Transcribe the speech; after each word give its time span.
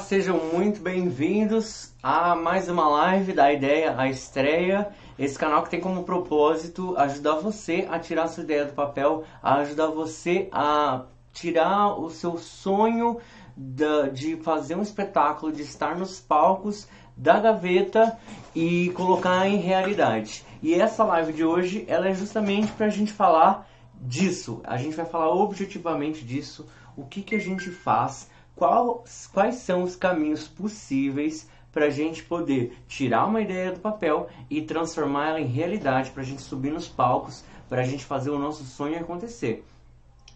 sejam 0.00 0.38
muito 0.52 0.80
bem-vindos 0.80 1.92
a 2.02 2.34
mais 2.34 2.68
uma 2.68 2.88
live 2.88 3.32
da 3.32 3.52
Ideia 3.52 3.94
à 3.98 4.08
Estreia. 4.08 4.88
Esse 5.18 5.38
canal 5.38 5.62
que 5.62 5.70
tem 5.70 5.80
como 5.80 6.04
propósito 6.04 6.96
ajudar 6.96 7.34
você 7.34 7.86
a 7.90 7.98
tirar 7.98 8.28
sua 8.28 8.42
ideia 8.42 8.64
do 8.64 8.72
papel, 8.72 9.24
a 9.42 9.56
ajudar 9.56 9.88
você 9.88 10.48
a 10.52 11.04
tirar 11.32 12.00
o 12.00 12.08
seu 12.08 12.38
sonho 12.38 13.18
de 13.56 14.36
fazer 14.38 14.74
um 14.74 14.82
espetáculo, 14.82 15.52
de 15.52 15.62
estar 15.62 15.96
nos 15.96 16.18
palcos 16.18 16.88
da 17.14 17.38
gaveta 17.38 18.18
e 18.54 18.90
colocar 18.90 19.46
em 19.46 19.58
realidade. 19.58 20.44
E 20.62 20.74
essa 20.74 21.04
live 21.04 21.32
de 21.32 21.44
hoje, 21.44 21.84
ela 21.86 22.08
é 22.08 22.14
justamente 22.14 22.72
para 22.72 22.86
a 22.86 22.90
gente 22.90 23.12
falar 23.12 23.68
disso. 24.00 24.60
A 24.64 24.78
gente 24.78 24.96
vai 24.96 25.04
falar 25.04 25.28
objetivamente 25.28 26.24
disso, 26.24 26.66
o 26.96 27.04
que, 27.04 27.22
que 27.22 27.34
a 27.34 27.40
gente 27.40 27.70
faz 27.70 28.29
qual, 28.60 29.04
quais 29.32 29.54
são 29.54 29.82
os 29.82 29.96
caminhos 29.96 30.46
possíveis 30.46 31.48
para 31.72 31.86
a 31.86 31.90
gente 31.90 32.22
poder 32.22 32.76
tirar 32.86 33.24
uma 33.24 33.40
ideia 33.40 33.72
do 33.72 33.80
papel 33.80 34.28
e 34.50 34.60
transformar 34.60 35.30
ela 35.30 35.40
em 35.40 35.46
realidade, 35.46 36.10
para 36.10 36.22
a 36.22 36.26
gente 36.26 36.42
subir 36.42 36.70
nos 36.70 36.86
palcos, 36.86 37.42
para 37.70 37.80
a 37.80 37.84
gente 37.84 38.04
fazer 38.04 38.28
o 38.28 38.38
nosso 38.38 38.64
sonho 38.64 39.00
acontecer. 39.00 39.64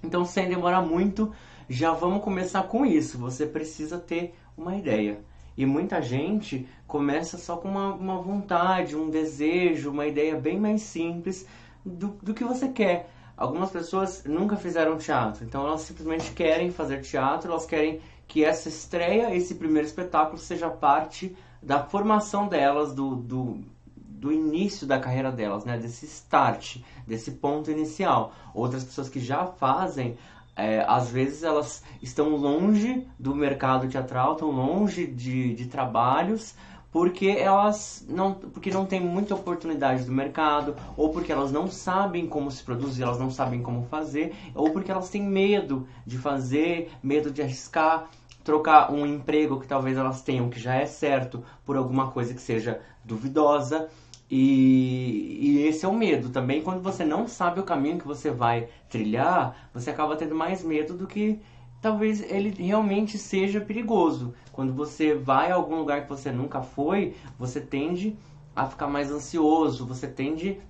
Então, 0.03 0.25
sem 0.25 0.49
demorar 0.49 0.81
muito, 0.81 1.35
já 1.69 1.93
vamos 1.93 2.25
começar 2.25 2.63
com 2.63 2.87
isso. 2.87 3.19
Você 3.19 3.45
precisa 3.45 3.99
ter 3.99 4.35
uma 4.57 4.75
ideia. 4.75 5.21
E 5.55 5.67
muita 5.67 6.01
gente 6.01 6.67
começa 6.87 7.37
só 7.37 7.59
com 7.59 7.69
uma, 7.69 7.93
uma 7.93 8.23
vontade, 8.23 8.97
um 8.97 9.11
desejo, 9.11 9.91
uma 9.91 10.07
ideia 10.07 10.35
bem 10.35 10.59
mais 10.59 10.81
simples 10.81 11.47
do, 11.85 12.09
do 12.23 12.33
que 12.33 12.43
você 12.43 12.69
quer. 12.69 13.11
Algumas 13.37 13.71
pessoas 13.71 14.23
nunca 14.25 14.57
fizeram 14.57 14.97
teatro, 14.97 15.45
então 15.45 15.67
elas 15.67 15.81
simplesmente 15.81 16.31
querem 16.31 16.71
fazer 16.71 17.01
teatro, 17.01 17.51
elas 17.51 17.67
querem 17.67 18.01
que 18.27 18.45
essa 18.45 18.69
estreia, 18.69 19.35
esse 19.35 19.55
primeiro 19.55 19.87
espetáculo, 19.87 20.39
seja 20.39 20.69
parte 20.69 21.37
da 21.63 21.83
formação 21.83 22.49
delas, 22.49 22.95
do, 22.95 23.17
do, 23.17 23.61
do 23.97 24.33
início 24.33 24.87
da 24.87 24.99
carreira 24.99 25.31
delas, 25.31 25.65
né? 25.65 25.79
desse 25.79 26.07
start, 26.07 26.79
desse 27.07 27.33
ponto 27.33 27.71
inicial. 27.71 28.33
Outras 28.55 28.85
pessoas 28.85 29.09
que 29.09 29.21
já 29.21 29.47
fazem, 29.47 30.17
é, 30.57 30.85
às 30.87 31.09
vezes 31.11 31.43
elas 31.43 31.83
estão 32.03 32.31
longe 32.37 33.07
do 33.19 33.35
mercado 33.35 33.89
teatral, 33.89 34.33
estão 34.33 34.51
longe 34.51 35.07
de, 35.07 35.55
de 35.55 35.67
trabalhos, 35.67 36.55
porque 36.95 37.27
elas 37.27 38.07
não, 38.09 38.35
porque 38.35 38.71
não 38.71 38.87
tem 38.87 39.01
muita 39.01 39.35
oportunidade 39.35 40.05
do 40.05 40.13
mercado, 40.13 40.77
ou 40.97 41.11
porque 41.11 41.33
elas 41.33 41.51
não 41.51 41.69
sabem 41.69 42.25
como 42.25 42.53
se 42.53 42.63
produzir, 42.63 43.03
elas 43.03 43.19
não 43.19 43.33
sabem 43.33 43.61
como 43.61 43.83
fazer, 43.87 44.33
ou 44.55 44.71
porque 44.71 44.93
elas 44.93 45.11
têm 45.11 45.23
medo 45.23 45.89
de 46.07 46.17
fazer, 46.17 46.93
medo 47.03 47.33
de 47.33 47.43
arriscar, 47.43 48.09
trocar 48.45 48.93
um 48.93 49.07
emprego 49.07 49.59
que 49.59 49.67
talvez 49.67 49.97
elas 49.97 50.23
tenham 50.23 50.51
que 50.51 50.61
já 50.61 50.75
é 50.75 50.85
certo 50.85 51.43
por 51.65 51.77
alguma 51.77 52.11
coisa 52.11 52.35
que 52.35 52.41
seja 52.41 52.81
duvidosa. 53.03 53.89
E, 54.31 55.39
e, 55.41 55.67
esse 55.67 55.85
é 55.85 55.89
o 55.89 55.95
medo 55.95 56.29
também. 56.29 56.63
Quando 56.63 56.83
você 56.83 57.05
não 57.05 57.27
sabe 57.27 57.61
o 57.61 57.65
caminho 57.65 57.99
que 57.99 58.07
você 58.07 58.31
vai 58.31 58.69
trilhar, 58.89 59.69
você 59.73 59.91
acaba 59.91 60.17
tendo 60.17 60.35
mais 60.35 60.63
medo 60.63 60.95
do 60.95 61.07
que 61.07 61.41
talvez 61.81 62.21
ele 62.31 62.51
realmente 62.51 63.19
seja 63.19 63.61
perigoso. 63.61 64.35
Quando 64.53 64.73
você 64.73 65.15
vai 65.15 65.51
a 65.51 65.55
algum 65.55 65.77
lugar 65.77 66.03
que 66.03 66.09
você 66.09 66.31
nunca 66.31 66.63
foi, 66.63 67.15
você 67.39 67.61
tende 67.61 68.17
a 68.55 68.67
ficar 68.67 68.87
mais 68.87 69.11
ansioso, 69.11 69.87
você 69.87 70.07
tende 70.07 70.61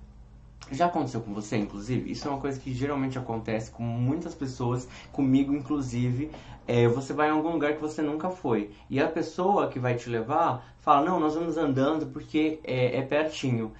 já 0.71 0.87
aconteceu 0.87 1.21
com 1.21 1.33
você, 1.33 1.57
inclusive? 1.57 2.11
Isso 2.11 2.27
é 2.27 2.31
uma 2.31 2.39
coisa 2.39 2.59
que 2.59 2.73
geralmente 2.73 3.17
acontece 3.17 3.69
com 3.69 3.83
muitas 3.83 4.33
pessoas, 4.33 4.87
comigo 5.11 5.53
inclusive. 5.53 6.31
É, 6.67 6.87
você 6.87 7.13
vai 7.13 7.27
em 7.27 7.31
algum 7.31 7.51
lugar 7.51 7.75
que 7.75 7.81
você 7.81 8.01
nunca 8.01 8.29
foi 8.29 8.71
e 8.89 8.99
a 8.99 9.07
pessoa 9.07 9.67
que 9.67 9.77
vai 9.77 9.95
te 9.95 10.09
levar 10.09 10.75
fala: 10.79 11.05
Não, 11.05 11.19
nós 11.19 11.35
vamos 11.35 11.57
andando 11.57 12.07
porque 12.07 12.59
é, 12.63 12.97
é 12.97 13.01
pertinho. 13.03 13.71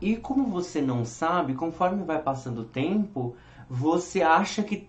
E 0.00 0.16
como 0.16 0.46
você 0.46 0.80
não 0.80 1.04
sabe, 1.04 1.54
conforme 1.54 2.04
vai 2.04 2.22
passando 2.22 2.60
o 2.62 2.64
tempo, 2.64 3.36
você 3.68 4.22
acha 4.22 4.62
que 4.62 4.88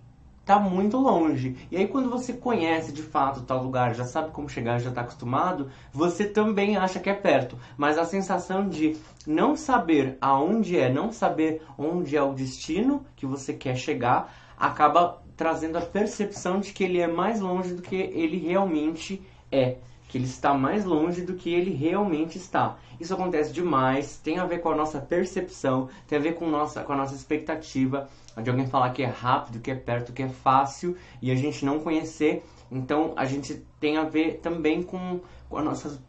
tá 0.49 0.59
muito 0.59 0.97
longe. 0.97 1.55
E 1.69 1.77
aí 1.77 1.87
quando 1.87 2.09
você 2.09 2.33
conhece 2.33 2.91
de 2.91 3.03
fato 3.03 3.43
tal 3.43 3.61
lugar, 3.61 3.93
já 3.93 4.03
sabe 4.03 4.31
como 4.31 4.49
chegar, 4.49 4.79
já 4.79 4.89
está 4.89 5.01
acostumado, 5.01 5.69
você 5.93 6.25
também 6.25 6.75
acha 6.75 6.99
que 6.99 7.07
é 7.07 7.13
perto. 7.13 7.55
Mas 7.77 7.99
a 7.99 8.05
sensação 8.05 8.67
de 8.67 8.97
não 9.27 9.55
saber 9.55 10.17
aonde 10.19 10.75
é, 10.75 10.91
não 10.91 11.11
saber 11.11 11.61
onde 11.77 12.17
é 12.17 12.23
o 12.23 12.33
destino 12.33 13.05
que 13.15 13.27
você 13.27 13.53
quer 13.53 13.75
chegar, 13.75 14.33
acaba 14.57 15.21
trazendo 15.37 15.77
a 15.77 15.81
percepção 15.81 16.59
de 16.59 16.73
que 16.73 16.83
ele 16.83 16.99
é 16.99 17.07
mais 17.07 17.39
longe 17.39 17.75
do 17.75 17.83
que 17.83 17.95
ele 17.95 18.39
realmente 18.39 19.21
é 19.51 19.77
que 20.09 20.17
ele 20.17 20.25
está 20.25 20.55
mais 20.55 20.83
longe 20.83 21.21
do 21.21 21.35
que 21.35 21.53
ele 21.53 21.69
realmente 21.71 22.37
está. 22.37 22.77
Isso 22.99 23.13
acontece 23.13 23.53
demais, 23.53 24.17
tem 24.17 24.39
a 24.39 24.45
ver 24.45 24.59
com 24.59 24.69
a 24.69 24.75
nossa 24.75 24.99
percepção, 24.99 25.87
tem 26.07 26.17
a 26.17 26.21
ver 26.21 26.33
com, 26.33 26.49
nossa, 26.49 26.83
com 26.83 26.91
a 26.91 26.95
nossa 26.97 27.13
expectativa 27.13 28.09
de 28.41 28.49
alguém 28.49 28.67
falar 28.67 28.89
que 28.89 29.03
é 29.03 29.05
rápido, 29.05 29.59
que 29.59 29.69
é 29.69 29.75
perto, 29.75 30.11
que 30.11 30.23
é 30.23 30.27
fácil 30.27 30.97
e 31.21 31.31
a 31.31 31.35
gente 31.35 31.63
não 31.63 31.79
conhecer. 31.79 32.43
Então 32.71 33.13
a 33.15 33.25
gente 33.25 33.63
tem 33.79 33.97
a 33.97 34.03
ver 34.03 34.39
também 34.39 34.81
com, 34.81 35.19
com 35.47 35.57
a 35.57 35.61
nossa 35.61 36.01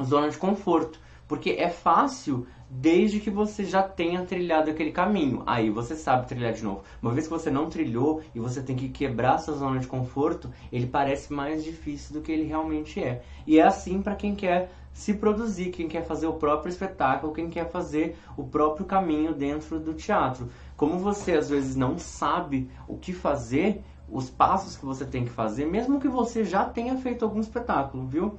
zona 0.00 0.30
de 0.30 0.38
conforto, 0.38 1.00
porque 1.30 1.50
é 1.50 1.68
fácil 1.68 2.44
desde 2.68 3.20
que 3.20 3.30
você 3.30 3.64
já 3.64 3.84
tenha 3.84 4.24
trilhado 4.24 4.68
aquele 4.68 4.90
caminho. 4.90 5.44
Aí 5.46 5.70
você 5.70 5.94
sabe 5.94 6.26
trilhar 6.26 6.52
de 6.52 6.64
novo. 6.64 6.82
Uma 7.00 7.12
vez 7.12 7.28
que 7.28 7.32
você 7.32 7.48
não 7.48 7.70
trilhou 7.70 8.20
e 8.34 8.40
você 8.40 8.60
tem 8.60 8.74
que 8.74 8.88
quebrar 8.88 9.38
sua 9.38 9.54
zona 9.54 9.78
de 9.78 9.86
conforto, 9.86 10.50
ele 10.72 10.88
parece 10.88 11.32
mais 11.32 11.62
difícil 11.62 12.14
do 12.14 12.20
que 12.20 12.32
ele 12.32 12.48
realmente 12.48 13.00
é. 13.00 13.22
E 13.46 13.60
é 13.60 13.62
assim 13.62 14.02
para 14.02 14.16
quem 14.16 14.34
quer 14.34 14.72
se 14.92 15.14
produzir, 15.14 15.70
quem 15.70 15.86
quer 15.86 16.04
fazer 16.04 16.26
o 16.26 16.32
próprio 16.32 16.68
espetáculo, 16.68 17.32
quem 17.32 17.48
quer 17.48 17.70
fazer 17.70 18.18
o 18.36 18.42
próprio 18.42 18.84
caminho 18.84 19.32
dentro 19.32 19.78
do 19.78 19.94
teatro. 19.94 20.48
Como 20.76 20.98
você 20.98 21.34
às 21.34 21.48
vezes 21.48 21.76
não 21.76 21.96
sabe 21.96 22.68
o 22.88 22.96
que 22.96 23.12
fazer, 23.12 23.84
os 24.08 24.28
passos 24.28 24.76
que 24.76 24.84
você 24.84 25.04
tem 25.04 25.24
que 25.24 25.30
fazer, 25.30 25.64
mesmo 25.64 26.00
que 26.00 26.08
você 26.08 26.42
já 26.42 26.64
tenha 26.64 26.96
feito 26.96 27.24
algum 27.24 27.38
espetáculo, 27.38 28.04
viu? 28.04 28.36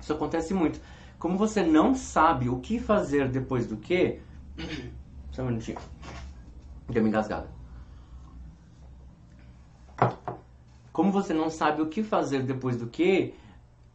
Isso 0.00 0.12
acontece 0.12 0.52
muito. 0.52 0.80
Como 1.20 1.36
você 1.36 1.62
não 1.62 1.94
sabe 1.94 2.48
o 2.48 2.60
que 2.60 2.80
fazer 2.80 3.28
depois 3.28 3.66
do 3.66 3.76
que. 3.76 4.20
Só 5.30 5.42
um 5.42 5.48
minutinho. 5.48 5.78
Deu 6.88 7.02
uma 7.02 7.10
engasgada. 7.10 7.46
Como 10.90 11.12
você 11.12 11.34
não 11.34 11.50
sabe 11.50 11.82
o 11.82 11.88
que 11.88 12.02
fazer 12.02 12.42
depois 12.42 12.78
do 12.78 12.86
que, 12.86 13.34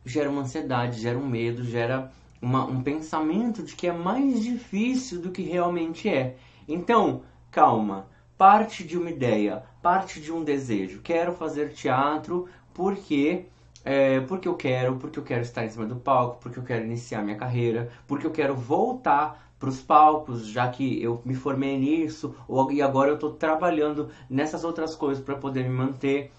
gera 0.06 0.30
uma 0.30 0.44
ansiedade, 0.44 1.02
gera 1.02 1.18
um 1.18 1.28
medo, 1.28 1.64
gera 1.64 2.12
uma, 2.40 2.64
um 2.64 2.84
pensamento 2.84 3.64
de 3.64 3.76
que 3.76 3.88
é 3.88 3.92
mais 3.92 4.40
difícil 4.44 5.20
do 5.20 5.32
que 5.32 5.42
realmente 5.42 6.08
é. 6.08 6.38
Então, 6.68 7.24
calma. 7.50 8.06
Parte 8.38 8.84
de 8.84 9.00
uma 9.00 9.10
ideia, 9.10 9.64
parte 9.82 10.22
de 10.22 10.32
um 10.32 10.44
desejo. 10.44 11.02
Quero 11.02 11.34
fazer 11.34 11.74
teatro 11.74 12.48
porque 12.72 13.48
é, 13.86 14.20
porque 14.22 14.48
eu 14.48 14.56
quero, 14.56 14.96
porque 14.96 15.20
eu 15.20 15.24
quero 15.24 15.44
estar 15.44 15.64
em 15.64 15.70
cima 15.70 15.86
do 15.86 15.96
palco, 15.96 16.40
porque 16.42 16.58
eu 16.58 16.64
quero 16.64 16.84
iniciar 16.84 17.22
minha 17.22 17.38
carreira, 17.38 17.92
porque 18.08 18.26
eu 18.26 18.32
quero 18.32 18.56
voltar 18.56 19.46
para 19.60 19.70
os 19.70 19.80
palcos, 19.80 20.48
já 20.48 20.68
que 20.68 21.02
eu 21.02 21.22
me 21.24 21.36
formei 21.36 21.78
nisso, 21.78 22.36
ou, 22.48 22.72
e 22.72 22.82
agora 22.82 23.12
eu 23.12 23.16
estou 23.16 23.32
trabalhando 23.34 24.10
nessas 24.28 24.64
outras 24.64 24.96
coisas 24.96 25.24
para 25.24 25.36
poder 25.36 25.64
me 25.64 25.70
manter. 25.70 26.32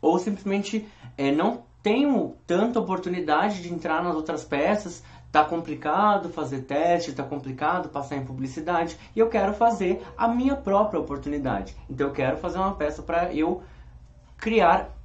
Ou 0.00 0.18
simplesmente 0.18 0.88
é, 1.18 1.32
não 1.32 1.64
tenho 1.82 2.36
tanta 2.46 2.78
oportunidade 2.78 3.60
de 3.60 3.72
entrar 3.72 4.02
nas 4.02 4.14
outras 4.14 4.44
peças, 4.44 5.02
tá 5.32 5.44
complicado 5.44 6.28
fazer 6.28 6.60
teste, 6.60 7.12
tá 7.12 7.24
complicado 7.24 7.88
passar 7.88 8.16
em 8.16 8.24
publicidade, 8.24 8.96
e 9.16 9.18
eu 9.18 9.28
quero 9.28 9.52
fazer 9.52 10.00
a 10.16 10.28
minha 10.28 10.54
própria 10.54 11.00
oportunidade. 11.00 11.74
Então 11.90 12.06
eu 12.06 12.12
quero 12.12 12.36
fazer 12.36 12.58
uma 12.58 12.74
peça 12.74 13.02
para 13.02 13.34
eu 13.34 13.62
criar 14.36 15.01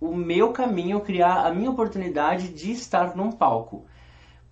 o 0.00 0.14
meu 0.14 0.52
caminho, 0.52 1.00
criar 1.00 1.46
a 1.46 1.52
minha 1.52 1.70
oportunidade 1.70 2.48
de 2.48 2.72
estar 2.72 3.14
num 3.14 3.30
palco. 3.30 3.84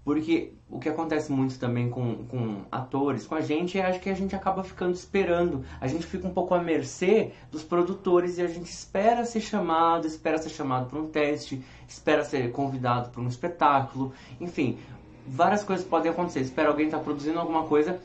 Porque 0.05 0.55
o 0.71 0.79
que 0.79 0.89
acontece 0.89 1.31
muito 1.31 1.59
também 1.59 1.91
com, 1.91 2.25
com 2.27 2.63
atores, 2.71 3.27
com 3.27 3.35
a 3.35 3.41
gente, 3.41 3.79
é 3.79 3.87
acho 3.87 4.01
que 4.01 4.11
a 4.11 4.15
gente 4.15 4.35
acaba 4.35 4.63
ficando 4.63 4.95
esperando. 4.95 5.65
A 5.81 5.87
gente 5.87 6.07
fica 6.07 6.27
um 6.27 6.33
pouco 6.33 6.55
à 6.55 6.63
mercê 6.63 7.33
dos 7.51 7.63
produtores 7.63 8.39
e 8.39 8.43
a 8.43 8.47
gente 8.47 8.71
espera 8.71 9.25
ser 9.25 9.41
chamado, 9.41 10.07
espera 10.07 10.39
ser 10.39 10.51
chamado 10.51 10.89
para 10.89 10.99
um 10.99 11.09
teste, 11.09 11.63
espera 11.87 12.25
ser 12.25 12.51
convidado 12.53 13.11
para 13.11 13.21
um 13.21 13.29
espetáculo. 13.29 14.13
Enfim, 14.41 14.79
várias 15.27 15.63
coisas 15.63 15.87
podem 15.87 16.11
acontecer. 16.11 16.41
Espera 16.41 16.69
alguém 16.69 16.87
estar 16.87 16.99
tá 16.99 17.05
produzindo 17.05 17.39
alguma 17.39 17.65
coisa 17.65 18.01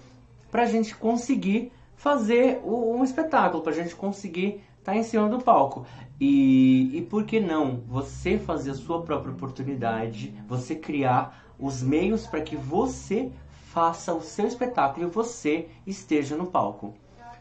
para 0.51 0.63
a 0.63 0.67
gente 0.67 0.95
conseguir 0.95 1.71
fazer 1.95 2.59
um 2.65 3.03
espetáculo, 3.03 3.63
para 3.63 3.71
a 3.71 3.75
gente 3.75 3.95
conseguir 3.95 4.61
estar 4.79 4.91
tá 4.91 4.97
em 4.97 5.03
cima 5.03 5.29
do 5.29 5.39
palco. 5.39 5.85
E, 6.25 6.89
e 6.93 7.01
por 7.01 7.25
que 7.25 7.37
não 7.37 7.81
você 7.85 8.37
fazer 8.37 8.71
a 8.71 8.75
sua 8.75 9.01
própria 9.01 9.33
oportunidade, 9.33 10.33
você 10.47 10.73
criar 10.73 11.43
os 11.59 11.83
meios 11.83 12.25
para 12.25 12.39
que 12.39 12.55
você 12.55 13.29
faça 13.73 14.13
o 14.13 14.21
seu 14.21 14.47
espetáculo 14.47 15.05
e 15.05 15.09
você 15.09 15.67
esteja 15.85 16.37
no 16.37 16.45
palco. 16.45 16.93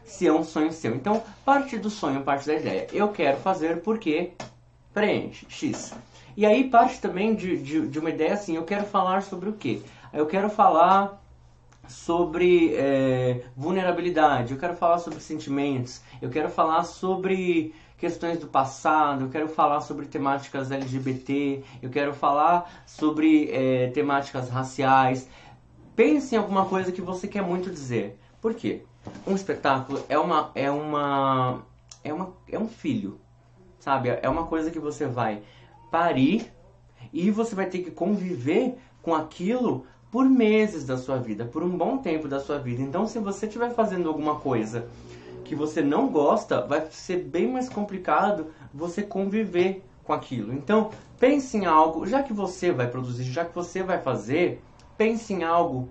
Se 0.03 0.27
é 0.27 0.33
um 0.33 0.43
sonho 0.43 0.73
seu. 0.73 0.93
Então, 0.93 1.23
parte 1.45 1.77
do 1.77 1.89
sonho, 1.89 2.23
parte 2.23 2.45
da 2.45 2.55
ideia. 2.55 2.85
Eu 2.91 3.07
quero 3.07 3.37
fazer 3.37 3.81
porque 3.81 4.33
preenche, 4.93 5.45
X. 5.47 5.93
E 6.35 6.45
aí 6.45 6.69
parte 6.69 6.99
também 6.99 7.35
de, 7.35 7.55
de, 7.55 7.87
de 7.87 7.99
uma 7.99 8.09
ideia 8.09 8.33
assim, 8.33 8.57
eu 8.57 8.65
quero 8.65 8.83
falar 8.83 9.23
sobre 9.23 9.47
o 9.47 9.53
quê? 9.53 9.81
Eu 10.11 10.25
quero 10.25 10.49
falar 10.49 11.23
sobre 11.87 12.75
é, 12.75 13.45
vulnerabilidade, 13.55 14.51
eu 14.51 14.59
quero 14.59 14.75
falar 14.75 14.97
sobre 14.99 15.21
sentimentos, 15.21 16.01
eu 16.21 16.29
quero 16.29 16.49
falar 16.49 16.83
sobre 16.83 17.73
questões 18.03 18.37
do 18.37 18.47
passado, 18.47 19.23
eu 19.23 19.29
quero 19.29 19.47
falar 19.47 19.79
sobre 19.79 20.05
temáticas 20.05 20.73
LGBT, 20.73 21.63
eu 21.81 21.89
quero 21.89 22.13
falar 22.13 22.83
sobre 22.85 23.49
é, 23.49 23.91
temáticas 23.91 24.49
raciais. 24.49 25.29
Pense 25.95 26.35
em 26.35 26.37
alguma 26.37 26.65
coisa 26.65 26.91
que 26.91 27.01
você 27.01 27.29
quer 27.29 27.41
muito 27.41 27.69
dizer. 27.69 28.19
Por 28.41 28.55
quê? 28.55 28.83
Um 29.25 29.35
espetáculo 29.35 30.03
é 30.09 30.19
uma 30.19 30.51
é 30.53 30.69
uma 30.69 31.61
é 32.03 32.13
uma 32.13 32.33
é 32.51 32.59
um 32.59 32.67
filho, 32.67 33.21
sabe? 33.79 34.09
É 34.21 34.27
uma 34.27 34.47
coisa 34.47 34.69
que 34.69 34.79
você 34.79 35.07
vai 35.07 35.41
parir 35.89 36.51
e 37.13 37.31
você 37.31 37.55
vai 37.55 37.67
ter 37.67 37.83
que 37.83 37.91
conviver 37.91 38.77
com 39.01 39.15
aquilo 39.15 39.87
por 40.11 40.25
meses 40.25 40.85
da 40.85 40.97
sua 40.97 41.19
vida, 41.19 41.45
por 41.45 41.63
um 41.63 41.77
bom 41.77 41.99
tempo 41.99 42.27
da 42.27 42.41
sua 42.41 42.59
vida. 42.59 42.81
Então, 42.81 43.07
se 43.07 43.17
você 43.17 43.45
estiver 43.45 43.73
fazendo 43.73 44.09
alguma 44.09 44.41
coisa 44.41 44.89
que 45.53 45.59
você 45.59 45.83
não 45.83 46.07
gosta, 46.07 46.65
vai 46.65 46.87
ser 46.89 47.17
bem 47.17 47.47
mais 47.47 47.69
complicado 47.69 48.47
você 48.73 49.03
conviver 49.03 49.83
com 50.03 50.11
aquilo. 50.11 50.51
Então, 50.51 50.89
pense 51.19 51.55
em 51.55 51.65
algo, 51.67 52.07
já 52.07 52.23
que 52.23 52.33
você 52.33 52.71
vai 52.71 52.87
produzir, 52.87 53.23
já 53.25 53.45
que 53.45 53.53
você 53.53 53.83
vai 53.83 54.01
fazer, 54.01 54.61
pense 54.97 55.31
em 55.31 55.43
algo 55.43 55.89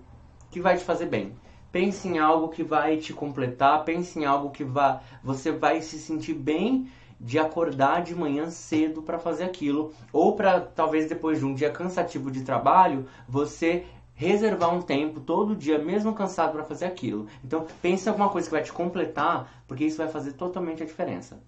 que 0.50 0.60
vai 0.60 0.76
te 0.76 0.82
fazer 0.82 1.06
bem. 1.06 1.32
Pense 1.70 2.08
em 2.08 2.18
algo 2.18 2.48
que 2.48 2.64
vai 2.64 2.96
te 2.96 3.12
completar, 3.12 3.84
pense 3.84 4.18
em 4.18 4.24
algo 4.24 4.50
que 4.50 4.64
vai, 4.64 4.98
você 5.22 5.52
vai 5.52 5.80
se 5.80 5.96
sentir 5.96 6.34
bem 6.34 6.88
de 7.20 7.38
acordar 7.38 8.02
de 8.02 8.16
manhã 8.16 8.50
cedo 8.50 9.00
para 9.00 9.16
fazer 9.16 9.44
aquilo, 9.44 9.92
ou 10.12 10.34
para 10.34 10.60
talvez 10.60 11.08
depois 11.08 11.38
de 11.38 11.44
um 11.44 11.54
dia 11.54 11.70
cansativo 11.70 12.32
de 12.32 12.42
trabalho, 12.42 13.06
você 13.28 13.84
reservar 14.22 14.72
um 14.72 14.80
tempo 14.80 15.20
todo 15.20 15.56
dia, 15.56 15.78
mesmo 15.78 16.14
cansado, 16.14 16.52
para 16.52 16.64
fazer 16.64 16.86
aquilo. 16.86 17.26
Então, 17.44 17.66
pense 17.82 18.06
em 18.06 18.08
alguma 18.08 18.28
coisa 18.28 18.46
que 18.48 18.54
vai 18.54 18.62
te 18.62 18.72
completar, 18.72 19.64
porque 19.66 19.84
isso 19.84 19.98
vai 19.98 20.08
fazer 20.08 20.32
totalmente 20.32 20.82
a 20.82 20.86
diferença. 20.86 21.40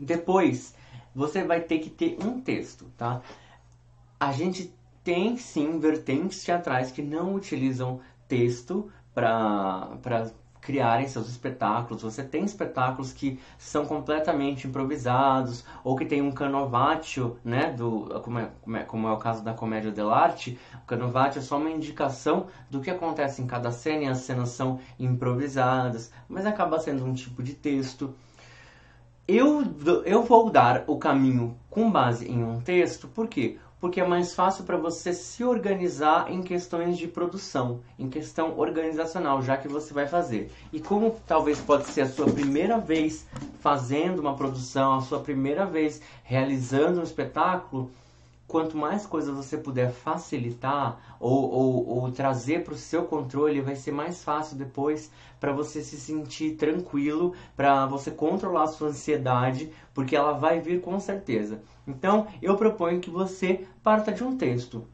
Depois, 0.00 0.74
você 1.14 1.44
vai 1.44 1.60
ter 1.60 1.78
que 1.78 1.90
ter 1.90 2.16
um 2.24 2.40
texto, 2.40 2.86
tá? 2.96 3.20
A 4.18 4.32
gente 4.32 4.74
tem 5.04 5.36
sim 5.36 5.78
vertentes 5.78 6.42
teatrais 6.42 6.90
que 6.90 7.02
não 7.02 7.34
utilizam 7.34 8.00
texto 8.26 8.90
para 9.14 10.30
criarem 10.62 11.08
seus 11.08 11.28
espetáculos. 11.28 12.02
Você 12.02 12.22
tem 12.22 12.44
espetáculos 12.44 13.12
que 13.12 13.38
são 13.58 13.84
completamente 13.84 14.66
improvisados 14.66 15.64
ou 15.82 15.96
que 15.96 16.06
tem 16.06 16.22
um 16.22 16.30
canovatio, 16.30 17.36
né, 17.44 17.72
do 17.72 18.20
como 18.22 18.38
é, 18.38 18.48
como 18.62 18.76
é, 18.76 18.84
como 18.84 19.08
é 19.08 19.12
o 19.12 19.18
caso 19.18 19.44
da 19.44 19.52
comédia 19.52 19.90
dell'arte. 19.90 20.58
O 20.82 20.86
canovatio 20.86 21.40
é 21.40 21.42
só 21.42 21.58
uma 21.58 21.70
indicação 21.70 22.46
do 22.70 22.80
que 22.80 22.90
acontece 22.90 23.42
em 23.42 23.46
cada 23.46 23.72
cena 23.72 24.04
e 24.04 24.06
as 24.06 24.18
cenas 24.18 24.50
são 24.50 24.78
improvisadas, 24.98 26.12
mas 26.28 26.46
acaba 26.46 26.78
sendo 26.78 27.04
um 27.04 27.12
tipo 27.12 27.42
de 27.42 27.54
texto. 27.54 28.14
Eu, 29.26 29.64
eu 30.04 30.22
vou 30.22 30.48
dar 30.50 30.84
o 30.86 30.96
caminho 30.96 31.56
com 31.68 31.90
base 31.90 32.28
em 32.28 32.42
um 32.44 32.60
texto, 32.60 33.08
por 33.08 33.26
quê? 33.26 33.58
Porque 33.82 34.00
é 34.00 34.06
mais 34.06 34.32
fácil 34.32 34.62
para 34.62 34.76
você 34.76 35.12
se 35.12 35.42
organizar 35.42 36.30
em 36.30 36.40
questões 36.40 36.96
de 36.96 37.08
produção, 37.08 37.80
em 37.98 38.08
questão 38.08 38.56
organizacional, 38.56 39.42
já 39.42 39.56
que 39.56 39.66
você 39.66 39.92
vai 39.92 40.06
fazer. 40.06 40.52
E 40.72 40.78
como 40.78 41.16
talvez 41.26 41.58
pode 41.58 41.88
ser 41.88 42.02
a 42.02 42.08
sua 42.08 42.30
primeira 42.30 42.78
vez 42.78 43.26
fazendo 43.58 44.20
uma 44.20 44.36
produção, 44.36 44.94
a 44.94 45.00
sua 45.00 45.18
primeira 45.18 45.66
vez 45.66 46.00
realizando 46.22 47.00
um 47.00 47.02
espetáculo, 47.02 47.90
quanto 48.52 48.76
mais 48.76 49.06
coisas 49.06 49.34
você 49.34 49.56
puder 49.56 49.90
facilitar 49.90 51.16
ou, 51.18 51.50
ou, 51.50 51.88
ou 51.88 52.12
trazer 52.12 52.62
para 52.62 52.74
o 52.74 52.76
seu 52.76 53.04
controle, 53.06 53.62
vai 53.62 53.74
ser 53.74 53.92
mais 53.92 54.22
fácil 54.22 54.58
depois 54.58 55.10
para 55.40 55.54
você 55.54 55.82
se 55.82 55.96
sentir 55.96 56.56
tranquilo, 56.56 57.32
para 57.56 57.86
você 57.86 58.10
controlar 58.10 58.64
a 58.64 58.66
sua 58.66 58.88
ansiedade, 58.88 59.72
porque 59.94 60.14
ela 60.14 60.32
vai 60.32 60.60
vir 60.60 60.82
com 60.82 61.00
certeza. 61.00 61.62
Então, 61.86 62.26
eu 62.42 62.54
proponho 62.54 63.00
que 63.00 63.08
você 63.08 63.66
parta 63.82 64.12
de 64.12 64.22
um 64.22 64.36
texto. 64.36 64.86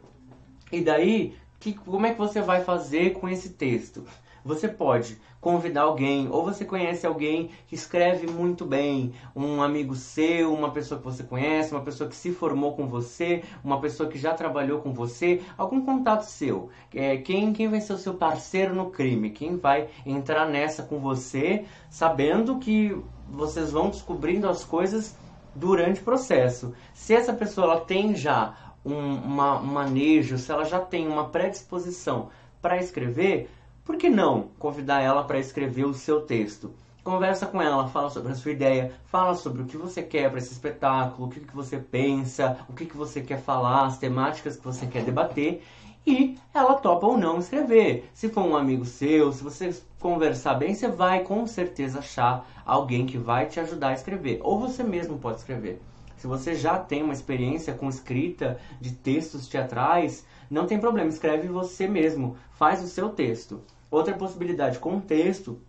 E 0.70 0.80
daí, 0.80 1.34
que, 1.58 1.72
como 1.72 2.06
é 2.06 2.12
que 2.12 2.18
você 2.18 2.40
vai 2.40 2.62
fazer 2.62 3.14
com 3.14 3.28
esse 3.28 3.50
texto? 3.50 4.04
Você 4.44 4.68
pode 4.68 5.20
convidar 5.40 5.82
alguém, 5.82 6.28
ou 6.30 6.44
você 6.44 6.64
conhece 6.64 7.06
alguém 7.06 7.50
que 7.66 7.74
escreve 7.74 8.26
muito 8.26 8.64
bem, 8.64 9.12
um 9.34 9.62
amigo 9.62 9.94
seu, 9.94 10.52
uma 10.52 10.70
pessoa 10.70 10.98
que 10.98 11.04
você 11.04 11.22
conhece, 11.22 11.72
uma 11.72 11.82
pessoa 11.82 12.10
que 12.10 12.16
se 12.16 12.32
formou 12.32 12.74
com 12.74 12.88
você, 12.88 13.42
uma 13.62 13.80
pessoa 13.80 14.08
que 14.08 14.18
já 14.18 14.34
trabalhou 14.34 14.80
com 14.80 14.92
você, 14.92 15.40
algum 15.56 15.80
contato 15.84 16.22
seu. 16.22 16.70
É, 16.94 17.16
quem, 17.18 17.52
quem 17.52 17.68
vai 17.68 17.80
ser 17.80 17.92
o 17.92 17.98
seu 17.98 18.14
parceiro 18.14 18.74
no 18.74 18.90
crime? 18.90 19.30
Quem 19.30 19.56
vai 19.56 19.88
entrar 20.04 20.48
nessa 20.48 20.82
com 20.82 20.98
você, 20.98 21.64
sabendo 21.88 22.58
que 22.58 22.96
vocês 23.30 23.70
vão 23.70 23.90
descobrindo 23.90 24.48
as 24.48 24.64
coisas 24.64 25.16
durante 25.54 26.00
o 26.00 26.04
processo. 26.04 26.74
Se 26.94 27.14
essa 27.14 27.32
pessoa 27.32 27.72
ela 27.72 27.80
tem 27.80 28.14
já 28.14 28.54
um, 28.84 29.14
uma, 29.14 29.60
um 29.60 29.66
manejo, 29.66 30.38
se 30.38 30.50
ela 30.50 30.64
já 30.64 30.80
tem 30.80 31.06
uma 31.06 31.28
predisposição 31.28 32.28
para 32.60 32.78
escrever, 32.78 33.50
por 33.88 33.96
que 33.96 34.10
não 34.10 34.50
convidar 34.58 35.00
ela 35.00 35.24
para 35.24 35.38
escrever 35.38 35.86
o 35.86 35.94
seu 35.94 36.20
texto? 36.20 36.74
Conversa 37.02 37.46
com 37.46 37.62
ela, 37.62 37.88
fala 37.88 38.10
sobre 38.10 38.32
a 38.32 38.34
sua 38.34 38.52
ideia, 38.52 38.92
fala 39.06 39.34
sobre 39.34 39.62
o 39.62 39.64
que 39.64 39.78
você 39.78 40.02
quer 40.02 40.28
para 40.28 40.38
esse 40.38 40.52
espetáculo, 40.52 41.26
o 41.26 41.30
que, 41.30 41.40
que 41.40 41.56
você 41.56 41.78
pensa, 41.78 42.58
o 42.68 42.74
que, 42.74 42.84
que 42.84 42.94
você 42.94 43.22
quer 43.22 43.40
falar, 43.40 43.86
as 43.86 43.96
temáticas 43.96 44.58
que 44.58 44.64
você 44.64 44.86
quer 44.86 45.04
debater 45.04 45.62
e 46.06 46.38
ela 46.52 46.74
topa 46.74 47.06
ou 47.06 47.16
não 47.16 47.38
escrever. 47.38 48.10
Se 48.12 48.28
for 48.28 48.44
um 48.44 48.54
amigo 48.54 48.84
seu, 48.84 49.32
se 49.32 49.42
você 49.42 49.74
conversar 49.98 50.56
bem, 50.56 50.74
você 50.74 50.88
vai 50.88 51.20
com 51.20 51.46
certeza 51.46 52.00
achar 52.00 52.46
alguém 52.66 53.06
que 53.06 53.16
vai 53.16 53.46
te 53.46 53.58
ajudar 53.58 53.88
a 53.88 53.94
escrever. 53.94 54.38
Ou 54.42 54.60
você 54.60 54.82
mesmo 54.82 55.18
pode 55.18 55.38
escrever. 55.38 55.80
Se 56.18 56.26
você 56.26 56.54
já 56.54 56.78
tem 56.78 57.02
uma 57.02 57.14
experiência 57.14 57.72
com 57.72 57.88
escrita 57.88 58.60
de 58.78 58.92
textos 58.92 59.48
teatrais, 59.48 60.26
não 60.50 60.66
tem 60.66 60.78
problema, 60.78 61.08
escreve 61.08 61.48
você 61.48 61.88
mesmo, 61.88 62.36
faz 62.50 62.82
o 62.82 62.86
seu 62.86 63.08
texto. 63.08 63.62
Outra 63.90 64.14
possibilidade 64.14 64.78
com 64.78 65.00
texto 65.00 65.60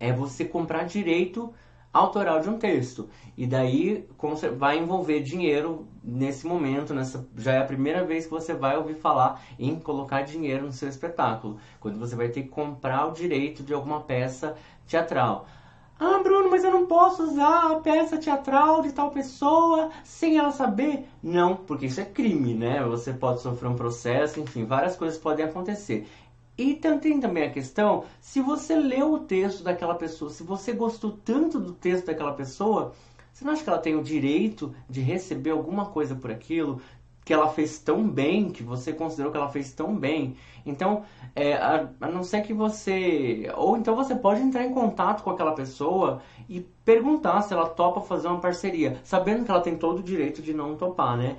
é 0.00 0.12
você 0.12 0.44
comprar 0.44 0.84
direito 0.84 1.52
autoral 1.92 2.40
de 2.40 2.50
um 2.50 2.58
texto. 2.58 3.08
E 3.36 3.46
daí 3.46 4.08
vai 4.56 4.78
envolver 4.78 5.20
dinheiro 5.20 5.86
nesse 6.02 6.46
momento, 6.46 6.92
nessa 6.92 7.26
já 7.36 7.52
é 7.52 7.58
a 7.58 7.64
primeira 7.64 8.04
vez 8.04 8.24
que 8.24 8.30
você 8.32 8.52
vai 8.52 8.76
ouvir 8.76 8.94
falar 8.94 9.40
em 9.58 9.76
colocar 9.76 10.22
dinheiro 10.22 10.66
no 10.66 10.72
seu 10.72 10.88
espetáculo, 10.88 11.58
quando 11.78 11.98
você 11.98 12.16
vai 12.16 12.28
ter 12.28 12.42
que 12.42 12.48
comprar 12.48 13.06
o 13.06 13.12
direito 13.12 13.62
de 13.62 13.72
alguma 13.72 14.00
peça 14.00 14.56
teatral. 14.86 15.46
Ah, 15.96 16.18
Bruno, 16.20 16.50
mas 16.50 16.64
eu 16.64 16.72
não 16.72 16.86
posso 16.86 17.22
usar 17.22 17.70
a 17.70 17.76
peça 17.76 18.18
teatral 18.18 18.82
de 18.82 18.90
tal 18.90 19.10
pessoa 19.10 19.90
sem 20.02 20.36
ela 20.36 20.50
saber? 20.50 21.06
Não, 21.22 21.54
porque 21.54 21.86
isso 21.86 22.00
é 22.00 22.04
crime, 22.04 22.52
né? 22.52 22.82
Você 22.82 23.12
pode 23.12 23.40
sofrer 23.40 23.68
um 23.68 23.76
processo, 23.76 24.40
enfim, 24.40 24.64
várias 24.64 24.96
coisas 24.96 25.16
podem 25.16 25.44
acontecer. 25.44 26.08
E 26.56 26.74
tem 26.74 27.18
também 27.18 27.44
a 27.44 27.50
questão, 27.50 28.04
se 28.20 28.40
você 28.40 28.76
leu 28.76 29.12
o 29.12 29.18
texto 29.20 29.64
daquela 29.64 29.94
pessoa, 29.94 30.30
se 30.30 30.44
você 30.44 30.72
gostou 30.72 31.18
tanto 31.24 31.58
do 31.58 31.72
texto 31.72 32.06
daquela 32.06 32.32
pessoa, 32.32 32.92
você 33.32 33.44
não 33.44 33.52
acha 33.52 33.64
que 33.64 33.68
ela 33.68 33.78
tem 33.78 33.96
o 33.96 34.02
direito 34.02 34.72
de 34.88 35.00
receber 35.00 35.50
alguma 35.50 35.86
coisa 35.86 36.14
por 36.14 36.30
aquilo 36.30 36.80
que 37.24 37.32
ela 37.32 37.48
fez 37.48 37.78
tão 37.78 38.06
bem, 38.06 38.50
que 38.50 38.62
você 38.62 38.92
considerou 38.92 39.32
que 39.32 39.38
ela 39.38 39.48
fez 39.48 39.72
tão 39.72 39.96
bem? 39.96 40.36
Então, 40.64 41.04
é, 41.34 41.54
a, 41.54 41.88
a 42.00 42.08
não 42.08 42.22
ser 42.22 42.42
que 42.42 42.52
você. 42.52 43.50
Ou 43.56 43.76
então 43.76 43.96
você 43.96 44.14
pode 44.14 44.42
entrar 44.42 44.64
em 44.64 44.72
contato 44.72 45.22
com 45.22 45.30
aquela 45.30 45.52
pessoa 45.52 46.20
e 46.48 46.60
perguntar 46.84 47.40
se 47.42 47.54
ela 47.54 47.68
topa 47.68 48.02
fazer 48.02 48.28
uma 48.28 48.40
parceria, 48.40 49.00
sabendo 49.02 49.44
que 49.44 49.50
ela 49.50 49.60
tem 49.60 49.76
todo 49.76 50.00
o 50.00 50.02
direito 50.02 50.42
de 50.42 50.52
não 50.52 50.76
topar, 50.76 51.16
né? 51.16 51.36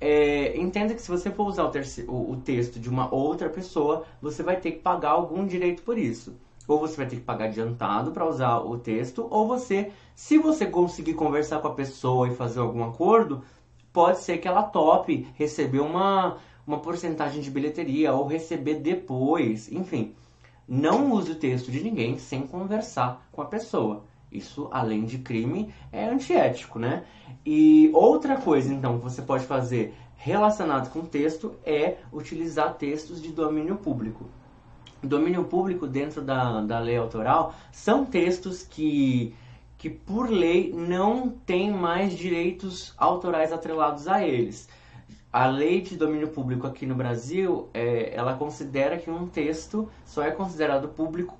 É, 0.00 0.56
entenda 0.58 0.94
que 0.94 1.02
se 1.02 1.10
você 1.10 1.30
for 1.30 1.46
usar 1.46 1.64
o, 1.64 1.70
terceiro, 1.70 2.10
o, 2.10 2.36
texto 2.36 2.80
de 2.80 2.88
uma 2.88 3.14
outra 3.14 3.50
pessoa, 3.50 4.04
você 4.20 4.42
vai 4.42 4.58
ter 4.58 4.72
que 4.72 4.78
pagar 4.78 5.10
algum 5.10 5.46
direito 5.46 5.82
por 5.82 5.98
isso. 5.98 6.34
Ou 6.66 6.78
você 6.78 6.96
vai 6.96 7.06
ter 7.06 7.16
que 7.16 7.22
pagar 7.22 7.46
adiantado 7.46 8.10
para 8.10 8.26
usar 8.26 8.60
o 8.60 8.78
texto, 8.78 9.26
ou 9.30 9.46
você, 9.46 9.92
se 10.14 10.38
você 10.38 10.64
conseguir 10.64 11.14
conversar 11.14 11.60
com 11.60 11.68
a 11.68 11.74
pessoa 11.74 12.28
e 12.28 12.34
fazer 12.34 12.60
algum 12.60 12.82
acordo, 12.82 13.42
pode 13.92 14.20
ser 14.20 14.38
que 14.38 14.48
ela 14.48 14.62
tope 14.62 15.26
receber 15.34 15.80
uma, 15.80 16.38
uma 16.66 16.78
porcentagem 16.78 17.42
de 17.42 17.50
bilheteria 17.50 18.14
ou 18.14 18.26
receber 18.26 18.76
depois, 18.76 19.70
enfim. 19.70 20.14
Não 20.66 21.12
use 21.12 21.32
o 21.32 21.34
texto 21.34 21.70
de 21.70 21.82
ninguém 21.82 22.16
sem 22.16 22.46
conversar 22.46 23.26
com 23.32 23.42
a 23.42 23.46
pessoa. 23.46 24.04
Isso, 24.30 24.68
além 24.70 25.04
de 25.04 25.18
crime, 25.18 25.72
é 25.90 26.08
antiético, 26.08 26.78
né? 26.78 27.04
E 27.44 27.90
outra 27.92 28.36
coisa, 28.36 28.72
então, 28.72 28.98
que 28.98 29.04
você 29.04 29.22
pode 29.22 29.44
fazer 29.44 29.94
relacionado 30.16 30.90
com 30.90 31.00
texto 31.00 31.56
é 31.64 31.96
utilizar 32.12 32.74
textos 32.74 33.20
de 33.20 33.32
domínio 33.32 33.76
público. 33.76 34.26
Domínio 35.02 35.44
público 35.44 35.86
dentro 35.86 36.20
da, 36.20 36.60
da 36.60 36.78
lei 36.78 36.96
autoral 36.96 37.54
são 37.72 38.04
textos 38.04 38.62
que, 38.62 39.34
que 39.78 39.88
por 39.88 40.28
lei 40.28 40.72
não 40.74 41.30
tem 41.30 41.70
mais 41.70 42.12
direitos 42.12 42.94
autorais 42.98 43.50
atrelados 43.50 44.06
a 44.06 44.22
eles. 44.22 44.68
A 45.32 45.46
lei 45.46 45.80
de 45.80 45.96
domínio 45.96 46.28
público 46.28 46.66
aqui 46.66 46.84
no 46.84 46.94
Brasil, 46.94 47.70
é, 47.72 48.14
ela 48.14 48.34
considera 48.34 48.98
que 48.98 49.10
um 49.10 49.26
texto 49.26 49.88
só 50.04 50.22
é 50.22 50.30
considerado 50.30 50.88
público 50.88 51.34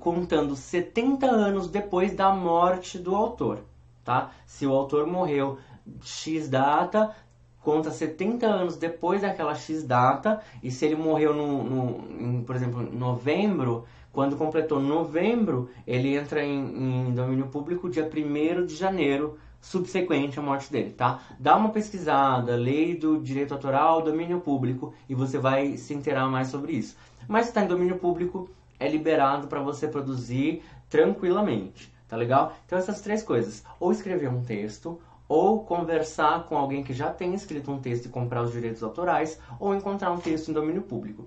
contando 0.00 0.56
70 0.56 1.26
anos 1.26 1.68
depois 1.68 2.14
da 2.14 2.32
morte 2.32 2.98
do 2.98 3.14
autor, 3.14 3.60
tá? 4.02 4.30
Se 4.46 4.66
o 4.66 4.72
autor 4.72 5.06
morreu 5.06 5.58
X 6.02 6.48
data, 6.48 7.14
conta 7.60 7.90
70 7.90 8.46
anos 8.46 8.76
depois 8.76 9.22
daquela 9.22 9.54
X 9.54 9.84
data, 9.84 10.40
e 10.62 10.70
se 10.70 10.86
ele 10.86 10.96
morreu 10.96 11.34
no, 11.34 11.62
no 11.62 12.20
em, 12.20 12.42
por 12.42 12.56
exemplo, 12.56 12.82
em 12.82 12.96
novembro, 12.96 13.84
quando 14.10 14.36
completou 14.36 14.80
novembro, 14.80 15.68
ele 15.86 16.16
entra 16.16 16.42
em, 16.42 17.08
em 17.08 17.14
domínio 17.14 17.48
público 17.48 17.90
dia 17.90 18.08
1 18.08 18.64
de 18.64 18.74
janeiro, 18.74 19.38
subsequente 19.60 20.38
à 20.38 20.42
morte 20.42 20.72
dele, 20.72 20.90
tá? 20.90 21.20
Dá 21.38 21.56
uma 21.56 21.70
pesquisada, 21.70 22.56
lei 22.56 22.96
do 22.96 23.20
direito 23.20 23.52
autoral, 23.52 24.02
domínio 24.02 24.40
público, 24.40 24.94
e 25.08 25.14
você 25.14 25.38
vai 25.38 25.76
se 25.76 25.92
inteirar 25.92 26.28
mais 26.28 26.48
sobre 26.48 26.72
isso. 26.72 26.96
Mas 27.26 27.44
se 27.44 27.50
está 27.50 27.62
em 27.62 27.68
domínio 27.68 27.98
público, 27.98 28.48
é 28.78 28.88
liberado 28.88 29.48
para 29.48 29.60
você 29.60 29.88
produzir 29.88 30.62
tranquilamente, 30.88 31.92
tá 32.08 32.16
legal? 32.16 32.54
Então 32.66 32.78
essas 32.78 33.00
três 33.00 33.22
coisas, 33.22 33.64
ou 33.78 33.92
escrever 33.92 34.28
um 34.28 34.42
texto, 34.42 35.00
ou 35.28 35.64
conversar 35.64 36.44
com 36.44 36.56
alguém 36.56 36.82
que 36.82 36.94
já 36.94 37.10
tenha 37.10 37.34
escrito 37.34 37.70
um 37.70 37.78
texto 37.78 38.06
e 38.06 38.08
comprar 38.08 38.42
os 38.42 38.52
direitos 38.52 38.82
autorais, 38.82 39.38
ou 39.60 39.74
encontrar 39.74 40.10
um 40.10 40.18
texto 40.18 40.48
em 40.48 40.54
domínio 40.54 40.82
público. 40.82 41.26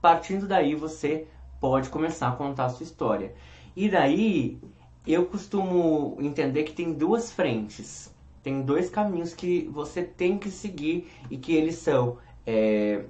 Partindo 0.00 0.46
daí, 0.46 0.74
você 0.74 1.26
pode 1.60 1.88
começar 1.88 2.28
a 2.28 2.36
contar 2.36 2.66
a 2.66 2.68
sua 2.68 2.84
história. 2.84 3.34
E 3.74 3.88
daí, 3.88 4.60
eu 5.04 5.26
costumo 5.26 6.16
entender 6.20 6.62
que 6.62 6.72
tem 6.72 6.92
duas 6.92 7.32
frentes, 7.32 8.14
tem 8.42 8.62
dois 8.62 8.88
caminhos 8.88 9.34
que 9.34 9.68
você 9.72 10.02
tem 10.02 10.38
que 10.38 10.50
seguir 10.50 11.10
e 11.28 11.36
que 11.36 11.54
eles 11.54 11.76
são 11.76 12.18
é, 12.46 13.04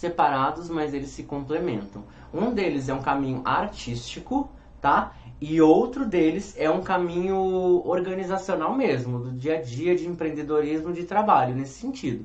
separados, 0.00 0.68
mas 0.68 0.94
eles 0.94 1.10
se 1.10 1.22
complementam. 1.22 2.02
Um 2.32 2.52
deles 2.52 2.88
é 2.88 2.94
um 2.94 3.02
caminho 3.02 3.42
artístico, 3.44 4.50
tá? 4.80 5.14
E 5.40 5.60
outro 5.60 6.06
deles 6.06 6.54
é 6.58 6.70
um 6.70 6.82
caminho 6.82 7.82
organizacional 7.84 8.74
mesmo, 8.74 9.18
do 9.18 9.32
dia 9.32 9.58
a 9.58 9.62
dia 9.62 9.94
de 9.94 10.08
empreendedorismo 10.08 10.92
de 10.92 11.04
trabalho, 11.04 11.54
nesse 11.54 11.80
sentido. 11.80 12.24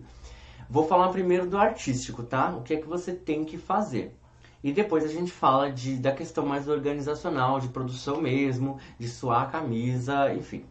Vou 0.70 0.88
falar 0.88 1.10
primeiro 1.10 1.48
do 1.48 1.58
artístico, 1.58 2.24
tá? 2.24 2.56
O 2.56 2.62
que 2.62 2.74
é 2.74 2.78
que 2.78 2.88
você 2.88 3.14
tem 3.14 3.44
que 3.44 3.58
fazer. 3.58 4.16
E 4.64 4.72
depois 4.72 5.04
a 5.04 5.08
gente 5.08 5.32
fala 5.32 5.72
de, 5.72 5.98
da 5.98 6.12
questão 6.12 6.46
mais 6.46 6.68
organizacional, 6.68 7.60
de 7.60 7.68
produção 7.68 8.20
mesmo, 8.20 8.80
de 8.98 9.08
suar 9.08 9.44
a 9.44 9.46
camisa, 9.46 10.34
enfim. 10.34 10.66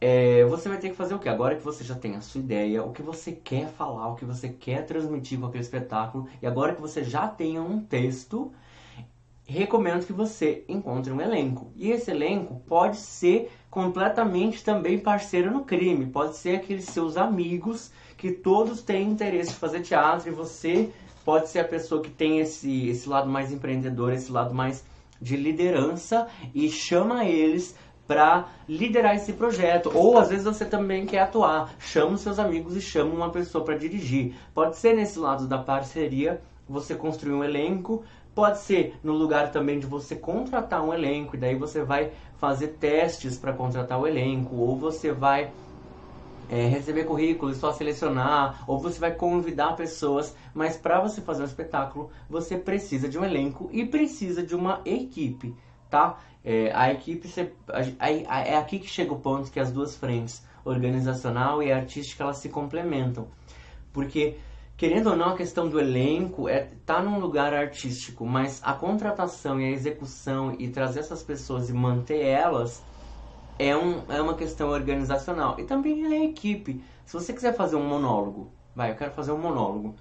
É, 0.00 0.44
você 0.44 0.68
vai 0.68 0.78
ter 0.78 0.90
que 0.90 0.96
fazer 0.96 1.14
o 1.14 1.18
que? 1.18 1.28
Agora 1.28 1.56
que 1.56 1.64
você 1.64 1.82
já 1.82 1.94
tem 1.94 2.14
a 2.14 2.20
sua 2.20 2.40
ideia, 2.40 2.84
o 2.84 2.92
que 2.92 3.02
você 3.02 3.32
quer 3.32 3.66
falar, 3.68 4.08
o 4.08 4.14
que 4.14 4.24
você 4.24 4.48
quer 4.48 4.86
transmitir 4.86 5.40
com 5.40 5.46
aquele 5.46 5.64
espetáculo, 5.64 6.28
e 6.40 6.46
agora 6.46 6.74
que 6.74 6.80
você 6.80 7.02
já 7.02 7.26
tem 7.26 7.58
um 7.58 7.80
texto, 7.80 8.52
recomendo 9.44 10.06
que 10.06 10.12
você 10.12 10.64
encontre 10.68 11.12
um 11.12 11.20
elenco. 11.20 11.72
E 11.74 11.90
esse 11.90 12.10
elenco 12.12 12.62
pode 12.66 12.98
ser 12.98 13.50
completamente 13.70 14.62
também 14.62 14.98
parceiro 14.98 15.50
no 15.50 15.64
crime, 15.64 16.06
pode 16.06 16.36
ser 16.36 16.56
aqueles 16.56 16.84
seus 16.84 17.16
amigos 17.16 17.90
que 18.16 18.30
todos 18.30 18.82
têm 18.82 19.10
interesse 19.10 19.50
de 19.50 19.56
fazer 19.56 19.80
teatro 19.80 20.28
e 20.28 20.32
você 20.32 20.90
pode 21.24 21.48
ser 21.48 21.60
a 21.60 21.64
pessoa 21.64 22.02
que 22.02 22.10
tem 22.10 22.38
esse, 22.38 22.88
esse 22.88 23.08
lado 23.08 23.28
mais 23.28 23.50
empreendedor, 23.50 24.12
esse 24.12 24.30
lado 24.30 24.54
mais 24.54 24.84
de 25.20 25.36
liderança 25.36 26.28
e 26.54 26.70
chama 26.70 27.24
eles 27.24 27.74
para 28.08 28.48
liderar 28.66 29.14
esse 29.14 29.34
projeto. 29.34 29.92
Ou 29.94 30.18
às 30.18 30.30
vezes 30.30 30.46
você 30.46 30.64
também 30.64 31.04
quer 31.04 31.20
atuar, 31.20 31.74
chama 31.78 32.14
os 32.14 32.22
seus 32.22 32.38
amigos 32.38 32.74
e 32.74 32.80
chama 32.80 33.14
uma 33.14 33.30
pessoa 33.30 33.62
para 33.62 33.76
dirigir. 33.76 34.34
Pode 34.54 34.76
ser 34.78 34.96
nesse 34.96 35.18
lado 35.18 35.46
da 35.46 35.58
parceria, 35.58 36.40
você 36.66 36.94
construir 36.94 37.34
um 37.34 37.44
elenco, 37.44 38.02
pode 38.34 38.58
ser 38.60 38.98
no 39.04 39.12
lugar 39.12 39.52
também 39.52 39.78
de 39.78 39.86
você 39.86 40.16
contratar 40.16 40.82
um 40.82 40.94
elenco 40.94 41.36
e 41.36 41.38
daí 41.38 41.54
você 41.54 41.82
vai 41.84 42.10
fazer 42.38 42.68
testes 42.68 43.36
para 43.36 43.52
contratar 43.52 44.00
o 44.00 44.06
elenco, 44.06 44.56
ou 44.56 44.76
você 44.76 45.12
vai 45.12 45.50
é, 46.48 46.66
receber 46.66 47.04
currículos, 47.04 47.58
só 47.58 47.72
selecionar, 47.72 48.64
ou 48.66 48.78
você 48.78 48.98
vai 48.98 49.12
convidar 49.12 49.76
pessoas, 49.76 50.34
mas 50.54 50.76
para 50.76 51.00
você 51.00 51.20
fazer 51.20 51.42
um 51.42 51.46
espetáculo, 51.46 52.10
você 52.28 52.56
precisa 52.56 53.08
de 53.08 53.18
um 53.18 53.24
elenco 53.24 53.68
e 53.72 53.84
precisa 53.84 54.42
de 54.42 54.54
uma 54.54 54.80
equipe, 54.84 55.54
tá? 55.90 56.18
É, 56.50 56.72
a 56.74 56.90
equipe, 56.90 57.28
é 58.00 58.56
aqui 58.56 58.78
que 58.78 58.86
chega 58.86 59.12
o 59.12 59.20
ponto 59.20 59.50
que 59.50 59.60
as 59.60 59.70
duas 59.70 59.94
frentes, 59.94 60.42
organizacional 60.64 61.62
e 61.62 61.70
artística, 61.70 62.24
elas 62.24 62.38
se 62.38 62.48
complementam. 62.48 63.28
Porque, 63.92 64.38
querendo 64.74 65.10
ou 65.10 65.16
não, 65.16 65.34
a 65.34 65.36
questão 65.36 65.68
do 65.68 65.78
elenco 65.78 66.48
é 66.48 66.70
tá 66.86 67.02
num 67.02 67.18
lugar 67.18 67.52
artístico, 67.52 68.24
mas 68.24 68.62
a 68.64 68.72
contratação 68.72 69.60
e 69.60 69.66
a 69.66 69.70
execução 69.70 70.56
e 70.58 70.70
trazer 70.70 71.00
essas 71.00 71.22
pessoas 71.22 71.68
e 71.68 71.74
manter 71.74 72.24
elas 72.24 72.82
é, 73.58 73.76
um, 73.76 74.10
é 74.10 74.22
uma 74.22 74.32
questão 74.32 74.70
organizacional. 74.70 75.60
E 75.60 75.64
também 75.64 76.06
a 76.06 76.24
equipe. 76.24 76.82
Se 77.04 77.12
você 77.12 77.34
quiser 77.34 77.54
fazer 77.54 77.76
um 77.76 77.86
monólogo, 77.86 78.50
vai, 78.74 78.90
eu 78.90 78.96
quero 78.96 79.12
fazer 79.12 79.32
um 79.32 79.38
monólogo. 79.38 79.96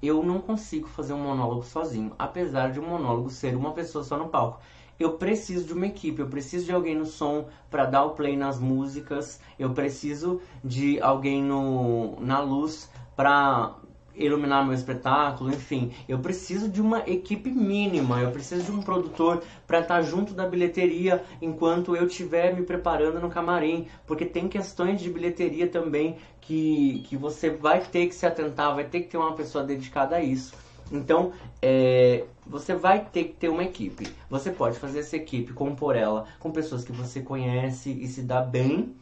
Eu 0.00 0.22
não 0.22 0.40
consigo 0.40 0.88
fazer 0.88 1.12
um 1.12 1.22
monólogo 1.22 1.64
sozinho, 1.64 2.14
apesar 2.18 2.72
de 2.72 2.80
um 2.80 2.88
monólogo 2.88 3.28
ser 3.28 3.54
uma 3.54 3.72
pessoa 3.72 4.02
só 4.02 4.16
no 4.16 4.30
palco 4.30 4.62
eu 4.98 5.14
preciso 5.14 5.64
de 5.64 5.72
uma 5.72 5.86
equipe, 5.86 6.20
eu 6.20 6.28
preciso 6.28 6.66
de 6.66 6.72
alguém 6.72 6.96
no 6.96 7.06
som 7.06 7.48
para 7.70 7.84
dar 7.84 8.04
o 8.04 8.10
play 8.10 8.36
nas 8.36 8.58
músicas, 8.58 9.40
eu 9.58 9.70
preciso 9.70 10.40
de 10.62 11.00
alguém 11.00 11.42
no, 11.42 12.20
na 12.20 12.40
luz 12.40 12.90
para 13.16 13.76
iluminar 14.16 14.64
meu 14.64 14.74
espetáculo, 14.74 15.50
enfim, 15.50 15.92
eu 16.08 16.18
preciso 16.18 16.68
de 16.68 16.80
uma 16.80 17.00
equipe 17.00 17.50
mínima, 17.50 18.20
eu 18.20 18.30
preciso 18.30 18.62
de 18.62 18.70
um 18.70 18.80
produtor 18.80 19.42
para 19.66 19.80
estar 19.80 19.96
tá 19.96 20.02
junto 20.02 20.32
da 20.32 20.46
bilheteria 20.46 21.24
enquanto 21.42 21.96
eu 21.96 22.06
estiver 22.06 22.54
me 22.54 22.62
preparando 22.62 23.20
no 23.20 23.28
camarim, 23.28 23.88
porque 24.06 24.24
tem 24.24 24.48
questões 24.48 25.00
de 25.00 25.10
bilheteria 25.10 25.66
também 25.66 26.16
que, 26.40 27.02
que 27.08 27.16
você 27.16 27.50
vai 27.50 27.80
ter 27.80 28.06
que 28.06 28.14
se 28.14 28.26
atentar, 28.26 28.74
vai 28.74 28.84
ter 28.84 29.00
que 29.00 29.08
ter 29.08 29.16
uma 29.16 29.34
pessoa 29.34 29.64
dedicada 29.64 30.16
a 30.16 30.22
isso. 30.22 30.54
Então, 30.92 31.32
é, 31.62 32.24
você 32.46 32.74
vai 32.74 33.04
ter 33.04 33.24
que 33.24 33.34
ter 33.34 33.48
uma 33.48 33.64
equipe. 33.64 34.14
Você 34.28 34.50
pode 34.50 34.78
fazer 34.78 35.00
essa 35.00 35.16
equipe, 35.16 35.52
compor 35.52 35.96
ela 35.96 36.26
com 36.38 36.50
pessoas 36.50 36.84
que 36.84 36.92
você 36.92 37.20
conhece 37.20 37.90
e 37.90 38.06
se 38.06 38.22
dá 38.22 38.40
bem, 38.40 38.94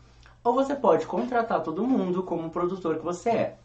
ou 0.45 0.55
você 0.55 0.75
pode 0.75 1.07
contratar 1.07 1.63
todo 1.63 1.87
mundo 1.87 2.23
como 2.23 2.51
produtor 2.51 2.97
que 2.97 3.05
você 3.05 3.31
é. 3.31 3.59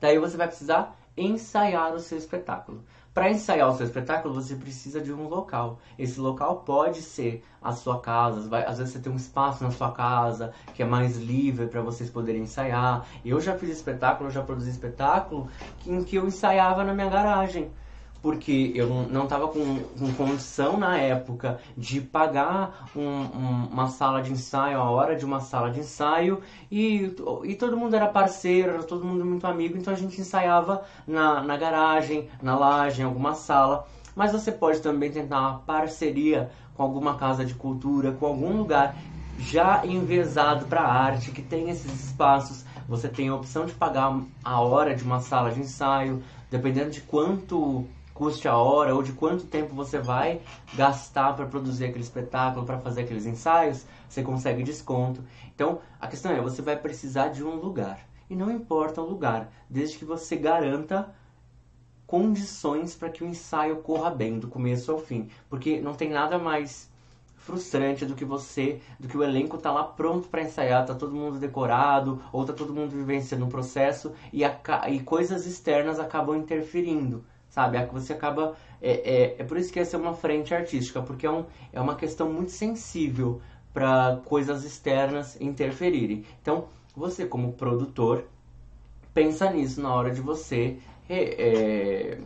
Daí 0.00 0.18
você 0.18 0.36
vai 0.36 0.46
precisar 0.46 0.96
ensaiar 1.16 1.94
o 1.94 2.00
seu 2.00 2.18
espetáculo. 2.18 2.82
Para 3.16 3.30
ensaiar 3.30 3.70
o 3.70 3.74
seu 3.74 3.86
espetáculo, 3.86 4.34
você 4.34 4.54
precisa 4.54 5.00
de 5.00 5.10
um 5.10 5.26
local. 5.26 5.78
Esse 5.98 6.20
local 6.20 6.56
pode 6.66 7.00
ser 7.00 7.42
a 7.62 7.72
sua 7.72 7.98
casa, 7.98 8.46
vai, 8.46 8.62
às 8.66 8.76
vezes 8.76 8.92
você 8.92 8.98
tem 8.98 9.10
um 9.10 9.16
espaço 9.16 9.64
na 9.64 9.70
sua 9.70 9.90
casa 9.90 10.52
que 10.74 10.82
é 10.82 10.84
mais 10.84 11.16
livre 11.16 11.66
para 11.66 11.80
vocês 11.80 12.10
poderem 12.10 12.42
ensaiar. 12.42 13.06
Eu 13.24 13.40
já 13.40 13.56
fiz 13.56 13.70
espetáculo, 13.70 14.30
já 14.30 14.42
produzi 14.42 14.68
espetáculo 14.68 15.48
em 15.86 16.04
que 16.04 16.16
eu 16.16 16.26
ensaiava 16.26 16.84
na 16.84 16.92
minha 16.92 17.08
garagem 17.08 17.70
porque 18.26 18.72
eu 18.74 18.88
não 19.08 19.22
estava 19.22 19.46
com, 19.46 19.78
com, 19.96 20.12
condição 20.14 20.76
na 20.76 20.98
época 20.98 21.60
de 21.78 22.00
pagar 22.00 22.90
um, 22.96 23.00
um, 23.00 23.68
uma 23.70 23.86
sala 23.86 24.20
de 24.20 24.32
ensaio, 24.32 24.80
a 24.80 24.90
hora 24.90 25.14
de 25.14 25.24
uma 25.24 25.38
sala 25.38 25.70
de 25.70 25.78
ensaio, 25.78 26.40
e, 26.68 27.14
e 27.44 27.54
todo 27.54 27.76
mundo 27.76 27.94
era 27.94 28.08
parceiro, 28.08 28.82
todo 28.82 29.04
mundo 29.04 29.24
muito 29.24 29.46
amigo, 29.46 29.78
então 29.78 29.94
a 29.94 29.96
gente 29.96 30.20
ensaiava 30.20 30.82
na, 31.06 31.40
na 31.40 31.56
garagem, 31.56 32.28
na 32.42 32.58
laje, 32.58 33.00
em 33.00 33.04
alguma 33.04 33.32
sala. 33.36 33.86
Mas 34.16 34.32
você 34.32 34.50
pode 34.50 34.80
também 34.80 35.12
tentar 35.12 35.38
uma 35.38 35.58
parceria 35.60 36.50
com 36.74 36.82
alguma 36.82 37.14
casa 37.14 37.44
de 37.44 37.54
cultura, 37.54 38.10
com 38.10 38.26
algum 38.26 38.56
lugar 38.56 38.96
já 39.38 39.86
envezado 39.86 40.66
para 40.66 40.82
arte, 40.82 41.30
que 41.30 41.42
tem 41.42 41.70
esses 41.70 42.06
espaços. 42.06 42.64
Você 42.88 43.08
tem 43.08 43.28
a 43.28 43.36
opção 43.36 43.66
de 43.66 43.72
pagar 43.72 44.20
a 44.42 44.60
hora 44.60 44.96
de 44.96 45.04
uma 45.04 45.20
sala 45.20 45.52
de 45.52 45.60
ensaio, 45.60 46.24
dependendo 46.50 46.90
de 46.90 47.02
quanto 47.02 47.86
custe 48.16 48.48
a 48.48 48.56
hora 48.56 48.94
ou 48.94 49.02
de 49.02 49.12
quanto 49.12 49.44
tempo 49.44 49.74
você 49.74 49.98
vai 49.98 50.40
gastar 50.74 51.36
para 51.36 51.44
produzir 51.44 51.84
aquele 51.84 52.02
espetáculo, 52.02 52.64
para 52.64 52.78
fazer 52.78 53.02
aqueles 53.02 53.26
ensaios, 53.26 53.84
você 54.08 54.22
consegue 54.22 54.62
desconto. 54.62 55.22
Então, 55.54 55.80
a 56.00 56.08
questão 56.08 56.32
é, 56.32 56.40
você 56.40 56.62
vai 56.62 56.76
precisar 56.76 57.28
de 57.28 57.44
um 57.44 57.56
lugar. 57.56 58.00
E 58.28 58.34
não 58.34 58.50
importa 58.50 59.02
o 59.02 59.08
lugar, 59.08 59.52
desde 59.68 59.98
que 59.98 60.04
você 60.04 60.34
garanta 60.34 61.14
condições 62.06 62.94
para 62.94 63.10
que 63.10 63.22
o 63.22 63.26
ensaio 63.26 63.76
corra 63.76 64.10
bem, 64.10 64.38
do 64.38 64.48
começo 64.48 64.90
ao 64.90 64.98
fim. 64.98 65.28
Porque 65.50 65.78
não 65.78 65.92
tem 65.92 66.08
nada 66.08 66.38
mais 66.38 66.90
frustrante 67.36 68.06
do 68.06 68.14
que 68.14 68.24
você, 68.24 68.80
do 68.98 69.06
que 69.06 69.16
o 69.16 69.22
elenco 69.22 69.58
tá 69.58 69.70
lá 69.70 69.84
pronto 69.84 70.26
para 70.28 70.42
ensaiar, 70.42 70.86
tá 70.86 70.94
todo 70.94 71.14
mundo 71.14 71.38
decorado, 71.38 72.22
ou 72.32 72.46
tá 72.46 72.54
todo 72.54 72.72
mundo 72.72 72.92
vivenciando 72.92 73.44
o 73.44 73.48
processo 73.48 74.12
e, 74.32 74.42
a, 74.42 74.58
e 74.88 75.00
coisas 75.00 75.46
externas 75.46 76.00
acabam 76.00 76.34
interferindo 76.34 77.22
sabe? 77.56 77.78
É 77.78 77.86
você 77.86 78.12
acaba. 78.12 78.54
É, 78.82 78.90
é, 78.90 79.36
é 79.38 79.44
por 79.44 79.56
isso 79.56 79.72
que 79.72 79.80
essa 79.80 79.96
é 79.96 79.98
uma 79.98 80.12
frente 80.12 80.54
artística, 80.54 81.00
porque 81.00 81.24
é, 81.26 81.30
um, 81.30 81.46
é 81.72 81.80
uma 81.80 81.94
questão 81.94 82.30
muito 82.30 82.52
sensível 82.52 83.40
para 83.72 84.20
coisas 84.26 84.62
externas 84.62 85.40
interferirem. 85.40 86.24
Então, 86.42 86.66
você, 86.94 87.24
como 87.24 87.54
produtor, 87.54 88.24
pensa 89.14 89.50
nisso 89.50 89.80
na 89.80 89.92
hora 89.94 90.10
de 90.10 90.20
você 90.20 90.76
é, 91.08 92.18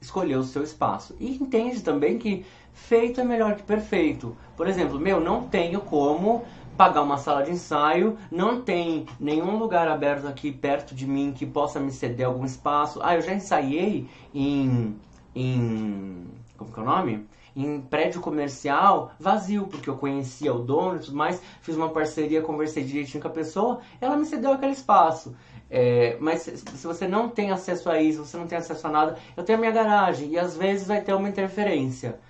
escolher 0.00 0.36
o 0.36 0.44
seu 0.44 0.62
espaço. 0.62 1.14
E 1.20 1.36
entende 1.36 1.82
também 1.82 2.18
que 2.18 2.46
feito 2.72 3.20
é 3.20 3.24
melhor 3.24 3.54
que 3.54 3.62
perfeito. 3.62 4.34
Por 4.56 4.66
exemplo, 4.66 4.98
meu, 4.98 5.20
não 5.20 5.46
tenho 5.46 5.82
como 5.82 6.44
pagar 6.78 7.02
uma 7.02 7.18
sala 7.18 7.42
de 7.42 7.50
ensaio, 7.50 8.16
não 8.30 8.62
tem 8.62 9.04
nenhum 9.18 9.58
lugar 9.58 9.88
aberto 9.88 10.28
aqui 10.28 10.52
perto 10.52 10.94
de 10.94 11.08
mim 11.08 11.34
que 11.36 11.44
possa 11.44 11.80
me 11.80 11.90
ceder 11.90 12.26
algum 12.26 12.44
espaço. 12.44 13.00
Ah, 13.02 13.16
eu 13.16 13.20
já 13.20 13.34
ensaiei 13.34 14.08
em. 14.32 14.96
em 15.34 16.24
como 16.56 16.72
que 16.72 16.78
é 16.78 16.82
o 16.82 16.86
nome? 16.86 17.26
Em 17.56 17.80
prédio 17.80 18.20
comercial 18.20 19.10
vazio, 19.18 19.66
porque 19.66 19.90
eu 19.90 19.96
conhecia 19.96 20.54
o 20.54 20.60
dono 20.60 20.96
e 20.96 21.00
tudo 21.00 21.16
mais, 21.16 21.42
fiz 21.60 21.74
uma 21.74 21.88
parceria, 21.88 22.40
conversei 22.40 22.84
direitinho 22.84 23.20
com 23.20 23.28
a 23.28 23.32
pessoa, 23.32 23.80
ela 24.00 24.16
me 24.16 24.24
cedeu 24.24 24.52
aquele 24.52 24.72
espaço. 24.72 25.34
É, 25.68 26.16
mas 26.20 26.42
se 26.42 26.86
você 26.86 27.08
não 27.08 27.28
tem 27.28 27.50
acesso 27.50 27.90
a 27.90 28.00
isso, 28.00 28.24
você 28.24 28.36
não 28.36 28.46
tem 28.46 28.56
acesso 28.56 28.86
a 28.86 28.90
nada, 28.90 29.18
eu 29.36 29.42
tenho 29.42 29.58
a 29.58 29.60
minha 29.60 29.72
garagem 29.72 30.30
e 30.30 30.38
às 30.38 30.56
vezes 30.56 30.86
vai 30.86 31.00
ter 31.00 31.12
uma 31.12 31.28
interferência. 31.28 32.20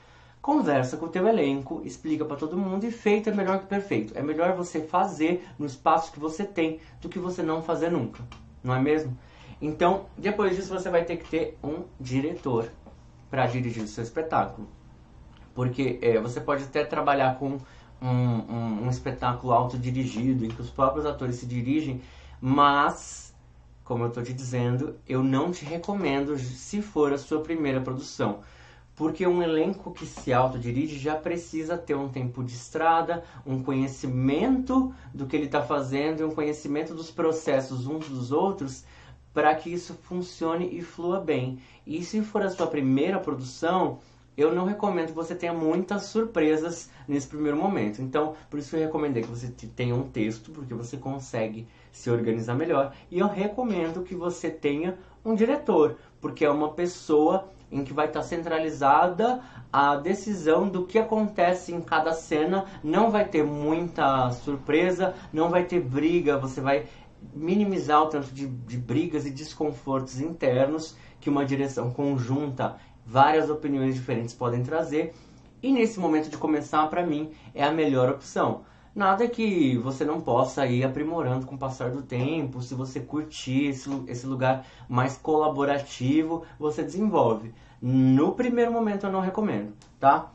Conversa 0.49 0.97
com 0.97 1.05
o 1.05 1.11
teu 1.11 1.29
elenco, 1.29 1.83
explica 1.85 2.25
para 2.25 2.35
todo 2.35 2.57
mundo 2.57 2.85
e 2.85 2.91
feito 2.91 3.29
é 3.29 3.35
melhor 3.35 3.59
que 3.59 3.67
perfeito. 3.67 4.17
É 4.17 4.23
melhor 4.23 4.57
você 4.57 4.81
fazer 4.81 5.47
no 5.59 5.67
espaço 5.67 6.11
que 6.11 6.19
você 6.19 6.43
tem 6.43 6.81
do 7.03 7.09
que 7.11 7.19
você 7.19 7.43
não 7.43 7.63
fazer 7.63 7.91
nunca, 7.91 8.25
não 8.65 8.75
é 8.75 8.81
mesmo? 8.81 9.15
Então, 9.61 10.07
depois 10.17 10.57
disso 10.57 10.73
você 10.73 10.89
vai 10.89 11.05
ter 11.05 11.19
que 11.19 11.29
ter 11.29 11.59
um 11.63 11.83
diretor 12.01 12.73
para 13.29 13.47
dirigir 13.47 13.83
o 13.83 13.87
seu 13.87 14.03
espetáculo. 14.03 14.67
Porque 15.55 15.99
é, 16.01 16.19
você 16.19 16.41
pode 16.41 16.65
até 16.65 16.83
trabalhar 16.83 17.39
com 17.39 17.59
um, 18.01 18.09
um, 18.09 18.85
um 18.85 18.89
espetáculo 18.89 19.53
autodirigido, 19.53 20.47
em 20.47 20.49
que 20.49 20.63
os 20.63 20.71
próprios 20.71 21.05
atores 21.05 21.37
se 21.37 21.45
dirigem, 21.45 22.01
mas, 22.41 23.37
como 23.85 24.05
eu 24.05 24.09
estou 24.09 24.23
te 24.23 24.33
dizendo, 24.33 24.97
eu 25.07 25.23
não 25.23 25.51
te 25.51 25.67
recomendo 25.67 26.39
se 26.39 26.81
for 26.81 27.13
a 27.13 27.19
sua 27.19 27.43
primeira 27.43 27.83
produção 27.83 28.41
porque 28.99 29.25
um 29.25 29.41
elenco 29.41 29.93
que 29.93 30.05
se 30.05 30.33
autodirige 30.33 30.99
já 30.99 31.15
precisa 31.15 31.79
ter 31.79 31.95
um 31.95 32.09
tempo 32.09 32.43
de 32.43 32.53
estrada, 32.53 33.23
um 33.47 33.63
conhecimento 33.63 34.93
do 35.15 35.25
que 35.25 35.37
ele 35.37 35.47
está 35.47 35.63
fazendo 35.63 36.21
e 36.21 36.25
um 36.25 36.33
conhecimento 36.33 36.93
dos 36.93 37.09
processos 37.09 37.87
uns 37.87 38.09
dos 38.09 38.33
outros 38.33 38.85
para 39.33 39.55
que 39.55 39.73
isso 39.73 39.95
funcione 40.03 40.77
e 40.77 40.83
flua 40.83 41.21
bem. 41.21 41.61
E 41.87 42.03
se 42.03 42.21
for 42.23 42.43
a 42.43 42.51
sua 42.51 42.67
primeira 42.67 43.21
produção, 43.21 44.01
eu 44.37 44.53
não 44.53 44.65
recomendo 44.65 45.11
que 45.11 45.13
você 45.13 45.33
tenha 45.33 45.55
muitas 45.55 46.07
surpresas 46.07 46.91
nesse 47.07 47.29
primeiro 47.29 47.57
momento. 47.57 48.03
Então, 48.03 48.35
por 48.51 48.59
isso 48.59 48.75
eu 48.75 48.81
recomendei 48.81 49.23
que 49.23 49.31
você 49.31 49.47
tenha 49.77 49.95
um 49.95 50.09
texto, 50.09 50.51
porque 50.51 50.75
você 50.75 50.97
consegue 50.97 51.69
se 51.93 52.11
organizar 52.11 52.57
melhor. 52.57 52.93
E 53.13 53.21
eu 53.21 53.29
recomendo 53.29 54.03
que 54.03 54.17
você 54.17 54.51
tenha 54.51 54.99
um 55.25 55.37
diretor, 55.37 55.99
porque 56.21 56.45
é 56.45 56.51
uma 56.51 56.73
pessoa 56.73 57.49
em 57.71 57.85
que 57.85 57.93
vai 57.93 58.07
estar 58.07 58.23
centralizada 58.23 59.41
a 59.73 59.97
decisão 59.97 60.69
do 60.69 60.87
que 60.87 60.99
acontece 60.99 61.73
em 61.73 61.81
cada 61.81 62.13
cena, 62.13 62.65
não 62.83 63.11
vai 63.11 63.27
ter 63.27 63.45
muita 63.45 64.31
surpresa, 64.31 65.15
não 65.33 65.51
vai 65.51 65.65
ter 65.65 65.81
briga, 65.81 66.39
você 66.39 66.61
vai 66.61 66.87
minimizar 67.35 68.03
o 68.03 68.07
tanto 68.07 68.33
de, 68.33 68.47
de 68.47 68.79
brigas 68.79 69.27
e 69.27 69.31
desconfortos 69.31 70.21
internos 70.21 70.97
que 71.21 71.29
uma 71.29 71.45
direção 71.45 71.91
conjunta, 71.91 72.77
várias 73.05 73.51
opiniões 73.51 73.95
diferentes 73.95 74.35
podem 74.35 74.63
trazer. 74.63 75.15
E 75.63 75.73
nesse 75.73 75.99
momento 75.99 76.31
de 76.31 76.39
começar, 76.39 76.87
para 76.87 77.05
mim, 77.05 77.33
é 77.55 77.65
a 77.65 77.73
melhor 77.73 78.09
opção. 78.09 78.63
Nada 78.99 79.29
que 79.29 79.79
você 79.79 80.05
não 80.05 80.21
possa 80.21 80.67
ir 80.67 80.83
aprimorando 80.83 81.47
com 81.47 81.55
o 81.55 81.59
passar 81.59 81.93
do 81.93 82.03
tempo. 82.03 82.61
Se 82.61 82.75
você 82.75 82.99
curtir 82.99 83.67
esse, 83.67 83.89
esse 84.09 84.27
lugar 84.27 84.67
mais 84.89 85.17
colaborativo, 85.17 86.43
você 86.59 86.83
desenvolve. 86.83 87.55
No 87.81 88.33
primeiro 88.33 88.73
momento 88.73 89.07
eu 89.07 89.13
não 89.13 89.21
recomendo, 89.21 89.73
tá? 90.01 90.33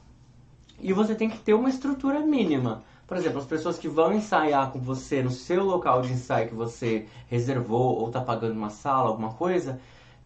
E 0.79 0.93
você 0.93 1.13
tem 1.13 1.29
que 1.29 1.39
ter 1.39 1.53
uma 1.53 1.67
estrutura 1.67 2.21
mínima. 2.21 2.83
Por 3.05 3.17
exemplo, 3.17 3.39
as 3.39 3.45
pessoas 3.45 3.77
que 3.77 3.89
vão 3.89 4.13
ensaiar 4.13 4.71
com 4.71 4.79
você 4.79 5.21
no 5.21 5.29
seu 5.29 5.65
local 5.65 6.01
de 6.01 6.13
ensaio 6.13 6.47
que 6.47 6.55
você 6.55 7.05
reservou 7.27 7.99
ou 7.99 8.07
está 8.07 8.21
pagando 8.21 8.53
uma 8.53 8.69
sala, 8.69 9.09
alguma 9.09 9.33
coisa, 9.33 9.77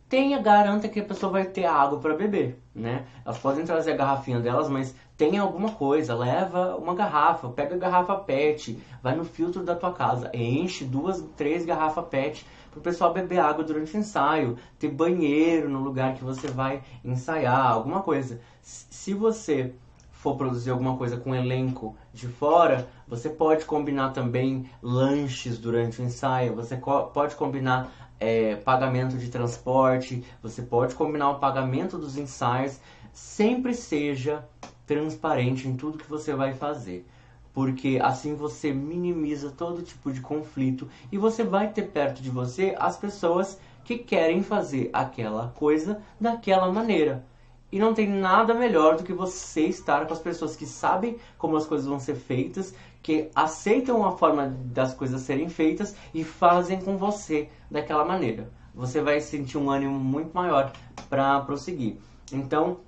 tenha, 0.07 0.39
garanta 0.39 0.88
que 0.88 0.99
a 0.99 1.03
pessoa 1.03 1.31
vai 1.31 1.45
ter 1.45 1.65
água 1.65 1.99
para 1.99 2.15
beber, 2.15 2.62
né? 2.75 3.07
Elas 3.25 3.39
podem 3.39 3.65
trazer 3.65 3.93
a 3.93 3.97
garrafinha 3.97 4.39
delas, 4.39 4.69
mas 4.69 4.95
tem 5.17 5.38
alguma 5.39 5.71
coisa, 5.71 6.13
leva 6.13 6.75
uma 6.75 6.93
garrafa, 6.93 7.49
pega 7.49 7.73
a 7.73 7.77
garrafa 7.77 8.15
PET, 8.17 8.80
vai 9.01 9.15
no 9.15 9.25
filtro 9.25 9.63
da 9.63 9.75
tua 9.75 9.91
casa, 9.91 10.30
enche 10.32 10.86
duas, 10.86 11.23
três 11.36 11.65
garrafas 11.65 12.06
PET 12.06 12.45
para 12.69 12.80
o 12.80 12.84
pessoal 12.84 13.12
beber 13.12 13.39
água 13.39 13.63
durante 13.63 13.97
o 13.97 13.99
ensaio, 13.99 14.58
ter 14.77 14.89
banheiro 14.89 15.67
no 15.67 15.80
lugar 15.80 16.13
que 16.13 16.23
você 16.23 16.47
vai 16.47 16.84
ensaiar, 17.03 17.71
alguma 17.71 18.01
coisa. 18.01 18.39
Se 18.62 19.15
você 19.15 19.73
for 20.12 20.36
produzir 20.36 20.69
alguma 20.69 20.95
coisa 20.97 21.17
com 21.17 21.34
elenco 21.34 21.95
de 22.13 22.27
fora, 22.27 22.88
você 23.08 23.27
pode 23.27 23.65
combinar 23.65 24.12
também 24.12 24.69
lanches 24.84 25.58
durante 25.58 25.99
o 25.99 26.06
ensaio, 26.06 26.56
você 26.56 26.80
pode 27.12 27.36
combinar 27.36 27.89
é, 28.19 28.56
pagamento 28.56 29.17
de 29.17 29.30
transporte, 29.30 30.23
você 30.43 30.62
pode 30.62 30.93
combinar 30.93 31.32
o 31.32 31.39
pagamento 31.39 31.97
dos 31.97 32.17
ensaios, 32.17 32.80
sempre 33.13 33.73
seja 33.73 34.43
transparente 34.88 35.67
em 35.67 35.76
tudo 35.76 36.00
que 36.00 36.10
você 36.10 36.34
vai 36.34 36.54
fazer. 36.56 37.06
Porque 37.54 38.00
assim 38.02 38.34
você 38.36 38.71
minimiza 38.71 39.52
todo 39.52 39.84
tipo 39.84 40.12
de 40.12 40.21
conflito 40.21 40.88
e 41.12 41.17
você 41.17 41.43
vai 41.43 41.71
ter 41.71 41.84
perto 41.84 42.21
de 42.21 42.30
você 42.30 42.76
as 42.80 42.97
pessoas 42.97 43.60
que 43.84 43.97
querem 43.97 44.41
fazer 44.41 44.89
aquela 44.93 45.50
coisa 45.50 46.02
daquela 46.19 46.71
maneira. 46.71 47.26
E 47.69 47.80
não 47.80 47.93
tem 47.93 48.08
nada 48.08 48.54
melhor 48.54 48.95
do 48.95 49.04
que 49.04 49.12
você 49.12 49.62
estar 49.62 50.06
com 50.06 50.13
as 50.13 50.19
pessoas 50.19 50.56
que 50.56 50.65
sabem 50.65 51.17
como 51.38 51.58
as 51.58 51.65
coisas 51.65 51.86
vão 51.86 52.00
ser 52.00 52.15
feitas, 52.15 52.73
que 53.04 53.30
aceitam 53.36 54.06
a 54.06 54.13
forma 54.13 54.47
das 54.65 54.93
coisas 54.93 55.21
serem 55.21 55.50
feitas 55.50 55.95
e 56.13 56.23
fazem 56.23 56.80
com 56.80 56.97
você 56.97 57.50
daquela 57.69 58.06
maneira. 58.06 58.50
Você 58.73 59.02
vai 59.02 59.19
sentir 59.19 59.58
um 59.58 59.69
ânimo 59.69 60.00
muito 60.00 60.34
maior 60.34 60.71
para 61.10 61.41
prosseguir. 61.41 61.97
Então, 62.32 62.80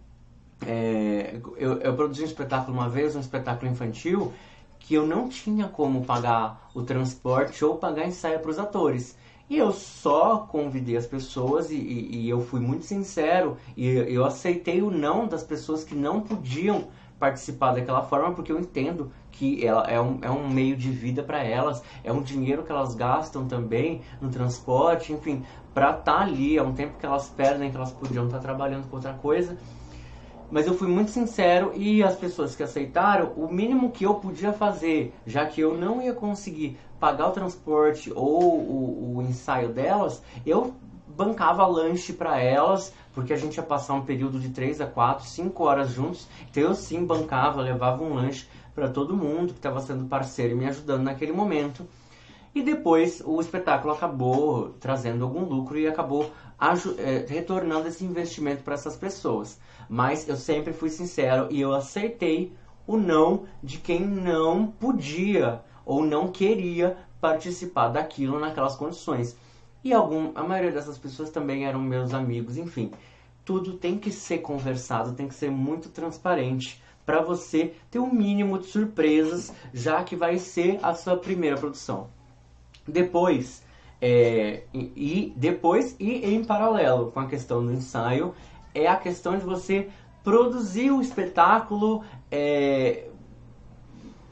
é, 0.65 1.39
eu, 1.57 1.79
eu 1.79 1.95
produzi 1.95 2.23
um 2.23 2.25
espetáculo 2.25 2.77
uma 2.77 2.89
vez, 2.89 3.15
um 3.15 3.19
espetáculo 3.19 3.71
infantil, 3.71 4.33
que 4.79 4.93
eu 4.93 5.05
não 5.05 5.29
tinha 5.29 5.67
como 5.67 6.05
pagar 6.05 6.69
o 6.73 6.81
transporte 6.81 7.63
ou 7.63 7.77
pagar 7.77 8.07
ensaio 8.07 8.39
para 8.39 8.51
os 8.51 8.59
atores. 8.59 9.17
E 9.49 9.57
eu 9.57 9.71
só 9.71 10.37
convidei 10.37 10.95
as 10.95 11.07
pessoas 11.07 11.71
e, 11.71 11.75
e, 11.75 12.17
e, 12.17 12.29
eu 12.29 12.39
fui 12.39 12.59
muito 12.59 12.85
sincero 12.85 13.57
e 13.75 13.87
eu 13.87 14.23
aceitei 14.23 14.81
o 14.81 14.91
não 14.91 15.27
das 15.27 15.43
pessoas 15.43 15.83
que 15.83 15.95
não 15.95 16.21
podiam 16.21 16.87
participar 17.17 17.73
daquela 17.73 18.03
forma 18.03 18.31
porque 18.31 18.51
eu 18.51 18.59
entendo 18.59 19.11
que 19.31 19.65
ela 19.65 19.89
é 19.89 19.99
um, 19.99 20.19
é 20.21 20.29
um 20.29 20.47
meio 20.47 20.77
de 20.77 20.91
vida 20.91 21.23
para 21.23 21.43
elas, 21.43 21.83
é 22.03 22.13
um 22.13 22.21
dinheiro 22.21 22.63
que 22.63 22.71
elas 22.71 22.93
gastam 22.93 23.47
também 23.47 24.01
no 24.21 24.29
transporte, 24.29 25.11
enfim, 25.11 25.43
para 25.73 25.89
estar 25.89 26.03
tá 26.03 26.19
ali, 26.21 26.55
é 26.57 26.61
um 26.61 26.73
tempo 26.73 26.97
que 26.99 27.05
elas 27.05 27.27
perdem, 27.29 27.71
que 27.71 27.77
elas 27.77 27.91
podiam 27.91 28.25
estar 28.25 28.37
tá 28.37 28.43
trabalhando 28.43 28.87
com 28.87 28.95
outra 28.95 29.13
coisa. 29.13 29.57
Mas 30.51 30.65
eu 30.65 30.73
fui 30.73 30.87
muito 30.87 31.11
sincero 31.11 31.71
e 31.75 32.03
as 32.03 32.15
pessoas 32.15 32.55
que 32.55 32.63
aceitaram, 32.63 33.33
o 33.35 33.51
mínimo 33.51 33.91
que 33.91 34.05
eu 34.05 34.15
podia 34.15 34.51
fazer, 34.51 35.13
já 35.25 35.45
que 35.45 35.61
eu 35.61 35.77
não 35.77 36.01
ia 36.01 36.13
conseguir 36.13 36.77
pagar 36.99 37.27
o 37.27 37.31
transporte 37.31 38.11
ou 38.15 38.59
o, 38.59 39.17
o 39.17 39.21
ensaio 39.21 39.69
delas, 39.69 40.23
eu 40.45 40.73
bancava 41.07 41.65
lanche 41.67 42.13
para 42.13 42.39
elas, 42.41 42.93
porque 43.13 43.33
a 43.33 43.37
gente 43.37 43.57
ia 43.57 43.63
passar 43.63 43.93
um 43.93 44.05
período 44.05 44.39
de 44.39 44.49
3 44.49 44.81
a 44.81 44.87
4, 44.87 45.25
5 45.25 45.63
horas 45.63 45.89
juntos. 45.91 46.27
Então 46.49 46.63
eu 46.63 46.73
sim 46.73 47.05
bancava, 47.05 47.61
levava 47.61 48.03
um 48.03 48.13
lanche 48.13 48.47
para 48.73 48.89
todo 48.89 49.15
mundo 49.15 49.53
que 49.53 49.59
estava 49.59 49.81
sendo 49.81 50.05
parceiro 50.05 50.53
e 50.53 50.57
me 50.57 50.65
ajudando 50.65 51.03
naquele 51.03 51.31
momento. 51.31 51.85
E 52.53 52.63
depois 52.63 53.21
o 53.23 53.39
espetáculo 53.39 53.93
acabou 53.93 54.69
trazendo 54.79 55.23
algum 55.23 55.43
lucro 55.43 55.77
e 55.77 55.87
acabou 55.87 56.31
é, 56.97 57.25
retornando 57.27 57.87
esse 57.87 58.03
investimento 58.03 58.63
para 58.63 58.73
essas 58.73 58.95
pessoas. 58.95 59.59
Mas 59.89 60.29
eu 60.29 60.35
sempre 60.35 60.71
fui 60.71 60.89
sincero 60.89 61.47
e 61.49 61.59
eu 61.59 61.73
aceitei 61.73 62.53
o 62.85 62.95
não 62.95 63.45
de 63.61 63.79
quem 63.79 64.01
não 64.05 64.67
podia 64.67 65.61
ou 65.83 66.05
não 66.05 66.27
queria 66.27 66.95
participar 67.19 67.89
daquilo 67.89 68.39
naquelas 68.39 68.75
condições. 68.75 69.35
E 69.83 69.93
algum, 69.93 70.31
a 70.35 70.43
maioria 70.43 70.71
dessas 70.71 70.97
pessoas 70.97 71.29
também 71.29 71.65
eram 71.65 71.79
meus 71.79 72.13
amigos, 72.13 72.57
enfim. 72.57 72.91
Tudo 73.43 73.73
tem 73.73 73.97
que 73.97 74.11
ser 74.11 74.39
conversado, 74.39 75.13
tem 75.13 75.27
que 75.27 75.33
ser 75.33 75.49
muito 75.49 75.89
transparente 75.89 76.81
para 77.05 77.21
você 77.21 77.73
ter 77.89 77.97
um 77.97 78.13
mínimo 78.13 78.59
de 78.59 78.67
surpresas, 78.67 79.51
já 79.73 80.03
que 80.03 80.15
vai 80.15 80.37
ser 80.37 80.77
a 80.83 80.93
sua 80.93 81.17
primeira 81.17 81.57
produção. 81.57 82.07
Depois, 82.87 83.63
é, 84.01 84.63
e, 84.73 85.33
depois 85.35 85.95
e 85.99 86.25
em 86.25 86.43
paralelo 86.43 87.11
com 87.11 87.19
a 87.19 87.27
questão 87.27 87.65
do 87.65 87.73
ensaio, 87.73 88.35
é 88.73 88.87
a 88.87 88.95
questão 88.95 89.37
de 89.37 89.45
você 89.45 89.89
produzir 90.23 90.91
o 90.91 91.01
espetáculo 91.01 92.03
é, 92.31 93.07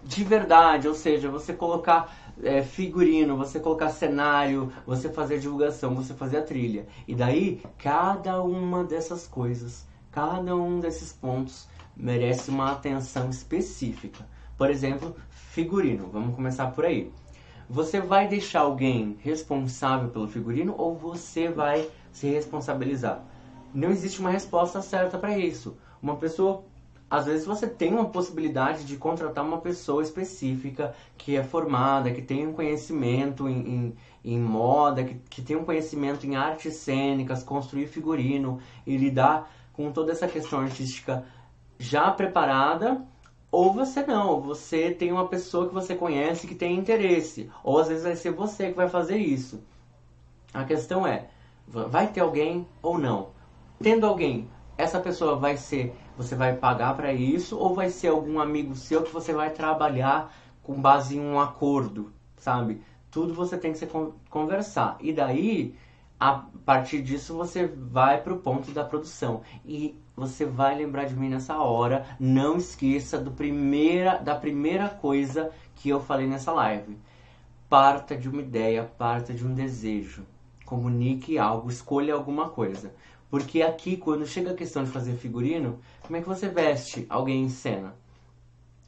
de 0.03 0.23
verdade, 0.23 0.87
ou 0.87 0.93
seja, 0.93 1.29
você 1.29 1.53
colocar 1.53 2.15
é, 2.43 2.61
figurino, 2.61 3.35
você 3.35 3.59
colocar 3.59 3.89
cenário, 3.89 4.71
você 4.85 5.09
fazer 5.09 5.39
divulgação, 5.39 5.95
você 5.95 6.13
fazer 6.13 6.37
a 6.37 6.43
trilha. 6.43 6.87
E 7.07 7.15
daí, 7.15 7.61
cada 7.77 8.41
uma 8.41 8.83
dessas 8.83 9.27
coisas, 9.27 9.85
cada 10.11 10.55
um 10.55 10.79
desses 10.79 11.11
pontos 11.11 11.67
merece 11.95 12.49
uma 12.49 12.71
atenção 12.71 13.29
específica. 13.29 14.25
Por 14.57 14.69
exemplo, 14.69 15.15
figurino. 15.29 16.09
Vamos 16.11 16.35
começar 16.35 16.67
por 16.67 16.85
aí. 16.85 17.11
Você 17.69 17.99
vai 17.99 18.27
deixar 18.27 18.61
alguém 18.61 19.17
responsável 19.21 20.09
pelo 20.09 20.27
figurino 20.27 20.73
ou 20.77 20.95
você 20.95 21.49
vai 21.49 21.87
se 22.11 22.27
responsabilizar? 22.27 23.23
Não 23.77 23.91
existe 23.91 24.19
uma 24.19 24.31
resposta 24.31 24.81
certa 24.81 25.19
para 25.19 25.37
isso. 25.37 25.77
Uma 26.01 26.15
pessoa 26.15 26.63
às 27.07 27.27
vezes 27.27 27.45
você 27.45 27.67
tem 27.67 27.93
uma 27.93 28.09
possibilidade 28.09 28.83
de 28.83 28.97
contratar 28.97 29.45
uma 29.45 29.59
pessoa 29.59 30.01
específica 30.01 30.95
que 31.15 31.35
é 31.35 31.43
formada, 31.43 32.11
que 32.11 32.23
tem 32.23 32.47
um 32.47 32.53
conhecimento 32.53 33.47
em, 33.47 33.59
em, 33.59 33.95
em 34.25 34.39
moda, 34.39 35.03
que, 35.03 35.13
que 35.29 35.41
tem 35.43 35.55
um 35.55 35.63
conhecimento 35.63 36.25
em 36.25 36.35
artes 36.35 36.73
cênicas, 36.73 37.43
construir 37.43 37.85
figurino 37.85 38.59
e 38.83 38.97
lidar 38.97 39.47
com 39.73 39.91
toda 39.91 40.11
essa 40.11 40.27
questão 40.27 40.61
artística 40.61 41.23
já 41.77 42.09
preparada, 42.09 43.05
ou 43.51 43.71
você 43.71 44.03
não, 44.07 44.41
você 44.41 44.89
tem 44.89 45.11
uma 45.11 45.27
pessoa 45.27 45.67
que 45.67 45.73
você 45.75 45.93
conhece 45.93 46.47
que 46.47 46.55
tem 46.55 46.75
interesse, 46.75 47.47
ou 47.63 47.77
às 47.77 47.89
vezes 47.89 48.03
vai 48.03 48.15
ser 48.15 48.31
você 48.31 48.69
que 48.69 48.75
vai 48.75 48.89
fazer 48.89 49.17
isso. 49.17 49.63
A 50.51 50.63
questão 50.63 51.05
é, 51.05 51.27
vai 51.67 52.07
ter 52.07 52.21
alguém 52.21 52.67
ou 52.81 52.97
não? 52.97 53.36
Tendo 53.81 54.05
alguém, 54.05 54.49
essa 54.77 54.99
pessoa 54.99 55.35
vai 55.35 55.57
ser 55.57 55.95
você 56.17 56.35
vai 56.35 56.55
pagar 56.55 56.95
para 56.95 57.13
isso 57.13 57.57
ou 57.59 57.75
vai 57.75 57.91
ser 57.91 58.07
algum 58.07 58.39
amigo 58.39 58.75
seu 58.75 59.03
que 59.03 59.13
você 59.13 59.31
vai 59.31 59.51
trabalhar 59.51 60.33
com 60.63 60.81
base 60.81 61.15
em 61.15 61.21
um 61.21 61.39
acordo, 61.39 62.11
sabe? 62.37 62.81
Tudo 63.11 63.35
você 63.35 63.55
tem 63.55 63.71
que 63.71 63.77
se 63.77 63.87
conversar. 64.29 64.97
E 64.99 65.13
daí, 65.13 65.75
a 66.19 66.43
partir 66.65 67.03
disso, 67.03 67.37
você 67.37 67.67
vai 67.67 68.19
para 68.21 68.33
o 68.33 68.39
ponto 68.39 68.71
da 68.71 68.83
produção. 68.83 69.41
E 69.63 69.95
você 70.15 70.43
vai 70.43 70.75
lembrar 70.75 71.05
de 71.05 71.15
mim 71.15 71.29
nessa 71.29 71.59
hora. 71.59 72.05
Não 72.19 72.57
esqueça 72.57 73.19
do 73.19 73.31
primeira, 73.31 74.17
da 74.17 74.33
primeira 74.33 74.89
coisa 74.89 75.51
que 75.75 75.87
eu 75.87 76.01
falei 76.01 76.25
nessa 76.25 76.51
live. 76.51 76.97
Parta 77.69 78.17
de 78.17 78.27
uma 78.27 78.41
ideia, 78.41 78.91
parta 78.97 79.33
de 79.33 79.45
um 79.45 79.53
desejo. 79.53 80.25
Comunique 80.65 81.37
algo, 81.37 81.69
escolha 81.69 82.13
alguma 82.15 82.49
coisa. 82.49 82.91
Porque 83.29 83.61
aqui, 83.61 83.97
quando 83.97 84.25
chega 84.25 84.51
a 84.51 84.55
questão 84.55 84.83
de 84.83 84.91
fazer 84.91 85.13
figurino, 85.17 85.79
como 86.01 86.15
é 86.17 86.21
que 86.21 86.27
você 86.27 86.47
veste 86.47 87.05
alguém 87.09 87.43
em 87.43 87.49
cena? 87.49 87.93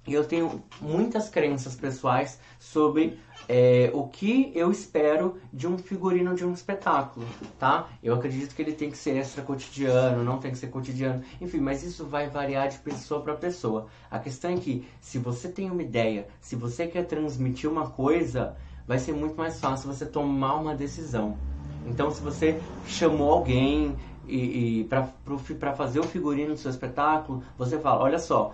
E 0.07 0.13
eu 0.13 0.25
tenho 0.25 0.63
muitas 0.81 1.29
crenças 1.29 1.75
pessoais 1.75 2.39
sobre 2.57 3.19
é, 3.47 3.91
o 3.93 4.07
que 4.07 4.51
eu 4.55 4.71
espero 4.71 5.37
de 5.53 5.67
um 5.67 5.77
figurino 5.77 6.33
de 6.33 6.45
um 6.45 6.53
espetáculo, 6.53 7.27
tá? 7.59 7.89
Eu 8.01 8.15
acredito 8.15 8.55
que 8.55 8.61
ele 8.61 8.71
tem 8.71 8.89
que 8.89 8.97
ser 8.97 9.17
extra 9.17 9.43
cotidiano, 9.43 10.23
não 10.23 10.39
tem 10.39 10.51
que 10.51 10.57
ser 10.57 10.67
cotidiano, 10.67 11.23
enfim, 11.39 11.59
mas 11.59 11.83
isso 11.83 12.05
vai 12.05 12.27
variar 12.27 12.69
de 12.69 12.79
pessoa 12.79 13.21
para 13.21 13.35
pessoa. 13.35 13.87
A 14.09 14.17
questão 14.17 14.51
é 14.51 14.57
que 14.57 14.87
se 14.99 15.19
você 15.19 15.49
tem 15.49 15.69
uma 15.69 15.83
ideia, 15.83 16.27
se 16.41 16.55
você 16.55 16.87
quer 16.87 17.05
transmitir 17.05 17.69
uma 17.69 17.89
coisa, 17.89 18.55
vai 18.87 18.97
ser 18.97 19.13
muito 19.13 19.35
mais 19.35 19.59
fácil 19.59 19.93
você 19.93 20.05
tomar 20.05 20.55
uma 20.55 20.73
decisão. 20.73 21.37
Então, 21.85 22.09
se 22.09 22.21
você 22.21 22.59
chamou 22.87 23.31
alguém, 23.31 23.95
e, 24.29 24.81
e 24.81 24.83
para 24.85 25.73
fazer 25.73 25.99
o 25.99 26.03
figurino 26.03 26.53
do 26.53 26.59
seu 26.59 26.71
espetáculo, 26.71 27.43
você 27.57 27.79
fala, 27.79 28.01
olha 28.01 28.19
só, 28.19 28.53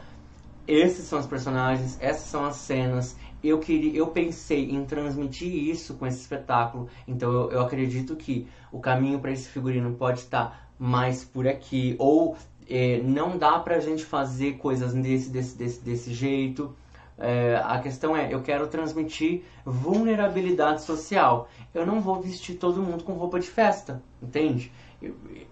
esses 0.68 1.06
são 1.06 1.20
os 1.20 1.28
personagens, 1.28 1.98
essas 2.02 2.28
são 2.28 2.46
as 2.46 2.56
cenas. 2.56 3.16
Eu 3.44 3.60
queria, 3.60 3.96
eu 3.96 4.08
pensei 4.08 4.72
em 4.72 4.84
transmitir 4.86 5.48
isso 5.48 5.94
com 5.94 6.08
esse 6.08 6.22
espetáculo. 6.22 6.90
Então 7.08 7.32
eu, 7.32 7.52
eu 7.52 7.62
acredito 7.62 8.16
que 8.16 8.48
o 8.72 8.80
caminho 8.80 9.20
para 9.20 9.32
esse 9.32 9.48
figurino 9.48 9.94
pode 9.94 10.22
estar 10.22 10.70
mais 10.80 11.24
por 11.24 11.48
aqui 11.48 11.96
ou 12.00 12.36
é, 12.68 13.00
não 13.04 13.38
dá 13.38 13.60
pra 13.60 13.80
gente 13.80 14.04
fazer 14.04 14.54
coisas 14.54 14.94
desse 14.94 15.30
desse 15.30 15.58
desse, 15.58 15.82
desse 15.82 16.14
jeito. 16.14 16.76
É, 17.18 17.62
a 17.64 17.80
questão 17.80 18.18
é, 18.18 18.34
eu 18.34 18.42
quero 18.42 18.68
transmitir 18.68 19.44
vulnerabilidade 19.64 20.82
social. 20.82 21.48
Eu 21.74 21.86
não 21.86 22.02
vou 22.02 22.22
vestir 22.22 22.56
todo 22.56 22.82
mundo 22.82 23.04
com 23.04 23.14
roupa 23.14 23.40
de 23.40 23.48
festa, 23.48 24.02
entende? 24.22 24.72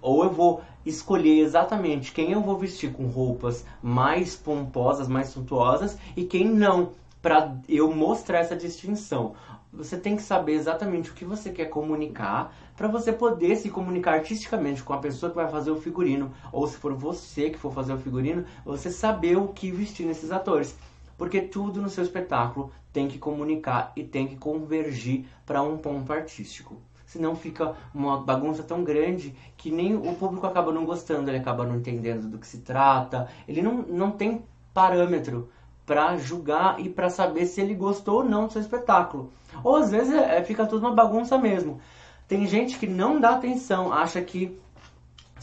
Ou 0.02 0.24
eu 0.24 0.30
vou 0.30 0.62
escolher 0.86 1.40
exatamente 1.40 2.12
quem 2.12 2.32
eu 2.32 2.42
vou 2.42 2.58
vestir 2.58 2.92
com 2.92 3.08
roupas 3.08 3.66
mais 3.82 4.36
pomposas, 4.36 5.08
mais 5.08 5.30
suntuosas 5.30 5.98
e 6.16 6.24
quem 6.26 6.48
não, 6.48 6.92
para 7.22 7.58
eu 7.68 7.94
mostrar 7.94 8.40
essa 8.40 8.56
distinção. 8.56 9.34
Você 9.72 9.98
tem 9.98 10.16
que 10.16 10.22
saber 10.22 10.54
exatamente 10.54 11.10
o 11.10 11.14
que 11.14 11.26
você 11.26 11.50
quer 11.50 11.66
comunicar 11.66 12.54
para 12.78 12.88
você 12.88 13.12
poder 13.12 13.56
se 13.56 13.70
comunicar 13.70 14.14
artisticamente 14.14 14.84
com 14.84 14.94
a 14.94 15.00
pessoa 15.00 15.30
que 15.30 15.36
vai 15.36 15.50
fazer 15.50 15.72
o 15.72 15.82
figurino, 15.82 16.32
ou 16.52 16.68
se 16.68 16.78
for 16.78 16.94
você 16.94 17.50
que 17.50 17.58
for 17.58 17.74
fazer 17.74 17.94
o 17.94 17.98
figurino, 17.98 18.46
você 18.64 18.92
saber 18.92 19.38
o 19.38 19.48
que 19.48 19.72
vestir 19.72 20.06
nesses 20.06 20.32
atores. 20.32 20.76
Porque 21.18 21.42
tudo 21.42 21.82
no 21.82 21.90
seu 21.90 22.04
espetáculo 22.04 22.72
tem 22.92 23.08
que 23.08 23.18
comunicar 23.18 23.92
e 23.96 24.04
tem 24.04 24.28
que 24.28 24.36
convergir 24.36 25.26
para 25.46 25.64
um 25.64 25.78
ponto 25.78 26.12
artístico 26.14 26.80
senão 27.14 27.36
fica 27.36 27.76
uma 27.94 28.18
bagunça 28.22 28.64
tão 28.64 28.84
grande 28.84 29.36
que 29.56 29.72
nem 29.72 29.96
o 29.96 30.16
público 30.16 30.48
acaba 30.48 30.72
não 30.72 30.84
gostando, 30.84 31.30
ele 31.30 31.38
acaba 31.38 31.66
não 31.66 31.76
entendendo 31.76 32.28
do 32.28 32.40
que 32.40 32.48
se 32.48 32.60
trata, 32.60 33.28
ele 33.48 33.62
não, 33.62 33.84
não 33.84 34.12
tem 34.12 34.44
parâmetro 34.74 35.50
para 35.86 36.18
julgar 36.18 36.80
e 36.80 36.90
para 36.90 37.10
saber 37.10 37.46
se 37.46 37.62
ele 37.62 37.76
gostou 37.76 38.18
ou 38.18 38.24
não 38.24 38.48
do 38.48 38.54
seu 38.54 38.62
espetáculo. 38.62 39.32
Ou 39.64 39.76
às 39.76 39.92
vezes 39.92 40.14
é, 40.14 40.42
fica 40.44 40.66
tudo 40.66 40.88
uma 40.88 40.96
bagunça 40.96 41.38
mesmo. 41.38 41.80
Tem 42.28 42.48
gente 42.48 42.80
que 42.80 42.88
não 42.88 43.20
dá 43.20 43.36
atenção, 43.36 43.94
acha 43.94 44.22
que 44.22 44.60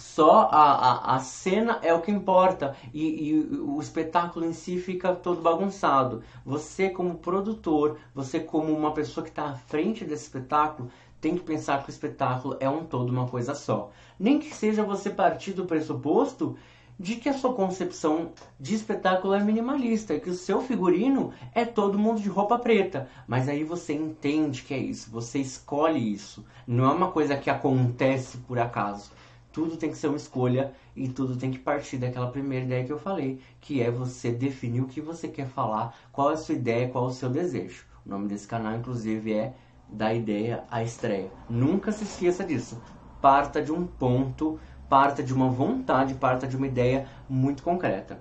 só 0.00 0.48
a, 0.50 0.72
a, 0.72 1.16
a 1.16 1.18
cena 1.18 1.78
é 1.82 1.92
o 1.92 2.00
que 2.00 2.10
importa 2.10 2.74
e, 2.92 3.28
e, 3.28 3.60
o 3.60 3.78
espetáculo 3.80 4.46
em 4.46 4.52
si 4.52 4.78
fica 4.78 5.14
todo 5.14 5.42
bagunçado. 5.42 6.22
Você, 6.44 6.88
como 6.88 7.18
produtor, 7.18 7.98
você, 8.14 8.40
como 8.40 8.72
uma 8.72 8.94
pessoa 8.94 9.22
que 9.22 9.30
está 9.30 9.44
à 9.44 9.54
frente 9.54 10.04
desse 10.04 10.24
espetáculo, 10.24 10.90
tem 11.20 11.36
que 11.36 11.42
pensar 11.42 11.82
que 11.82 11.90
o 11.90 11.92
espetáculo 11.92 12.56
é 12.60 12.68
um 12.68 12.84
todo, 12.84 13.10
uma 13.10 13.28
coisa 13.28 13.54
só. 13.54 13.90
Nem 14.18 14.38
que 14.38 14.54
seja 14.54 14.82
você 14.82 15.10
partir 15.10 15.52
do 15.52 15.66
pressuposto 15.66 16.56
de 17.00 17.16
que 17.16 17.30
a 17.30 17.32
sua 17.32 17.54
concepção 17.54 18.32
de 18.58 18.74
espetáculo 18.74 19.32
é 19.32 19.42
minimalista, 19.42 20.18
que 20.20 20.28
o 20.28 20.34
seu 20.34 20.60
figurino 20.60 21.32
é 21.54 21.64
todo 21.64 21.98
mundo 21.98 22.20
de 22.20 22.28
roupa 22.28 22.58
preta. 22.58 23.08
Mas 23.26 23.48
aí 23.48 23.64
você 23.64 23.94
entende 23.94 24.62
que 24.62 24.74
é 24.74 24.78
isso, 24.78 25.10
você 25.10 25.38
escolhe 25.38 26.12
isso. 26.12 26.44
Não 26.66 26.84
é 26.84 26.92
uma 26.92 27.10
coisa 27.10 27.38
que 27.38 27.48
acontece 27.48 28.36
por 28.38 28.58
acaso. 28.58 29.12
Tudo 29.50 29.78
tem 29.78 29.90
que 29.90 29.96
ser 29.96 30.08
uma 30.08 30.16
escolha 30.16 30.74
e 30.94 31.08
tudo 31.08 31.36
tem 31.36 31.50
que 31.50 31.58
partir 31.58 31.96
daquela 31.96 32.30
primeira 32.30 32.66
ideia 32.66 32.84
que 32.84 32.92
eu 32.92 32.98
falei, 32.98 33.40
que 33.60 33.82
é 33.82 33.90
você 33.90 34.30
definir 34.30 34.82
o 34.82 34.86
que 34.86 35.00
você 35.00 35.26
quer 35.26 35.46
falar, 35.46 35.96
qual 36.12 36.30
é 36.30 36.34
a 36.34 36.36
sua 36.36 36.54
ideia, 36.54 36.88
qual 36.88 37.06
é 37.06 37.08
o 37.08 37.12
seu 37.12 37.30
desejo. 37.30 37.84
O 38.04 38.10
nome 38.10 38.28
desse 38.28 38.46
canal, 38.46 38.76
inclusive, 38.76 39.32
é 39.32 39.54
da 39.92 40.12
ideia 40.12 40.64
à 40.70 40.82
estreia. 40.82 41.30
Nunca 41.48 41.92
se 41.92 42.04
esqueça 42.04 42.44
disso. 42.44 42.80
Parta 43.20 43.60
de 43.60 43.72
um 43.72 43.86
ponto, 43.86 44.58
parta 44.88 45.22
de 45.22 45.32
uma 45.32 45.48
vontade, 45.48 46.14
parta 46.14 46.46
de 46.46 46.56
uma 46.56 46.66
ideia 46.66 47.06
muito 47.28 47.62
concreta. 47.62 48.18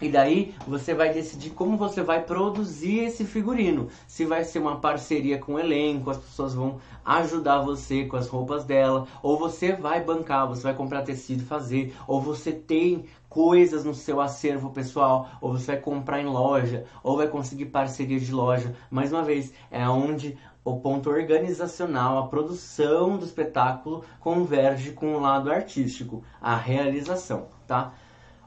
E 0.00 0.08
daí 0.08 0.54
você 0.66 0.92
vai 0.92 1.12
decidir 1.12 1.50
como 1.50 1.76
você 1.76 2.02
vai 2.02 2.22
produzir 2.22 3.04
esse 3.04 3.24
figurino. 3.24 3.88
Se 4.06 4.24
vai 4.24 4.44
ser 4.44 4.58
uma 4.58 4.76
parceria 4.76 5.38
com 5.38 5.54
o 5.54 5.58
elenco, 5.58 6.10
as 6.10 6.18
pessoas 6.18 6.52
vão 6.52 6.78
ajudar 7.04 7.60
você 7.60 8.04
com 8.04 8.16
as 8.16 8.26
roupas 8.26 8.64
dela, 8.64 9.06
ou 9.22 9.38
você 9.38 9.72
vai 9.72 10.02
bancar, 10.02 10.48
você 10.48 10.62
vai 10.62 10.74
comprar 10.74 11.02
tecido 11.02 11.42
e 11.42 11.46
fazer, 11.46 11.94
ou 12.06 12.20
você 12.20 12.52
tem 12.52 13.04
coisas 13.28 13.84
no 13.84 13.94
seu 13.94 14.20
acervo 14.20 14.70
pessoal, 14.70 15.28
ou 15.40 15.52
você 15.52 15.72
vai 15.72 15.80
comprar 15.80 16.20
em 16.20 16.26
loja, 16.26 16.84
ou 17.02 17.16
vai 17.16 17.28
conseguir 17.28 17.66
parceria 17.66 18.18
de 18.18 18.32
loja. 18.32 18.74
Mais 18.90 19.12
uma 19.12 19.22
vez, 19.22 19.52
é 19.70 19.88
onde 19.88 20.36
o 20.64 20.80
ponto 20.80 21.10
organizacional, 21.10 22.18
a 22.18 22.26
produção 22.26 23.18
do 23.18 23.24
espetáculo 23.24 24.02
converge 24.18 24.92
com 24.92 25.14
o 25.14 25.20
lado 25.20 25.52
artístico, 25.52 26.24
a 26.40 26.56
realização, 26.56 27.48
tá? 27.66 27.92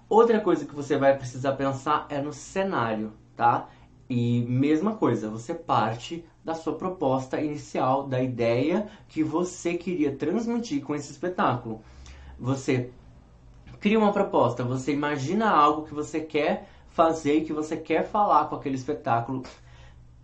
Outra 0.09 0.39
coisa 0.39 0.65
que 0.65 0.73
você 0.73 0.97
vai 0.97 1.15
precisar 1.15 1.53
pensar 1.53 2.07
é 2.09 2.19
no 2.19 2.33
cenário, 2.33 3.13
tá? 3.35 3.69
E 4.09 4.41
mesma 4.47 4.95
coisa, 4.95 5.29
você 5.29 5.53
parte 5.53 6.25
da 6.43 6.55
sua 6.55 6.73
proposta 6.73 7.41
inicial, 7.41 8.07
da 8.07 8.23
ideia 8.23 8.87
que 9.09 9.21
você 9.21 9.75
queria 9.75 10.15
transmitir 10.15 10.81
com 10.81 10.95
esse 10.95 11.11
espetáculo. 11.11 11.81
Você 12.39 12.89
cria 13.79 13.99
uma 13.99 14.13
proposta, 14.13 14.63
você 14.63 14.93
imagina 14.93 15.49
algo 15.49 15.85
que 15.85 15.93
você 15.93 16.21
quer 16.21 16.69
fazer 16.87 17.39
e 17.39 17.45
que 17.45 17.53
você 17.53 17.75
quer 17.75 18.03
falar 18.07 18.45
com 18.45 18.55
aquele 18.55 18.75
espetáculo 18.75 19.43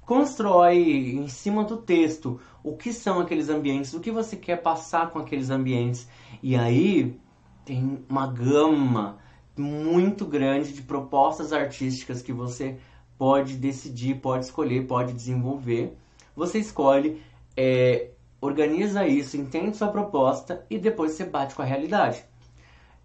constrói 0.05 1.15
em 1.15 1.27
cima 1.27 1.63
do 1.63 1.77
texto 1.77 2.39
o 2.63 2.75
que 2.75 2.93
são 2.93 3.19
aqueles 3.19 3.49
ambientes, 3.49 3.93
o 3.93 3.99
que 3.99 4.11
você 4.11 4.35
quer 4.35 4.61
passar 4.61 5.11
com 5.11 5.19
aqueles 5.19 5.49
ambientes. 5.49 6.07
E 6.41 6.55
aí 6.55 7.19
tem 7.65 8.03
uma 8.09 8.27
gama 8.27 9.19
muito 9.57 10.25
grande 10.25 10.73
de 10.73 10.81
propostas 10.81 11.53
artísticas 11.53 12.21
que 12.21 12.33
você 12.33 12.77
pode 13.17 13.55
decidir, 13.55 14.15
pode 14.15 14.45
escolher, 14.45 14.87
pode 14.87 15.13
desenvolver. 15.13 15.95
Você 16.35 16.59
escolhe, 16.59 17.21
é, 17.55 18.09
organiza 18.41 19.05
isso, 19.07 19.37
entende 19.37 19.77
sua 19.77 19.89
proposta 19.89 20.65
e 20.69 20.77
depois 20.77 21.13
você 21.13 21.25
bate 21.25 21.55
com 21.55 21.61
a 21.61 21.65
realidade. 21.65 22.25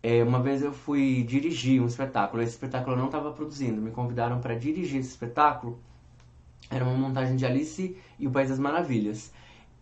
É, 0.02 0.22
uma 0.22 0.40
vez 0.40 0.62
eu 0.62 0.72
fui 0.72 1.22
dirigir 1.24 1.82
um 1.82 1.86
espetáculo, 1.86 2.42
esse 2.42 2.52
espetáculo 2.52 2.94
eu 2.94 2.98
não 2.98 3.06
estava 3.06 3.32
produzindo, 3.32 3.82
me 3.82 3.90
convidaram 3.90 4.40
para 4.40 4.54
dirigir 4.54 5.00
esse 5.00 5.10
espetáculo. 5.10 5.80
Era 6.70 6.84
uma 6.84 6.94
montagem 6.94 7.36
de 7.36 7.46
Alice 7.46 7.96
e 8.18 8.26
o 8.26 8.30
País 8.30 8.50
das 8.50 8.58
Maravilhas. 8.58 9.32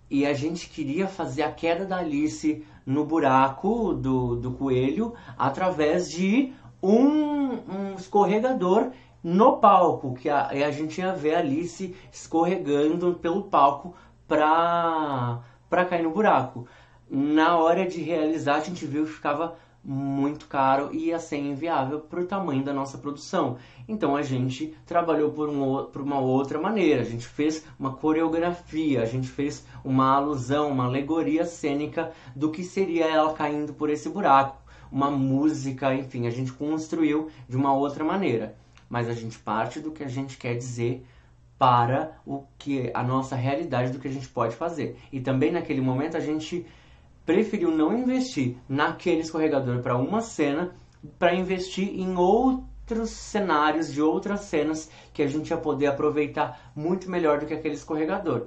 E 0.08 0.24
a 0.24 0.32
gente 0.32 0.68
queria 0.68 1.08
fazer 1.08 1.42
a 1.42 1.50
queda 1.50 1.84
da 1.84 1.98
Alice 1.98 2.64
no 2.84 3.04
buraco 3.04 3.92
do, 3.92 4.36
do 4.36 4.52
coelho 4.52 5.14
através 5.36 6.10
de 6.10 6.52
um, 6.80 6.94
um 6.98 7.94
escorregador 7.96 8.92
no 9.22 9.56
palco, 9.56 10.14
que 10.14 10.28
a, 10.28 10.46
a 10.46 10.70
gente 10.70 11.00
ia 11.00 11.12
ver 11.12 11.34
a 11.34 11.38
Alice 11.40 11.96
escorregando 12.12 13.14
pelo 13.14 13.42
palco 13.44 13.94
para 14.28 15.40
cair 15.88 16.04
no 16.04 16.12
buraco. 16.12 16.68
Na 17.10 17.56
hora 17.58 17.86
de 17.86 18.00
realizar, 18.00 18.56
a 18.56 18.60
gente 18.60 18.86
viu 18.86 19.04
que 19.04 19.12
ficava 19.12 19.56
muito 19.88 20.46
caro 20.48 20.90
e 20.92 21.06
ia 21.06 21.18
ser 21.20 21.36
inviável 21.36 22.00
para 22.00 22.20
o 22.20 22.26
tamanho 22.26 22.64
da 22.64 22.74
nossa 22.74 22.98
produção. 22.98 23.56
Então 23.86 24.16
a 24.16 24.22
gente 24.22 24.76
trabalhou 24.84 25.30
por, 25.30 25.48
um, 25.48 25.84
por 25.84 26.02
uma 26.02 26.18
outra 26.18 26.60
maneira, 26.60 27.02
a 27.02 27.04
gente 27.04 27.24
fez 27.24 27.64
uma 27.78 27.92
coreografia, 27.92 29.00
a 29.00 29.04
gente 29.04 29.28
fez 29.28 29.64
uma 29.84 30.12
alusão, 30.12 30.72
uma 30.72 30.86
alegoria 30.86 31.44
cênica 31.44 32.10
do 32.34 32.50
que 32.50 32.64
seria 32.64 33.06
ela 33.06 33.32
caindo 33.32 33.72
por 33.74 33.88
esse 33.88 34.08
buraco, 34.08 34.60
uma 34.90 35.08
música, 35.08 35.94
enfim, 35.94 36.26
a 36.26 36.30
gente 36.30 36.52
construiu 36.52 37.30
de 37.48 37.56
uma 37.56 37.72
outra 37.72 38.02
maneira. 38.02 38.56
Mas 38.88 39.08
a 39.08 39.12
gente 39.12 39.38
parte 39.38 39.78
do 39.78 39.92
que 39.92 40.02
a 40.02 40.08
gente 40.08 40.36
quer 40.36 40.56
dizer 40.56 41.06
para 41.58 42.18
o 42.26 42.44
que 42.58 42.90
a 42.92 43.02
nossa 43.02 43.36
realidade 43.36 43.92
do 43.92 43.98
que 43.98 44.08
a 44.08 44.12
gente 44.12 44.28
pode 44.28 44.56
fazer. 44.56 44.98
E 45.12 45.20
também 45.20 45.52
naquele 45.52 45.80
momento 45.80 46.16
a 46.16 46.20
gente 46.20 46.66
preferiu 47.26 47.72
não 47.72 47.92
investir 47.92 48.56
naquele 48.68 49.20
escorregador 49.20 49.82
para 49.82 49.98
uma 49.98 50.20
cena 50.20 50.74
para 51.18 51.34
investir 51.34 51.88
em 51.88 52.16
outros 52.16 53.10
cenários 53.10 53.92
de 53.92 54.00
outras 54.00 54.40
cenas 54.42 54.88
que 55.12 55.22
a 55.22 55.26
gente 55.26 55.50
ia 55.50 55.56
poder 55.56 55.86
aproveitar 55.86 56.72
muito 56.74 57.10
melhor 57.10 57.40
do 57.40 57.46
que 57.46 57.54
aquele 57.54 57.74
escorregador. 57.74 58.46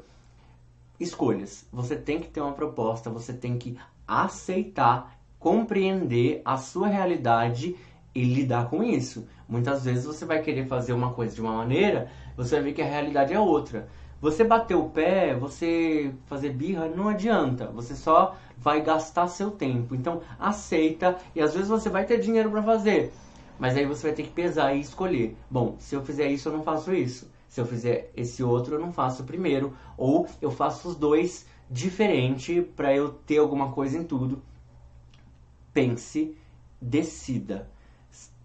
Escolhas. 0.99 1.67
Você 1.71 1.95
tem 1.95 2.19
que 2.19 2.29
ter 2.29 2.41
uma 2.41 2.53
proposta, 2.53 3.09
você 3.09 3.33
tem 3.33 3.57
que 3.57 3.77
aceitar, 4.07 5.19
compreender 5.37 6.41
a 6.43 6.57
sua 6.57 6.87
realidade 6.87 7.75
e 8.13 8.23
lidar 8.23 8.69
com 8.69 8.83
isso. 8.83 9.27
Muitas 9.47 9.85
vezes 9.85 10.05
você 10.05 10.25
vai 10.25 10.41
querer 10.41 10.67
fazer 10.67 10.93
uma 10.93 11.13
coisa 11.13 11.35
de 11.35 11.41
uma 11.41 11.53
maneira, 11.53 12.11
você 12.35 12.55
vai 12.55 12.65
ver 12.65 12.73
que 12.73 12.81
a 12.81 12.85
realidade 12.85 13.33
é 13.33 13.39
outra. 13.39 13.87
Você 14.21 14.43
bater 14.43 14.75
o 14.75 14.89
pé, 14.89 15.33
você 15.35 16.13
fazer 16.25 16.49
birra, 16.49 16.89
não 16.89 17.07
adianta. 17.07 17.67
Você 17.67 17.95
só 17.95 18.35
vai 18.57 18.81
gastar 18.81 19.27
seu 19.27 19.51
tempo. 19.51 19.95
Então, 19.95 20.21
aceita 20.37 21.17
e 21.33 21.41
às 21.41 21.53
vezes 21.53 21.69
você 21.69 21.89
vai 21.89 22.05
ter 22.05 22.19
dinheiro 22.19 22.51
para 22.51 22.61
fazer, 22.61 23.13
mas 23.57 23.77
aí 23.77 23.85
você 23.85 24.07
vai 24.07 24.15
ter 24.15 24.23
que 24.23 24.31
pesar 24.31 24.73
e 24.73 24.81
escolher. 24.81 25.37
Bom, 25.49 25.75
se 25.79 25.95
eu 25.95 26.03
fizer 26.03 26.27
isso, 26.27 26.49
eu 26.49 26.53
não 26.53 26.63
faço 26.63 26.93
isso. 26.93 27.29
Se 27.47 27.59
eu 27.59 27.65
fizer 27.65 28.11
esse 28.15 28.43
outro, 28.43 28.75
eu 28.75 28.79
não 28.79 28.93
faço 28.93 29.23
o 29.23 29.25
primeiro, 29.25 29.73
ou 29.97 30.27
eu 30.41 30.51
faço 30.51 30.89
os 30.89 30.95
dois 30.95 31.47
diferente 31.69 32.61
para 32.61 32.93
eu 32.93 33.09
ter 33.09 33.37
alguma 33.37 33.71
coisa 33.71 33.97
em 33.97 34.03
tudo. 34.03 34.41
Pense, 35.73 36.37
decida. 36.81 37.67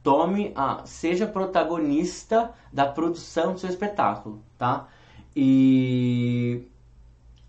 Tome 0.03 0.53
a, 0.55 0.85
seja 0.85 1.27
protagonista 1.27 2.53
da 2.73 2.87
produção 2.87 3.55
do 3.55 3.61
seu 3.61 3.71
espetáculo, 3.71 4.43
tá? 4.59 4.89
E 5.37 6.69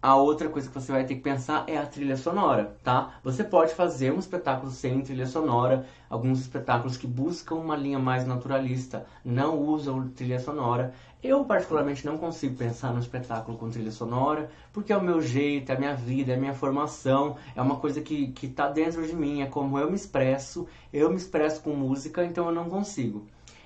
a 0.06 0.16
outra 0.16 0.50
coisa 0.50 0.68
que 0.68 0.74
você 0.76 0.92
vai 0.92 1.04
ter 1.04 1.16
que 1.16 1.22
pensar 1.22 1.64
é 1.68 1.80
a 1.80 1.86
trilha 1.86 2.16
sonora, 2.16 2.78
tá? 2.84 3.20
Você 3.24 3.44
pode 3.44 3.74
fazer 3.74 4.14
um 4.14 4.20
espetáculo 4.20 4.72
sem 4.72 5.02
trilha 5.02 5.26
sonora, 5.26 5.88
alguns 6.08 6.40
espetáculos 6.42 6.96
que 6.96 7.08
buscam 7.08 7.56
uma 7.56 7.76
linha 7.76 7.98
mais 7.98 8.24
naturalista 8.24 9.08
não 9.26 9.58
usam 9.60 10.08
trilha 10.10 10.40
sonora. 10.40 10.94
Eu, 11.24 11.44
particularmente, 11.44 12.06
não 12.06 12.20
consigo 12.20 12.56
pensar 12.56 12.94
no 12.94 13.00
espetáculo 13.00 13.58
com 13.58 13.68
trilha 13.68 13.90
sonora, 13.92 14.48
porque 14.72 14.94
é 14.94 14.98
o 14.98 15.02
meu 15.02 15.20
jeito, 15.22 15.72
é 15.72 15.76
a 15.76 15.80
minha 15.80 15.96
vida, 15.96 16.34
é 16.34 16.36
a 16.36 16.40
minha 16.40 16.54
formação, 16.54 17.36
é 17.56 17.62
uma 17.62 17.78
coisa 17.78 18.00
que, 18.00 18.28
que 18.28 18.48
tá 18.48 18.70
dentro 18.70 19.08
de 19.08 19.16
mim, 19.16 19.42
é 19.42 19.48
como 19.48 19.80
eu 19.80 19.90
me 19.90 19.96
expresso, 19.96 20.68
eu 20.94 21.10
me 21.10 21.16
expresso 21.16 21.64
com 21.64 21.76
música, 21.76 22.24
então 22.24 22.46
eu 22.46 22.52
não 22.52 22.70
consigo. 22.70 23.26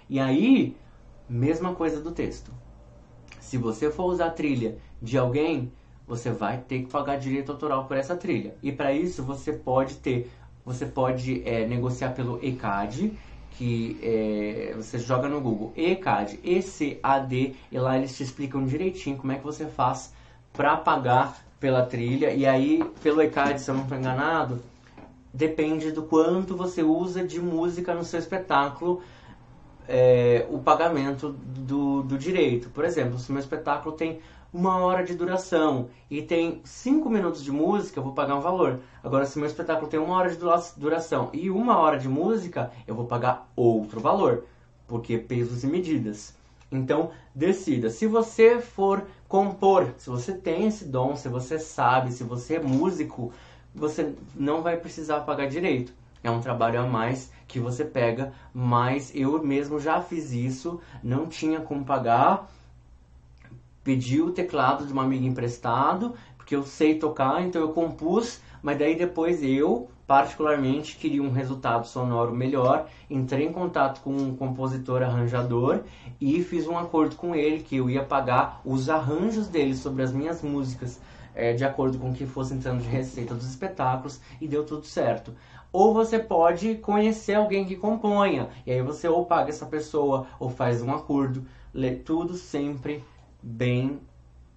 E 0.10 0.22
aí, 0.22 0.78
mesma 1.28 1.76
coisa 1.76 2.00
do 2.00 2.14
texto. 2.14 2.54
Se 3.50 3.58
você 3.58 3.90
for 3.90 4.04
usar 4.04 4.28
a 4.28 4.30
trilha 4.30 4.78
de 5.02 5.18
alguém, 5.18 5.72
você 6.08 6.30
vai 6.30 6.60
ter 6.60 6.84
que 6.84 6.86
pagar 6.86 7.18
direito 7.18 7.52
autoral 7.52 7.86
por 7.86 7.98
essa 7.98 8.16
trilha. 8.16 8.54
E 8.62 8.72
para 8.72 8.94
isso 8.94 9.24
você 9.24 9.52
pode 9.52 9.96
ter, 9.96 10.30
você 10.64 10.86
pode 10.86 11.42
é, 11.44 11.66
negociar 11.66 12.12
pelo 12.12 12.40
ECAD, 12.46 13.12
que 13.58 14.00
é, 14.04 14.74
você 14.78 15.00
joga 15.00 15.28
no 15.28 15.42
Google 15.42 15.74
ECAD, 15.76 16.40
ECAD, 16.44 17.56
e 17.72 17.80
lá 17.80 17.98
eles 17.98 18.16
te 18.16 18.22
explicam 18.22 18.68
direitinho 18.68 19.18
como 19.18 19.32
é 19.32 19.38
que 19.38 19.44
você 19.44 19.66
faz 19.66 20.14
para 20.54 20.78
pagar 20.78 21.44
pela 21.60 21.84
trilha. 21.84 22.32
E 22.32 22.46
aí, 22.46 22.86
pelo 23.02 23.20
ECAD, 23.20 23.60
se 23.60 23.72
eu 23.72 23.74
não 23.74 23.82
estou 23.82 23.98
enganado, 23.98 24.62
depende 25.34 25.92
do 25.92 26.04
quanto 26.04 26.56
você 26.56 26.84
usa 26.84 27.24
de 27.24 27.40
música 27.42 27.96
no 27.96 28.04
seu 28.04 28.20
espetáculo 28.20 29.02
é, 29.92 30.46
o 30.52 30.60
pagamento 30.60 31.32
do, 31.32 32.04
do 32.04 32.16
direito. 32.16 32.70
Por 32.70 32.86
exemplo, 32.86 33.18
se 33.18 33.32
meu 33.32 33.42
espetáculo 33.42 33.96
tem 33.96 34.20
uma 34.54 34.78
hora 34.78 35.04
de 35.04 35.16
duração 35.16 35.90
e 36.10 36.22
tem 36.22 36.62
cinco 36.64 37.10
minutos 37.10 37.44
de 37.44 37.52
música, 37.52 38.00
eu 38.00 38.04
vou 38.04 38.14
pagar 38.14 38.36
um 38.36 38.40
valor. 38.40 38.80
Agora, 39.04 39.26
se 39.26 39.40
meu 39.40 39.48
espetáculo 39.48 39.90
tem 39.90 40.00
uma 40.00 40.16
hora 40.16 40.30
de 40.30 40.38
duração 40.78 41.30
e 41.34 41.50
uma 41.50 41.78
hora 41.78 41.98
de 41.98 42.08
música, 42.08 42.72
eu 42.88 42.94
vou 42.94 43.06
pagar 43.06 43.52
outro 43.56 44.00
valor, 44.00 44.46
porque 44.88 45.18
pesos 45.18 45.64
e 45.64 45.68
medidas. 45.68 46.36
Então, 46.72 47.10
decida. 47.34 47.90
Se 47.90 48.06
você 48.06 48.60
for 48.60 49.08
compor, 49.28 49.94
se 49.98 50.08
você 50.08 50.34
tem 50.34 50.68
esse 50.68 50.86
dom, 50.86 51.16
se 51.16 51.28
você 51.28 51.58
sabe, 51.58 52.12
se 52.12 52.24
você 52.24 52.56
é 52.56 52.60
músico, 52.60 53.34
você 53.74 54.14
não 54.36 54.62
vai 54.62 54.78
precisar 54.78 55.22
pagar 55.22 55.48
direito. 55.48 55.99
É 56.24 56.30
um 56.30 56.42
trabalho 56.42 56.82
a 56.82 56.88
mais 56.88 57.32
que 57.48 57.60
você 57.60 57.86
pega, 57.86 58.34
mas 58.54 59.12
eu 59.16 59.42
mesmo 59.44 59.80
já 59.80 60.02
fiz 60.02 60.32
isso, 60.32 60.80
não 61.04 61.28
tinha 61.28 61.62
como 61.62 61.86
pagar, 61.86 62.50
pedi 63.84 64.22
o 64.22 64.32
teclado 64.32 64.86
de 64.86 64.94
uma 64.94 65.04
amiga 65.04 65.26
emprestado, 65.26 66.14
porque 66.38 66.56
eu 66.56 66.64
sei 66.64 67.00
tocar, 67.00 67.42
então 67.42 67.62
eu 67.62 67.70
compus, 67.70 68.42
mas 68.62 68.78
daí 68.78 68.96
depois 68.96 69.42
eu, 69.42 69.90
particularmente, 70.06 70.98
queria 70.98 71.24
um 71.24 71.32
resultado 71.32 71.88
sonoro 71.88 72.36
melhor, 72.36 72.88
entrei 73.10 73.48
em 73.48 73.54
contato 73.54 74.02
com 74.02 74.12
um 74.12 74.36
compositor 74.36 75.02
arranjador 75.02 75.82
e 76.20 76.44
fiz 76.44 76.68
um 76.68 76.78
acordo 76.78 77.16
com 77.16 77.34
ele 77.34 77.64
que 77.64 77.78
eu 77.78 77.90
ia 77.90 78.04
pagar 78.04 78.62
os 78.66 78.90
arranjos 78.90 79.48
dele 79.48 79.76
sobre 79.76 80.04
as 80.04 80.12
minhas 80.12 80.42
músicas 80.42 81.00
é, 81.34 81.54
de 81.54 81.64
acordo 81.64 81.98
com 81.98 82.10
o 82.10 82.14
que 82.14 82.26
fosse 82.26 82.54
entrando 82.54 82.82
de 82.82 82.90
receita 82.90 83.34
dos 83.34 83.48
espetáculos 83.48 84.20
e 84.42 84.48
deu 84.48 84.66
tudo 84.66 84.86
certo. 84.86 85.34
Ou 85.72 85.94
você 85.94 86.18
pode 86.18 86.76
conhecer 86.76 87.36
alguém 87.36 87.66
que 87.66 87.76
componha, 87.76 88.50
e 88.66 88.72
aí 88.72 88.82
você 88.82 89.08
ou 89.08 89.26
paga 89.26 89.50
essa 89.50 89.66
pessoa 89.66 90.26
ou 90.40 90.50
faz 90.50 90.82
um 90.82 90.92
acordo, 90.92 91.46
lê 91.74 91.92
tudo 91.92 92.34
sempre 92.36 93.04
bem 93.42 94.00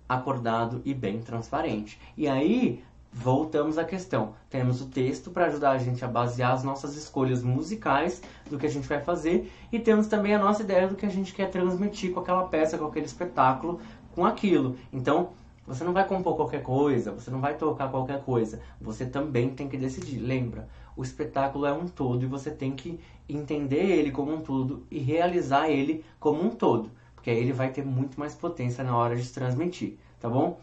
acordado 0.08 0.80
e 0.84 0.94
bem 0.94 1.20
transparente. 1.20 2.00
E 2.16 2.26
aí 2.26 2.82
voltamos 3.12 3.76
à 3.76 3.84
questão. 3.84 4.34
Temos 4.48 4.80
o 4.80 4.86
texto 4.86 5.30
para 5.30 5.46
ajudar 5.46 5.72
a 5.72 5.78
gente 5.78 6.04
a 6.04 6.08
basear 6.08 6.52
as 6.52 6.64
nossas 6.64 6.96
escolhas 6.96 7.42
musicais 7.42 8.22
do 8.48 8.58
que 8.58 8.66
a 8.66 8.70
gente 8.70 8.88
vai 8.88 9.00
fazer 9.00 9.52
e 9.70 9.78
temos 9.78 10.06
também 10.06 10.34
a 10.34 10.38
nossa 10.38 10.62
ideia 10.62 10.88
do 10.88 10.96
que 10.96 11.04
a 11.04 11.10
gente 11.10 11.34
quer 11.34 11.50
transmitir 11.50 12.12
com 12.12 12.20
aquela 12.20 12.46
peça, 12.46 12.78
com 12.78 12.86
aquele 12.86 13.06
espetáculo, 13.06 13.80
com 14.14 14.24
aquilo. 14.24 14.76
Então, 14.92 15.30
você 15.66 15.84
não 15.84 15.92
vai 15.92 16.06
compor 16.06 16.36
qualquer 16.36 16.62
coisa, 16.62 17.12
você 17.12 17.30
não 17.30 17.40
vai 17.40 17.54
tocar 17.54 17.90
qualquer 17.90 18.22
coisa. 18.22 18.60
Você 18.80 19.06
também 19.06 19.50
tem 19.50 19.68
que 19.68 19.76
decidir. 19.76 20.18
Lembra, 20.18 20.68
o 20.96 21.02
espetáculo 21.02 21.66
é 21.66 21.72
um 21.72 21.86
todo 21.86 22.24
e 22.24 22.26
você 22.26 22.50
tem 22.50 22.72
que 22.72 23.00
entender 23.28 23.84
ele 23.84 24.10
como 24.10 24.32
um 24.34 24.40
todo 24.40 24.86
e 24.90 24.98
realizar 24.98 25.70
ele 25.70 26.04
como 26.18 26.42
um 26.42 26.50
todo, 26.50 26.90
porque 27.14 27.30
aí 27.30 27.38
ele 27.38 27.52
vai 27.52 27.70
ter 27.70 27.84
muito 27.84 28.18
mais 28.18 28.34
potência 28.34 28.84
na 28.84 28.96
hora 28.96 29.16
de 29.16 29.28
transmitir, 29.28 29.96
tá 30.20 30.28
bom? 30.28 30.60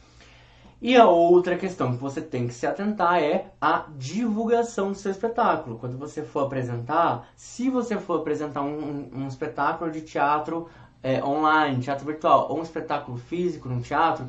E 0.81 0.95
a 0.95 1.05
outra 1.09 1.57
questão 1.57 1.91
que 1.91 2.01
você 2.01 2.21
tem 2.21 2.47
que 2.47 2.53
se 2.53 2.65
atentar 2.65 3.21
é 3.21 3.51
a 3.59 3.85
divulgação 3.97 4.93
do 4.93 4.97
seu 4.97 5.11
espetáculo. 5.11 5.77
Quando 5.77 5.97
você 5.97 6.23
for 6.23 6.45
apresentar, 6.45 7.27
se 7.35 7.69
você 7.69 7.97
for 7.97 8.21
apresentar 8.21 8.61
um, 8.61 9.09
um 9.13 9.27
espetáculo 9.27 9.91
de 9.91 9.99
teatro 9.99 10.69
é, 11.03 11.21
online, 11.21 11.81
teatro 11.81 12.05
virtual, 12.05 12.47
ou 12.49 12.59
um 12.59 12.63
espetáculo 12.63 13.17
físico 13.17 13.67
no 13.67 13.81
teatro, 13.81 14.25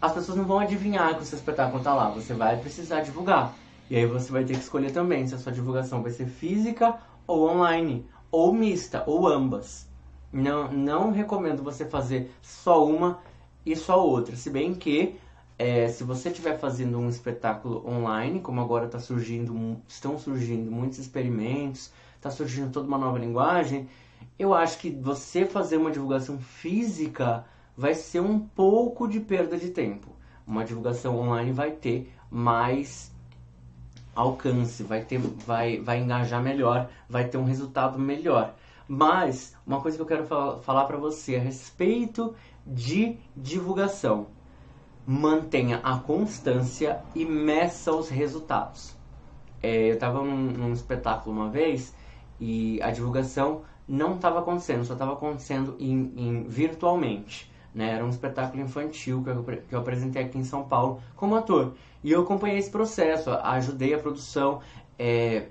as 0.00 0.12
pessoas 0.12 0.38
não 0.38 0.46
vão 0.46 0.60
adivinhar 0.60 1.14
que 1.14 1.22
o 1.22 1.26
seu 1.26 1.36
espetáculo 1.36 1.78
está 1.78 1.94
lá. 1.94 2.08
Você 2.08 2.32
vai 2.32 2.56
precisar 2.56 3.02
divulgar. 3.02 3.52
E 3.88 3.96
aí 3.96 4.06
você 4.06 4.32
vai 4.32 4.44
ter 4.44 4.54
que 4.54 4.60
escolher 4.60 4.90
também 4.90 5.26
se 5.26 5.34
a 5.34 5.38
sua 5.38 5.52
divulgação 5.52 6.02
vai 6.02 6.10
ser 6.10 6.26
física 6.26 6.98
ou 7.26 7.48
online, 7.48 8.04
ou 8.30 8.52
mista, 8.52 9.04
ou 9.06 9.26
ambas. 9.26 9.88
Não, 10.32 10.70
não 10.70 11.12
recomendo 11.12 11.62
você 11.62 11.84
fazer 11.84 12.30
só 12.42 12.84
uma 12.84 13.20
e 13.64 13.76
só 13.76 14.04
outra. 14.04 14.36
Se 14.36 14.50
bem 14.50 14.74
que 14.74 15.16
é, 15.58 15.88
se 15.88 16.04
você 16.04 16.28
estiver 16.28 16.58
fazendo 16.58 16.98
um 16.98 17.08
espetáculo 17.08 17.88
online, 17.88 18.40
como 18.40 18.60
agora 18.60 18.86
está 18.86 18.98
surgindo, 18.98 19.80
estão 19.88 20.18
surgindo 20.18 20.70
muitos 20.70 20.98
experimentos, 20.98 21.90
está 22.16 22.30
surgindo 22.30 22.70
toda 22.70 22.86
uma 22.86 22.98
nova 22.98 23.18
linguagem, 23.18 23.88
eu 24.38 24.52
acho 24.52 24.78
que 24.78 24.90
você 24.90 25.46
fazer 25.46 25.78
uma 25.78 25.90
divulgação 25.90 26.38
física 26.38 27.44
vai 27.76 27.94
ser 27.94 28.20
um 28.20 28.38
pouco 28.38 29.08
de 29.08 29.20
perda 29.20 29.56
de 29.56 29.70
tempo. 29.70 30.08
Uma 30.46 30.64
divulgação 30.64 31.16
online 31.18 31.52
vai 31.52 31.70
ter 31.70 32.12
mais 32.30 33.14
alcance, 34.16 34.82
vai 34.82 35.04
ter, 35.04 35.18
vai, 35.18 35.78
vai 35.78 36.00
engajar 36.00 36.42
melhor, 36.42 36.88
vai 37.08 37.28
ter 37.28 37.36
um 37.36 37.44
resultado 37.44 37.98
melhor. 37.98 38.54
Mas 38.88 39.54
uma 39.66 39.80
coisa 39.80 39.96
que 39.96 40.02
eu 40.02 40.06
quero 40.06 40.26
falar, 40.26 40.58
falar 40.58 40.84
para 40.86 40.96
você 40.96 41.36
a 41.36 41.40
respeito 41.40 42.34
de 42.66 43.16
divulgação, 43.36 44.28
mantenha 45.06 45.80
a 45.84 45.98
constância 45.98 47.00
e 47.14 47.24
meça 47.24 47.92
os 47.92 48.08
resultados. 48.08 48.96
É, 49.62 49.90
eu 49.90 49.94
estava 49.94 50.22
num, 50.22 50.52
num 50.52 50.72
espetáculo 50.72 51.34
uma 51.34 51.48
vez 51.48 51.94
e 52.40 52.80
a 52.82 52.90
divulgação 52.90 53.62
não 53.88 54.16
estava 54.16 54.40
acontecendo, 54.40 54.84
só 54.84 54.94
estava 54.94 55.12
acontecendo 55.12 55.76
em, 55.78 56.12
em, 56.16 56.42
virtualmente. 56.44 57.50
Né? 57.74 57.92
Era 57.92 58.04
um 58.04 58.08
espetáculo 58.08 58.62
infantil 58.62 59.22
que 59.22 59.30
eu, 59.30 59.44
que 59.44 59.74
eu 59.74 59.78
apresentei 59.78 60.22
aqui 60.22 60.38
em 60.38 60.44
São 60.44 60.64
Paulo 60.64 61.00
como 61.14 61.36
ator. 61.36 61.74
E 62.06 62.12
eu 62.12 62.22
acompanhei 62.22 62.58
esse 62.58 62.70
processo, 62.70 63.30
ajudei 63.30 63.92
a 63.92 63.98
produção. 63.98 64.60
É, 64.96 65.48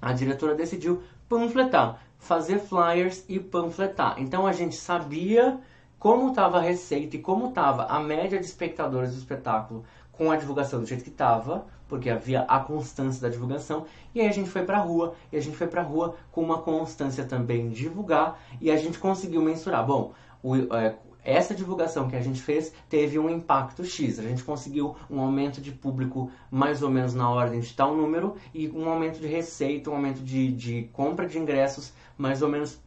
a 0.00 0.14
diretora 0.14 0.54
decidiu 0.54 1.02
panfletar, 1.28 2.00
fazer 2.16 2.58
flyers 2.58 3.22
e 3.28 3.38
panfletar. 3.38 4.14
Então 4.18 4.46
a 4.46 4.52
gente 4.54 4.76
sabia 4.76 5.60
como 5.98 6.30
estava 6.30 6.56
a 6.56 6.60
receita 6.62 7.16
e 7.16 7.18
como 7.18 7.50
estava 7.50 7.84
a 7.84 8.00
média 8.00 8.38
de 8.38 8.46
espectadores 8.46 9.10
do 9.12 9.18
espetáculo 9.18 9.84
com 10.10 10.30
a 10.30 10.36
divulgação 10.36 10.80
do 10.80 10.86
jeito 10.86 11.04
que 11.04 11.10
estava, 11.10 11.66
porque 11.86 12.08
havia 12.08 12.44
a 12.44 12.60
constância 12.60 13.20
da 13.20 13.28
divulgação, 13.28 13.84
e 14.14 14.22
aí 14.22 14.26
a 14.26 14.32
gente 14.32 14.48
foi 14.48 14.62
para 14.62 14.78
a 14.78 14.80
rua, 14.80 15.14
e 15.30 15.36
a 15.36 15.40
gente 15.40 15.54
foi 15.54 15.66
para 15.66 15.82
a 15.82 15.84
rua 15.84 16.16
com 16.32 16.40
uma 16.40 16.62
constância 16.62 17.26
também 17.26 17.68
divulgar, 17.68 18.40
e 18.58 18.70
a 18.70 18.76
gente 18.78 18.98
conseguiu 18.98 19.42
mensurar. 19.42 19.84
Bom, 19.84 20.14
o, 20.42 20.56
é, 20.74 20.96
essa 21.24 21.54
divulgação 21.54 22.08
que 22.08 22.16
a 22.16 22.20
gente 22.20 22.40
fez 22.42 22.72
teve 22.88 23.18
um 23.18 23.30
impacto 23.30 23.84
X. 23.84 24.18
A 24.18 24.22
gente 24.22 24.44
conseguiu 24.44 24.94
um 25.10 25.20
aumento 25.20 25.60
de 25.60 25.72
público 25.72 26.30
mais 26.50 26.82
ou 26.82 26.90
menos 26.90 27.14
na 27.14 27.28
ordem 27.30 27.60
de 27.60 27.74
tal 27.74 27.96
número 27.96 28.36
e 28.52 28.68
um 28.68 28.88
aumento 28.88 29.18
de 29.18 29.26
receita, 29.26 29.90
um 29.90 29.94
aumento 29.94 30.20
de, 30.22 30.52
de 30.52 30.82
compra 30.92 31.26
de 31.26 31.38
ingressos 31.38 31.92
mais 32.18 32.42
ou 32.42 32.48
menos 32.48 32.78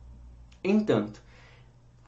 em 0.64 0.80
tanto. 0.80 1.22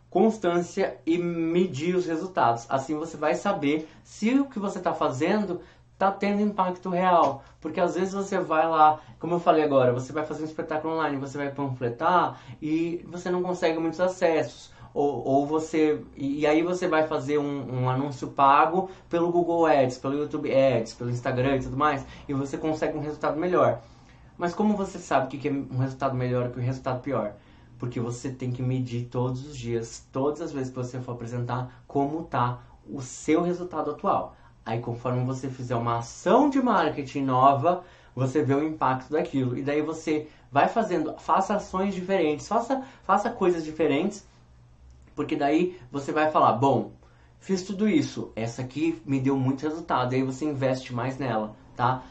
Constância 0.09 0.97
e 1.05 1.17
medir 1.17 1.95
os 1.95 2.05
resultados. 2.05 2.65
Assim 2.69 2.95
você 2.95 3.17
vai 3.17 3.35
saber 3.35 3.87
se 4.03 4.39
o 4.39 4.45
que 4.45 4.59
você 4.59 4.77
está 4.77 4.93
fazendo 4.93 5.61
tá 5.99 6.11
tendo 6.11 6.41
impacto 6.41 6.89
real. 6.89 7.43
Porque 7.59 7.79
às 7.79 7.95
vezes 7.95 8.13
você 8.13 8.39
vai 8.39 8.67
lá, 8.67 8.99
como 9.19 9.35
eu 9.35 9.39
falei 9.39 9.63
agora, 9.63 9.91
você 9.91 10.13
vai 10.13 10.25
fazer 10.25 10.43
um 10.43 10.45
espetáculo 10.45 10.93
online, 10.93 11.17
você 11.17 11.37
vai 11.37 11.51
panfletar 11.51 12.39
e 12.61 13.05
você 13.07 13.29
não 13.29 13.43
consegue 13.43 13.77
muitos 13.77 13.99
acessos. 13.99 14.71
Ou, 14.93 15.23
ou 15.25 15.45
você. 15.45 16.03
E 16.15 16.45
aí 16.47 16.61
você 16.63 16.87
vai 16.87 17.07
fazer 17.07 17.37
um, 17.37 17.83
um, 17.83 17.89
anúncio 17.89 18.29
pago 18.29 18.89
pelo 19.07 19.31
Google 19.31 19.65
Ads, 19.65 19.97
pelo 19.97 20.15
YouTube 20.15 20.51
Ads, 20.51 20.93
pelo 20.93 21.09
Instagram 21.09 21.57
e 21.57 21.59
tudo 21.59 21.77
mais, 21.77 22.05
e 22.27 22.33
você 22.33 22.57
consegue 22.57 22.97
um 22.97 23.01
resultado 23.01 23.39
melhor. 23.39 23.81
Mas 24.37 24.53
como 24.53 24.75
você 24.75 24.97
sabe 24.97 25.25
o 25.25 25.39
que 25.39 25.47
é 25.47 25.51
um 25.51 25.77
resultado 25.77 26.15
melhor 26.15 26.49
que 26.51 26.59
um 26.59 26.63
resultado 26.63 27.01
pior? 27.01 27.33
Porque 27.77 27.99
você 27.99 28.29
tem 28.29 28.51
que 28.51 28.61
medir 28.61 29.05
todos 29.05 29.45
os 29.45 29.55
dias, 29.55 30.07
todas 30.11 30.41
as 30.41 30.51
vezes 30.51 30.69
que 30.69 30.75
você 30.75 30.99
for 30.99 31.11
apresentar, 31.11 31.83
como 31.87 32.21
está 32.21 32.59
o 32.89 33.01
seu 33.01 33.41
resultado 33.41 33.91
atual. 33.91 34.35
Aí 34.65 34.79
conforme 34.79 35.23
você 35.23 35.49
fizer 35.49 35.75
uma 35.75 35.97
ação 35.99 36.49
de 36.49 36.61
marketing 36.61 37.23
nova, 37.23 37.83
você 38.15 38.43
vê 38.43 38.53
o 38.53 38.63
impacto 38.63 39.11
daquilo. 39.11 39.57
E 39.57 39.61
daí 39.61 39.81
você 39.81 40.27
vai 40.51 40.67
fazendo, 40.67 41.15
faça 41.17 41.55
ações 41.55 41.93
diferentes, 41.93 42.47
faça, 42.47 42.83
faça 43.03 43.29
coisas 43.29 43.63
diferentes, 43.63 44.27
porque 45.19 45.35
daí 45.35 45.77
você 45.91 46.13
vai 46.13 46.31
falar, 46.31 46.53
bom, 46.53 46.93
fiz 47.41 47.63
tudo 47.63 47.89
isso, 47.89 48.31
essa 48.37 48.61
aqui 48.61 49.01
me 49.05 49.19
deu 49.19 49.35
muito 49.35 49.63
resultado, 49.63 50.15
aí 50.15 50.23
você 50.23 50.45
investe 50.45 50.93
mais 50.93 51.17
nela, 51.17 51.57
tá? 51.75 52.03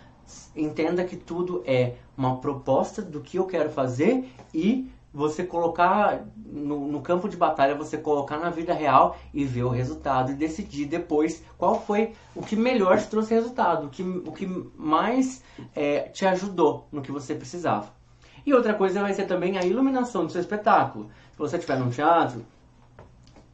Entenda 0.54 1.02
que 1.02 1.16
tudo 1.16 1.62
é 1.64 1.94
uma 2.14 2.36
proposta 2.36 3.00
do 3.00 3.22
que 3.22 3.38
eu 3.38 3.46
quero 3.46 3.70
fazer 3.70 4.30
e 4.52 4.92
você 5.10 5.42
colocar 5.42 6.22
no, 6.36 6.86
no, 6.86 7.00
campo 7.00 7.30
de 7.30 7.36
batalha, 7.38 7.74
você 7.74 7.96
colocar 7.96 8.36
na 8.36 8.50
vida 8.50 8.74
real 8.74 9.16
e 9.32 9.42
ver 9.42 9.62
o 9.62 9.70
resultado 9.70 10.32
e 10.32 10.34
decidir 10.34 10.84
depois 10.84 11.42
qual 11.56 11.80
foi 11.80 12.12
o 12.36 12.42
que 12.42 12.56
melhor 12.56 12.98
te 12.98 13.06
trouxe 13.06 13.32
resultado, 13.32 13.86
o 13.86 13.88
que, 13.88 14.02
o 14.02 14.32
que 14.32 14.46
mais 14.76 15.42
é, 15.74 16.00
te 16.10 16.26
ajudou 16.26 16.86
no 16.92 17.00
que 17.00 17.10
você 17.10 17.34
precisava. 17.34 17.90
E 18.44 18.52
outra 18.52 18.74
coisa 18.74 19.00
vai 19.00 19.14
ser 19.14 19.24
também 19.24 19.56
a 19.56 19.64
iluminação 19.64 20.26
do 20.26 20.30
seu 20.30 20.42
espetáculo. 20.42 21.08
Se 21.32 21.38
você 21.38 21.56
estiver 21.56 21.78
num 21.78 21.88
teatro, 21.88 22.44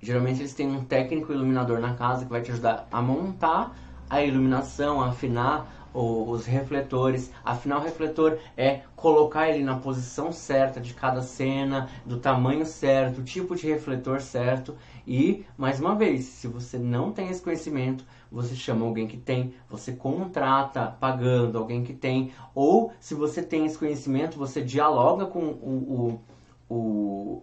geralmente 0.05 0.41
eles 0.41 0.55
têm 0.55 0.69
um 0.69 0.85
técnico 0.85 1.33
iluminador 1.33 1.81
na 1.81 1.95
casa 1.95 2.25
que 2.25 2.31
vai 2.31 2.43
te 2.43 2.51
ajudar 2.53 2.87
a 2.93 3.01
montar 3.01 3.75
a 4.09 4.23
iluminação, 4.23 5.01
a 5.01 5.09
afinar 5.09 5.85
os 5.95 6.45
refletores. 6.45 7.31
Afinal, 7.45 7.81
o 7.81 7.85
refletor 7.85 8.39
é 8.57 8.81
colocar 8.97 9.49
ele 9.49 9.63
na 9.63 9.77
posição 9.77 10.33
certa 10.33 10.81
de 10.81 10.93
cada 10.93 11.23
cena, 11.23 11.89
do 12.05 12.19
tamanho 12.19 12.67
certo, 12.67 13.21
o 13.21 13.25
tipo 13.25 13.55
de 13.55 13.67
refletor 13.69 14.21
certo. 14.21 14.77
E, 15.07 15.45
mais 15.57 15.81
uma 15.81 15.95
vez, 15.95 16.25
se 16.25 16.49
você 16.49 16.79
não 16.79 17.13
tem 17.13 17.29
esse 17.29 17.41
conhecimento, 17.41 18.05
você 18.31 18.57
chama 18.57 18.85
alguém 18.85 19.07
que 19.07 19.17
tem, 19.17 19.55
você 19.71 19.93
contrata 19.93 20.97
pagando 20.99 21.57
alguém 21.57 21.85
que 21.85 21.95
tem, 21.95 22.33
ou 22.55 22.93
se 22.99 23.15
você 23.15 23.43
tem 23.43 23.65
esse 23.65 23.79
conhecimento, 23.79 24.37
você 24.37 24.61
dialoga 24.61 25.27
com 25.27 25.45
o, 25.45 26.21
o, 26.69 26.75
o 26.75 27.43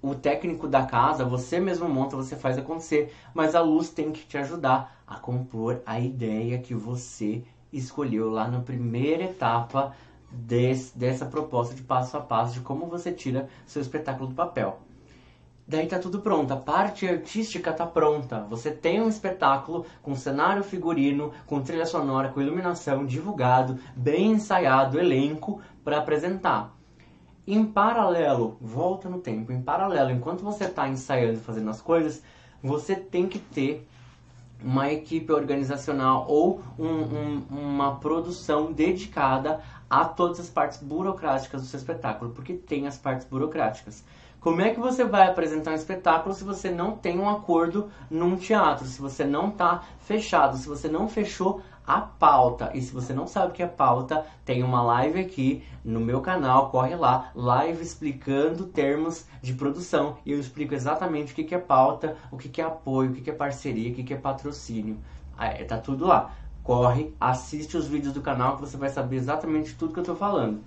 o 0.00 0.14
técnico 0.14 0.68
da 0.68 0.84
casa, 0.84 1.24
você 1.24 1.58
mesmo 1.58 1.88
monta, 1.88 2.16
você 2.16 2.36
faz 2.36 2.56
acontecer, 2.56 3.12
mas 3.34 3.54
a 3.54 3.60
luz 3.60 3.90
tem 3.90 4.12
que 4.12 4.24
te 4.24 4.38
ajudar 4.38 5.02
a 5.06 5.16
compor 5.16 5.82
a 5.84 5.98
ideia 5.98 6.58
que 6.58 6.74
você 6.74 7.42
escolheu 7.72 8.30
lá 8.30 8.48
na 8.48 8.60
primeira 8.60 9.24
etapa 9.24 9.94
desse, 10.30 10.96
dessa 10.96 11.26
proposta 11.26 11.74
de 11.74 11.82
passo 11.82 12.16
a 12.16 12.20
passo 12.20 12.54
de 12.54 12.60
como 12.60 12.86
você 12.86 13.12
tira 13.12 13.48
seu 13.66 13.82
espetáculo 13.82 14.28
do 14.28 14.34
papel. 14.34 14.80
Daí 15.66 15.86
tá 15.86 15.98
tudo 15.98 16.20
pronto, 16.20 16.50
a 16.50 16.56
parte 16.56 17.06
artística 17.06 17.70
tá 17.70 17.84
pronta. 17.84 18.46
Você 18.48 18.70
tem 18.70 19.02
um 19.02 19.08
espetáculo 19.08 19.84
com 20.00 20.16
cenário 20.16 20.64
figurino, 20.64 21.30
com 21.46 21.60
trilha 21.60 21.84
sonora, 21.84 22.30
com 22.30 22.40
iluminação, 22.40 23.04
divulgado, 23.04 23.78
bem 23.94 24.32
ensaiado, 24.32 24.98
elenco 24.98 25.60
para 25.84 25.98
apresentar. 25.98 26.77
Em 27.50 27.64
paralelo, 27.64 28.58
volta 28.60 29.08
no 29.08 29.20
tempo, 29.20 29.50
em 29.52 29.62
paralelo, 29.62 30.10
enquanto 30.10 30.44
você 30.44 30.64
está 30.64 30.86
ensaiando, 30.86 31.40
fazendo 31.40 31.70
as 31.70 31.80
coisas, 31.80 32.22
você 32.62 32.94
tem 32.94 33.26
que 33.26 33.38
ter 33.38 33.88
uma 34.62 34.92
equipe 34.92 35.32
organizacional 35.32 36.26
ou 36.28 36.60
um, 36.78 36.86
um, 36.86 37.42
uma 37.50 37.96
produção 37.96 38.70
dedicada 38.70 39.62
a 39.88 40.04
todas 40.04 40.40
as 40.40 40.50
partes 40.50 40.82
burocráticas 40.82 41.62
do 41.62 41.66
seu 41.66 41.78
espetáculo, 41.78 42.32
porque 42.32 42.52
tem 42.52 42.86
as 42.86 42.98
partes 42.98 43.26
burocráticas. 43.26 44.04
Como 44.40 44.60
é 44.60 44.68
que 44.68 44.78
você 44.78 45.02
vai 45.02 45.26
apresentar 45.26 45.70
um 45.70 45.74
espetáculo 45.74 46.34
se 46.34 46.44
você 46.44 46.70
não 46.70 46.98
tem 46.98 47.18
um 47.18 47.30
acordo 47.30 47.88
num 48.10 48.36
teatro, 48.36 48.84
se 48.84 49.00
você 49.00 49.24
não 49.24 49.48
está 49.48 49.84
fechado, 50.00 50.58
se 50.58 50.68
você 50.68 50.86
não 50.86 51.08
fechou 51.08 51.62
a 51.88 52.02
pauta. 52.02 52.70
E 52.74 52.82
se 52.82 52.92
você 52.92 53.14
não 53.14 53.26
sabe 53.26 53.48
o 53.48 53.54
que 53.54 53.62
é 53.62 53.66
pauta, 53.66 54.26
tem 54.44 54.62
uma 54.62 54.82
live 54.82 55.18
aqui 55.18 55.64
no 55.82 55.98
meu 55.98 56.20
canal, 56.20 56.70
corre 56.70 56.94
lá, 56.94 57.30
live 57.34 57.82
explicando 57.82 58.66
termos 58.66 59.24
de 59.40 59.54
produção. 59.54 60.18
E 60.26 60.32
eu 60.32 60.38
explico 60.38 60.74
exatamente 60.74 61.32
o 61.32 61.34
que 61.34 61.54
é 61.54 61.58
pauta, 61.58 62.14
o 62.30 62.36
que 62.36 62.60
é 62.60 62.64
apoio, 62.64 63.10
o 63.10 63.14
que 63.14 63.30
é 63.30 63.32
parceria, 63.32 63.90
o 63.90 63.94
que 63.94 64.12
é 64.12 64.18
patrocínio. 64.18 64.98
É, 65.38 65.64
tá 65.64 65.78
tudo 65.78 66.06
lá. 66.06 66.30
Corre, 66.62 67.14
assiste 67.18 67.74
os 67.78 67.88
vídeos 67.88 68.12
do 68.12 68.20
canal 68.20 68.56
que 68.56 68.60
você 68.60 68.76
vai 68.76 68.90
saber 68.90 69.16
exatamente 69.16 69.74
tudo 69.74 69.94
que 69.94 69.98
eu 69.98 70.02
estou 70.02 70.16
falando. 70.16 70.60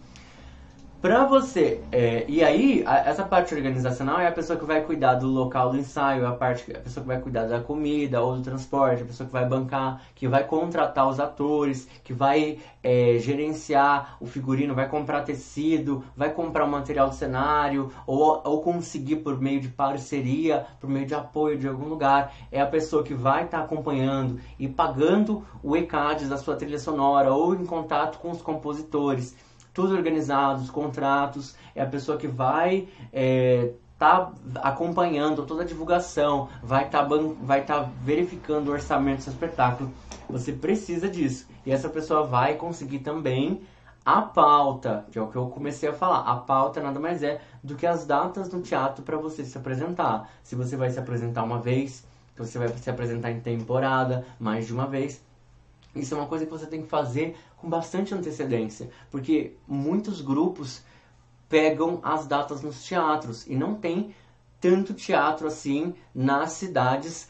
Pra 1.02 1.26
você, 1.26 1.82
é, 1.91 2.26
e 2.28 2.43
aí, 2.43 2.84
a, 2.86 2.97
essa 2.97 3.24
parte 3.24 3.56
organizacional 3.56 4.20
é 4.20 4.28
a 4.28 4.32
pessoa 4.32 4.60
que 4.60 4.66
vai 4.66 4.82
cuidar 4.84 5.16
do 5.16 5.26
local 5.26 5.72
do 5.72 5.78
ensaio, 5.80 6.28
a 6.28 6.34
parte 6.34 6.72
a 6.72 6.80
pessoa 6.80 7.02
que 7.02 7.08
vai 7.08 7.20
cuidar 7.20 7.47
da 7.47 7.60
comida 7.60 8.22
ou 8.22 8.36
do 8.36 8.43
transporte, 8.43 9.02
a 9.02 9.06
pessoa 9.08 9.26
que 9.26 9.34
vai 9.34 9.43
bancar, 9.43 9.99
que 10.14 10.28
vai 10.28 10.43
contratar 10.43 11.10
os 11.10 11.20
atores, 11.20 11.89
que 12.04 12.14
vai 12.14 12.60
é, 12.84 13.18
gerenciar 13.18 14.16
o 14.20 14.28
figurino, 14.28 14.76
vai 14.76 14.88
comprar 14.88 15.24
tecido, 15.24 16.04
vai 16.16 16.30
comprar 16.32 16.66
o 16.66 16.70
material 16.70 17.10
do 17.10 17.16
cenário, 17.16 17.91
ou, 18.06 18.39
ou 18.45 18.62
conseguir 18.62 19.16
por 19.18 19.41
meio 19.41 19.60
de 19.60 19.70
parceria, 19.70 20.68
por 20.80 20.88
meio 20.88 21.08
de 21.08 21.16
apoio 21.16 21.58
de 21.58 21.68
algum 21.68 21.86
lugar. 21.86 22.32
É 22.52 22.62
a 22.62 22.68
pessoa 22.68 23.02
que 23.02 23.16
vai 23.16 23.45
estar 23.45 23.58
tá 23.58 23.64
acompanhando 23.64 24.39
e 24.60 24.68
pagando 24.68 25.43
o 25.64 25.76
ECADES 25.76 26.30
da 26.30 26.38
sua 26.38 26.56
trilha 26.56 26.78
sonora 26.78 27.34
ou 27.34 27.56
em 27.56 27.66
contato 27.66 28.20
com 28.20 28.30
os 28.30 28.39
compositores 28.43 29.36
tudo 29.74 29.95
organizado, 29.95 30.61
os 30.61 30.69
contratos, 30.69 31.55
é 31.76 31.82
a 31.82 31.86
pessoa 31.86 32.17
que 32.17 32.28
vai 32.28 32.88
é, 33.11 33.72
tá 33.97 34.32
acompanhando 34.55 35.45
toda 35.45 35.61
a 35.61 35.65
divulgação, 35.65 36.49
vai 36.63 36.86
estar 36.86 37.05
tá, 37.05 37.17
vai 37.41 37.63
tá 37.63 37.89
verificando 38.03 38.69
o 38.69 38.72
orçamento 38.72 39.17
do 39.17 39.24
seu 39.24 39.34
espetáculo. 39.34 39.91
Você 40.28 40.51
precisa 40.51 41.07
disso. 41.07 41.47
E 41.65 41.72
essa 41.72 41.88
pessoa 41.88 42.26
vai 42.26 42.55
conseguir 42.55 42.99
também 42.99 43.61
a 44.03 44.22
pauta, 44.22 45.05
que 45.11 45.19
é 45.19 45.22
o 45.22 45.28
que 45.28 45.36
eu 45.36 45.47
comecei 45.47 45.88
a 45.88 45.93
falar. 45.93 46.22
A 46.22 46.38
pauta 46.38 46.82
nada 46.82 46.99
mais 46.99 47.22
é 47.22 47.41
do 47.63 47.76
que 47.76 47.86
as 47.86 48.05
datas 48.05 48.49
do 48.49 48.59
teatro 48.61 49.03
para 49.03 49.17
você 49.17 49.45
se 49.45 49.57
apresentar. 49.57 50.30
Se 50.41 50.55
você 50.55 50.76
vai 50.76 50.89
se 50.89 50.97
apresentar 50.97 51.43
uma 51.43 51.59
vez, 51.59 52.03
se 52.34 52.39
você 52.39 52.57
vai 52.57 52.69
se 52.69 52.89
apresentar 52.89 53.30
em 53.30 53.39
temporada, 53.39 54.26
mais 54.39 54.65
de 54.65 54.74
uma 54.74 54.88
vez. 54.88 55.24
Isso 55.95 56.13
é 56.13 56.17
uma 56.17 56.27
coisa 56.27 56.45
que 56.45 56.51
você 56.51 56.65
tem 56.65 56.81
que 56.81 56.87
fazer 56.87 57.35
com 57.57 57.69
bastante 57.69 58.13
antecedência, 58.13 58.89
porque 59.09 59.55
muitos 59.67 60.21
grupos 60.21 60.81
pegam 61.49 61.99
as 62.01 62.25
datas 62.25 62.61
nos 62.61 62.83
teatros 62.83 63.45
e 63.45 63.55
não 63.55 63.75
tem 63.75 64.15
tanto 64.59 64.93
teatro 64.93 65.47
assim 65.47 65.93
nas 66.15 66.53
cidades 66.53 67.27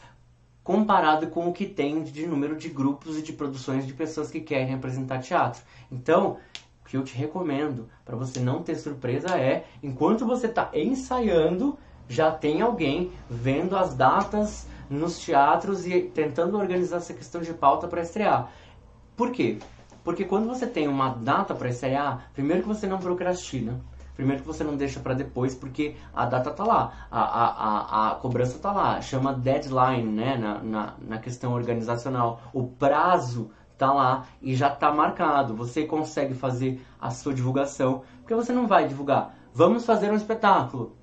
comparado 0.62 1.26
com 1.26 1.48
o 1.48 1.52
que 1.52 1.66
tem 1.66 2.04
de 2.04 2.26
número 2.26 2.56
de 2.56 2.68
grupos 2.68 3.18
e 3.18 3.22
de 3.22 3.32
produções 3.32 3.86
de 3.86 3.92
pessoas 3.92 4.30
que 4.30 4.40
querem 4.40 4.74
apresentar 4.74 5.18
teatro. 5.18 5.60
Então, 5.90 6.38
o 6.84 6.88
que 6.88 6.96
eu 6.96 7.02
te 7.02 7.16
recomendo 7.16 7.88
para 8.04 8.14
você 8.14 8.38
não 8.38 8.62
ter 8.62 8.76
surpresa 8.76 9.36
é, 9.36 9.64
enquanto 9.82 10.24
você 10.24 10.46
está 10.46 10.70
ensaiando, 10.72 11.76
já 12.08 12.30
tem 12.30 12.60
alguém 12.60 13.10
vendo 13.28 13.76
as 13.76 13.94
datas 13.94 14.68
nos 14.92 15.18
teatros 15.18 15.86
e 15.86 16.02
tentando 16.02 16.58
organizar 16.58 16.98
essa 16.98 17.14
questão 17.14 17.40
de 17.40 17.52
pauta 17.52 17.88
para 17.88 18.02
estrear. 18.02 18.50
Por 19.16 19.30
quê? 19.32 19.58
Porque 20.04 20.24
quando 20.24 20.48
você 20.48 20.66
tem 20.66 20.88
uma 20.88 21.10
data 21.10 21.54
para 21.54 21.68
estrear, 21.68 22.30
primeiro 22.34 22.62
que 22.62 22.68
você 22.68 22.86
não 22.86 22.98
procrastina, 22.98 23.80
primeiro 24.14 24.42
que 24.42 24.46
você 24.46 24.64
não 24.64 24.76
deixa 24.76 25.00
para 25.00 25.14
depois, 25.14 25.54
porque 25.54 25.96
a 26.12 26.26
data 26.26 26.50
tá 26.50 26.64
lá, 26.64 27.06
a, 27.10 27.20
a, 27.20 27.46
a, 27.46 28.10
a 28.10 28.14
cobrança 28.16 28.58
tá 28.58 28.72
lá, 28.72 29.00
chama 29.00 29.32
deadline, 29.32 30.10
né, 30.10 30.36
na, 30.36 30.58
na, 30.58 30.94
na 31.00 31.18
questão 31.18 31.52
organizacional. 31.52 32.40
O 32.52 32.66
prazo 32.66 33.50
tá 33.78 33.92
lá 33.92 34.26
e 34.40 34.54
já 34.54 34.70
tá 34.70 34.92
marcado. 34.92 35.54
Você 35.56 35.84
consegue 35.84 36.34
fazer 36.34 36.84
a 37.00 37.10
sua 37.10 37.32
divulgação, 37.32 38.02
porque 38.20 38.34
você 38.34 38.52
não 38.52 38.66
vai 38.66 38.86
divulgar. 38.86 39.34
Vamos 39.54 39.86
fazer 39.86 40.10
um 40.10 40.16
espetáculo 40.16 40.96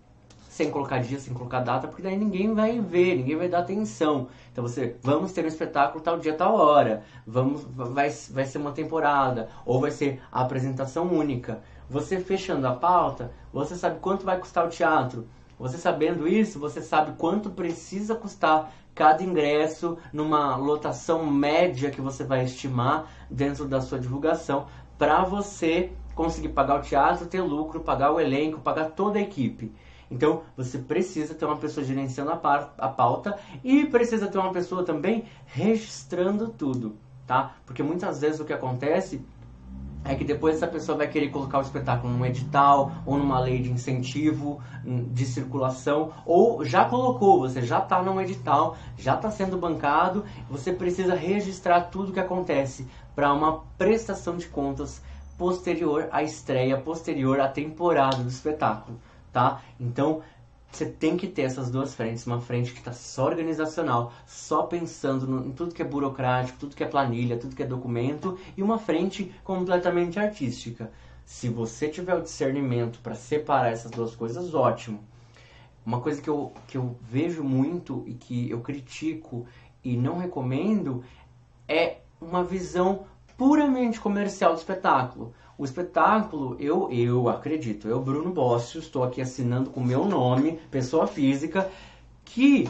sem 0.59 0.69
colocar 0.69 0.99
dia, 0.99 1.17
sem 1.17 1.33
colocar 1.33 1.61
data, 1.61 1.87
porque 1.87 2.01
daí 2.01 2.17
ninguém 2.17 2.53
vai 2.53 2.81
ver, 2.81 3.15
ninguém 3.15 3.37
vai 3.37 3.47
dar 3.47 3.59
atenção. 3.59 4.27
Então 4.51 4.61
você, 4.61 4.97
vamos 5.01 5.31
ter 5.31 5.45
um 5.45 5.47
espetáculo 5.47 6.03
tal 6.03 6.19
dia, 6.19 6.33
tal 6.33 6.53
hora, 6.55 7.01
vamos, 7.25 7.63
vai, 7.63 8.09
vai 8.09 8.45
ser 8.45 8.57
uma 8.57 8.73
temporada, 8.73 9.47
ou 9.65 9.79
vai 9.79 9.89
ser 9.89 10.21
a 10.29 10.41
apresentação 10.41 11.07
única. 11.07 11.61
Você 11.89 12.19
fechando 12.19 12.67
a 12.67 12.73
pauta, 12.75 13.31
você 13.53 13.77
sabe 13.77 13.99
quanto 14.01 14.25
vai 14.25 14.37
custar 14.37 14.65
o 14.65 14.69
teatro. 14.69 15.29
Você 15.57 15.77
sabendo 15.77 16.27
isso, 16.27 16.59
você 16.59 16.81
sabe 16.81 17.13
quanto 17.17 17.49
precisa 17.49 18.13
custar 18.13 18.69
cada 18.93 19.23
ingresso 19.23 19.97
numa 20.11 20.57
lotação 20.57 21.25
média 21.25 21.89
que 21.89 22.01
você 22.01 22.25
vai 22.25 22.43
estimar 22.43 23.09
dentro 23.29 23.65
da 23.65 23.79
sua 23.79 23.97
divulgação 23.97 24.67
para 24.97 25.23
você 25.23 25.93
conseguir 26.13 26.49
pagar 26.49 26.79
o 26.79 26.81
teatro, 26.81 27.27
ter 27.27 27.39
lucro, 27.39 27.79
pagar 27.79 28.11
o 28.11 28.19
elenco, 28.19 28.59
pagar 28.59 28.89
toda 28.89 29.19
a 29.19 29.21
equipe. 29.21 29.73
Então, 30.09 30.41
você 30.57 30.79
precisa 30.79 31.35
ter 31.35 31.45
uma 31.45 31.57
pessoa 31.57 31.85
gerenciando 31.85 32.31
a, 32.31 32.87
pauta 32.89 33.37
e 33.63 33.85
precisa 33.85 34.27
ter 34.27 34.39
uma 34.39 34.51
pessoa 34.51 34.83
também 34.83 35.25
registrando 35.45 36.47
tudo, 36.47 36.97
tá? 37.27 37.55
Porque 37.65 37.83
muitas 37.83 38.19
vezes 38.19 38.39
o 38.39 38.45
que 38.45 38.53
acontece 38.53 39.23
é 40.03 40.15
que 40.15 40.23
depois 40.23 40.55
essa 40.55 40.67
pessoa 40.67 40.97
vai 40.97 41.07
querer 41.07 41.29
colocar 41.29 41.59
o 41.59 41.61
espetáculo 41.61 42.11
num 42.11 42.25
edital 42.25 42.91
ou 43.05 43.17
numa 43.17 43.39
lei 43.39 43.61
de 43.61 43.69
incentivo 43.69 44.61
hum, 44.83 45.03
de 45.11 45.25
circulação 45.25 46.11
ou 46.25 46.63
já 46.63 46.85
colocou, 46.85 47.41
você 47.41 47.61
já 47.61 47.79
está 47.79 48.01
num 48.01 48.19
edital, 48.19 48.77
já 48.97 49.15
está 49.15 49.29
sendo 49.29 49.57
bancado, 49.57 50.23
você 50.49 50.71
precisa 50.71 51.13
registrar 51.13 51.81
tudo 51.81 52.13
que 52.13 52.19
acontece 52.19 52.87
para 53.13 53.33
uma 53.33 53.59
prestação 53.77 54.37
de 54.37 54.47
contas 54.47 55.03
posterior 55.37 56.07
à 56.11 56.23
estreia, 56.23 56.79
posterior 56.79 57.39
à 57.39 57.47
temporada 57.47 58.23
do 58.23 58.29
espetáculo 58.29 58.97
tá? 59.31 59.61
Então, 59.79 60.21
você 60.71 60.85
tem 60.85 61.17
que 61.17 61.27
ter 61.27 61.43
essas 61.43 61.71
duas 61.71 61.95
frentes, 61.95 62.25
uma 62.27 62.39
frente 62.39 62.71
que 62.71 62.79
está 62.79 62.93
só 62.93 63.25
organizacional, 63.25 64.13
só 64.25 64.63
pensando 64.63 65.27
no, 65.27 65.47
em 65.47 65.51
tudo 65.51 65.73
que 65.73 65.81
é 65.81 65.85
burocrático, 65.85 66.59
tudo 66.59 66.75
que 66.75 66.83
é 66.83 66.87
planilha, 66.87 67.37
tudo 67.37 67.55
que 67.55 67.63
é 67.63 67.65
documento, 67.65 68.37
e 68.55 68.61
uma 68.61 68.77
frente 68.77 69.33
completamente 69.43 70.19
artística. 70.19 70.91
Se 71.25 71.49
você 71.49 71.87
tiver 71.87 72.15
o 72.15 72.21
discernimento 72.21 72.99
para 72.99 73.15
separar 73.15 73.71
essas 73.71 73.91
duas 73.91 74.15
coisas, 74.15 74.53
ótimo. 74.53 75.03
Uma 75.85 76.01
coisa 76.01 76.21
que 76.21 76.29
eu, 76.29 76.53
que 76.67 76.77
eu 76.77 76.95
vejo 77.01 77.43
muito 77.43 78.03
e 78.05 78.13
que 78.13 78.49
eu 78.49 78.61
critico 78.61 79.45
e 79.83 79.97
não 79.97 80.17
recomendo 80.17 81.03
é 81.67 81.97
uma 82.21 82.43
visão 82.43 83.05
puramente 83.37 83.99
comercial 83.99 84.53
do 84.53 84.59
espetáculo. 84.59 85.33
O 85.59 85.65
espetáculo, 85.65 86.55
eu, 86.57 86.89
eu 86.89 87.27
acredito, 87.27 87.89
eu, 87.89 87.99
Bruno 87.99 88.31
Bócio, 88.31 88.79
estou 88.79 89.03
aqui 89.03 89.21
assinando 89.21 89.69
com 89.69 89.81
meu 89.81 90.05
nome, 90.05 90.57
pessoa 90.71 91.05
física, 91.05 91.69
que 92.23 92.69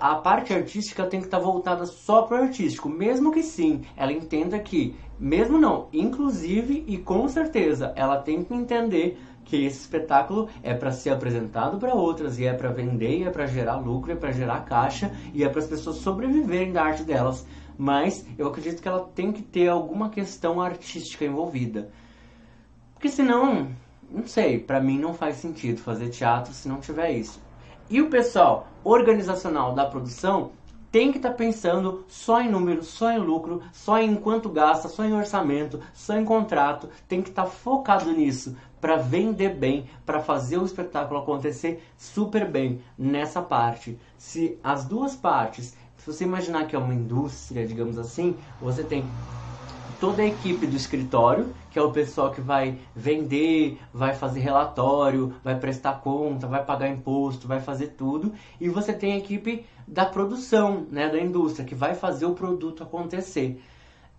a 0.00 0.14
parte 0.14 0.54
artística 0.54 1.04
tem 1.04 1.20
que 1.20 1.26
estar 1.26 1.38
voltada 1.38 1.84
só 1.84 2.22
para 2.22 2.40
o 2.40 2.44
artístico, 2.44 2.88
mesmo 2.88 3.30
que 3.30 3.42
sim, 3.42 3.82
ela 3.94 4.10
entenda 4.10 4.58
que, 4.58 4.96
mesmo 5.20 5.58
não, 5.58 5.88
inclusive 5.92 6.82
e 6.88 6.96
com 6.96 7.28
certeza, 7.28 7.92
ela 7.94 8.22
tem 8.22 8.42
que 8.42 8.54
entender 8.54 9.18
que 9.44 9.66
esse 9.66 9.80
espetáculo 9.80 10.48
é 10.62 10.72
para 10.72 10.90
ser 10.90 11.10
apresentado 11.10 11.78
para 11.78 11.94
outras 11.94 12.38
e 12.38 12.46
é 12.46 12.54
para 12.54 12.72
vender, 12.72 13.18
e 13.18 13.24
é 13.24 13.30
para 13.30 13.46
gerar 13.46 13.76
lucro, 13.76 14.12
é 14.12 14.16
para 14.16 14.32
gerar 14.32 14.64
caixa 14.64 15.12
e 15.34 15.44
é 15.44 15.48
para 15.50 15.60
as 15.60 15.66
pessoas 15.66 15.96
sobreviverem 15.96 16.72
da 16.72 16.82
arte 16.82 17.04
delas 17.04 17.46
mas 17.78 18.26
eu 18.38 18.48
acredito 18.48 18.80
que 18.80 18.88
ela 18.88 19.10
tem 19.14 19.32
que 19.32 19.42
ter 19.42 19.68
alguma 19.68 20.10
questão 20.10 20.60
artística 20.60 21.24
envolvida. 21.24 21.90
Porque 22.94 23.08
senão, 23.08 23.68
não 24.10 24.26
sei, 24.26 24.58
para 24.58 24.80
mim 24.80 24.98
não 24.98 25.14
faz 25.14 25.36
sentido 25.36 25.80
fazer 25.80 26.08
teatro 26.08 26.52
se 26.52 26.68
não 26.68 26.80
tiver 26.80 27.12
isso. 27.12 27.40
E 27.88 28.00
o 28.00 28.10
pessoal 28.10 28.66
organizacional 28.82 29.74
da 29.74 29.86
produção 29.86 30.50
tem 30.90 31.10
que 31.12 31.18
estar 31.18 31.30
tá 31.30 31.36
pensando 31.36 32.04
só 32.08 32.40
em 32.40 32.50
números, 32.50 32.86
só 32.86 33.10
em 33.10 33.18
lucro, 33.18 33.60
só 33.72 33.98
em 33.98 34.14
quanto 34.14 34.48
gasta, 34.48 34.88
só 34.88 35.04
em 35.04 35.12
orçamento, 35.12 35.80
só 35.92 36.16
em 36.16 36.24
contrato, 36.24 36.88
tem 37.06 37.20
que 37.20 37.28
estar 37.28 37.44
tá 37.44 37.50
focado 37.50 38.10
nisso 38.12 38.56
para 38.80 38.96
vender 38.96 39.54
bem, 39.56 39.90
para 40.04 40.20
fazer 40.20 40.58
o 40.58 40.64
espetáculo 40.64 41.20
acontecer 41.20 41.82
super 41.96 42.50
bem 42.50 42.80
nessa 42.96 43.42
parte. 43.42 43.98
Se 44.16 44.58
as 44.64 44.84
duas 44.84 45.14
partes 45.14 45.76
se 46.06 46.12
você 46.12 46.22
imaginar 46.22 46.68
que 46.68 46.76
é 46.76 46.78
uma 46.78 46.94
indústria, 46.94 47.66
digamos 47.66 47.98
assim, 47.98 48.36
você 48.60 48.84
tem 48.84 49.10
toda 49.98 50.22
a 50.22 50.26
equipe 50.26 50.64
do 50.64 50.76
escritório, 50.76 51.52
que 51.68 51.80
é 51.80 51.82
o 51.82 51.90
pessoal 51.90 52.30
que 52.30 52.40
vai 52.40 52.78
vender, 52.94 53.80
vai 53.92 54.14
fazer 54.14 54.38
relatório, 54.38 55.34
vai 55.42 55.58
prestar 55.58 55.94
conta, 55.94 56.46
vai 56.46 56.64
pagar 56.64 56.88
imposto, 56.88 57.48
vai 57.48 57.58
fazer 57.58 57.88
tudo, 57.98 58.32
e 58.60 58.68
você 58.68 58.92
tem 58.92 59.14
a 59.14 59.18
equipe 59.18 59.66
da 59.84 60.06
produção, 60.06 60.86
né, 60.92 61.08
da 61.08 61.18
indústria, 61.18 61.66
que 61.66 61.74
vai 61.74 61.96
fazer 61.96 62.26
o 62.26 62.34
produto 62.34 62.84
acontecer. 62.84 63.60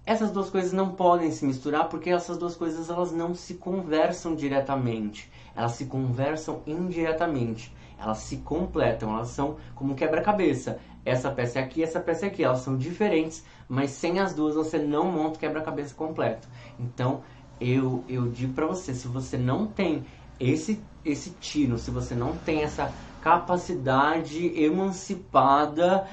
Essas 0.06 0.30
duas 0.30 0.50
coisas 0.50 0.74
não 0.74 0.90
podem 0.90 1.32
se 1.32 1.46
misturar 1.46 1.88
porque 1.88 2.10
essas 2.10 2.38
duas 2.38 2.56
coisas 2.58 2.90
elas 2.90 3.14
não 3.14 3.34
se 3.34 3.54
conversam 3.54 4.36
diretamente, 4.36 5.32
elas 5.56 5.72
se 5.72 5.86
conversam 5.86 6.62
indiretamente, 6.68 7.74
elas 7.98 8.20
se 8.20 8.38
completam, 8.38 9.14
elas 9.16 9.30
são 9.30 9.56
como 9.74 9.96
quebra-cabeça 9.96 10.80
essa 11.08 11.32
peça 11.32 11.60
é 11.60 11.64
aqui, 11.64 11.84
essa 11.84 12.00
peça 12.00 12.26
é 12.26 12.30
aqui. 12.30 12.44
Elas 12.44 12.60
são 12.60 12.78
diferentes, 12.78 13.44
mas 13.68 13.92
sem 13.92 14.20
as 14.20 14.34
duas 14.34 14.56
você 14.56 14.78
não 14.78 15.12
monta 15.12 15.38
o 15.38 15.40
quebra-cabeça 15.40 15.96
completo. 15.96 16.48
Então, 16.80 17.22
eu, 17.60 18.04
eu 18.08 18.28
digo 18.28 18.54
para 18.54 18.68
você, 18.68 18.94
se 18.94 19.08
você 19.08 19.38
não 19.38 19.68
tem 19.68 20.06
esse, 20.40 20.82
esse 21.04 21.32
tino, 21.32 21.78
se 21.78 21.90
você 21.90 22.14
não 22.14 22.36
tem 22.38 22.62
essa 22.62 22.94
capacidade 23.22 24.48
emancipada, 24.62 26.08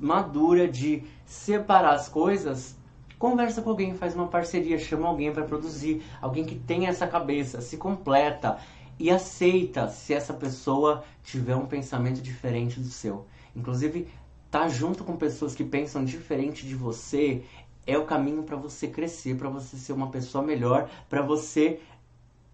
madura 0.00 0.66
de 0.66 1.04
separar 1.24 1.94
as 1.94 2.08
coisas, 2.08 2.76
Conversa 3.24 3.62
com 3.62 3.70
alguém, 3.70 3.94
faz 3.94 4.14
uma 4.14 4.26
parceria, 4.26 4.78
chama 4.78 5.08
alguém 5.08 5.32
para 5.32 5.44
produzir, 5.44 6.02
alguém 6.20 6.44
que 6.44 6.56
tem 6.56 6.88
essa 6.88 7.06
cabeça, 7.06 7.60
se 7.62 7.78
completa 7.78 8.58
e 8.98 9.10
aceita 9.10 9.88
se 9.88 10.12
essa 10.12 10.34
pessoa 10.34 11.02
tiver 11.22 11.56
um 11.56 11.64
pensamento 11.64 12.20
diferente 12.20 12.78
do 12.78 12.88
seu. 12.88 13.24
Inclusive, 13.54 14.08
estar 14.46 14.60
tá 14.60 14.68
junto 14.68 15.04
com 15.04 15.16
pessoas 15.16 15.54
que 15.54 15.64
pensam 15.64 16.04
diferente 16.04 16.66
de 16.66 16.74
você 16.74 17.42
é 17.86 17.98
o 17.98 18.04
caminho 18.04 18.42
para 18.42 18.56
você 18.56 18.88
crescer, 18.88 19.36
para 19.36 19.48
você 19.48 19.76
ser 19.76 19.92
uma 19.92 20.10
pessoa 20.10 20.42
melhor, 20.42 20.88
para 21.08 21.22
você 21.22 21.80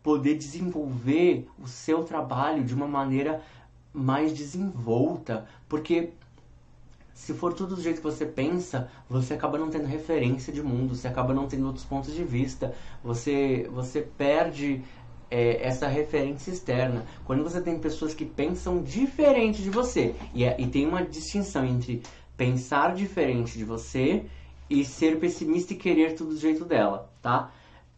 poder 0.03 0.37
desenvolver 0.37 1.47
o 1.59 1.67
seu 1.69 2.05
trabalho 2.05 2.65
de 2.65 2.75
uma 2.75 2.89
maneira 2.89 3.43
mais 3.93 4.33
desenvolta, 4.33 5.47
porque 5.69 6.11
se 7.13 7.35
for 7.35 7.53
tudo 7.53 7.77
do 7.77 7.83
jeito 7.83 7.99
que 7.99 8.03
você 8.03 8.25
pensa, 8.25 8.91
você 9.09 9.35
acaba 9.35 9.59
não 9.59 9.69
tendo 9.69 9.87
referência 9.87 10.51
de 10.53 10.63
mundo, 10.63 10.95
você 10.95 11.07
acaba 11.07 11.35
não 11.35 11.47
tendo 11.47 11.67
outros 11.67 11.85
pontos 11.85 12.15
de 12.15 12.25
vista, 12.25 12.75
você, 13.05 13.69
você 13.71 14.01
perde 14.01 14.83
é, 15.31 15.67
essa 15.67 15.87
referência 15.87 16.51
externa. 16.51 17.07
Quando 17.25 17.43
você 17.43 17.61
tem 17.61 17.79
pessoas 17.79 18.13
que 18.13 18.25
pensam 18.25 18.83
diferente 18.83 19.63
de 19.63 19.71
você, 19.71 20.15
e, 20.35 20.45
é, 20.45 20.57
e 20.59 20.67
tem 20.67 20.87
uma 20.87 21.03
distinção 21.03 21.65
entre 21.65 22.03
pensar 22.37 22.95
diferente 22.95 23.57
de 23.57 23.65
você 23.65 24.25
e 24.69 24.85
ser 24.85 25.19
pessimista 25.19 25.73
e 25.73 25.77
querer 25.77 26.15
tudo 26.15 26.31
do 26.31 26.41
jeito 26.41 26.65
dela, 26.65 27.11
tá? 27.21 27.53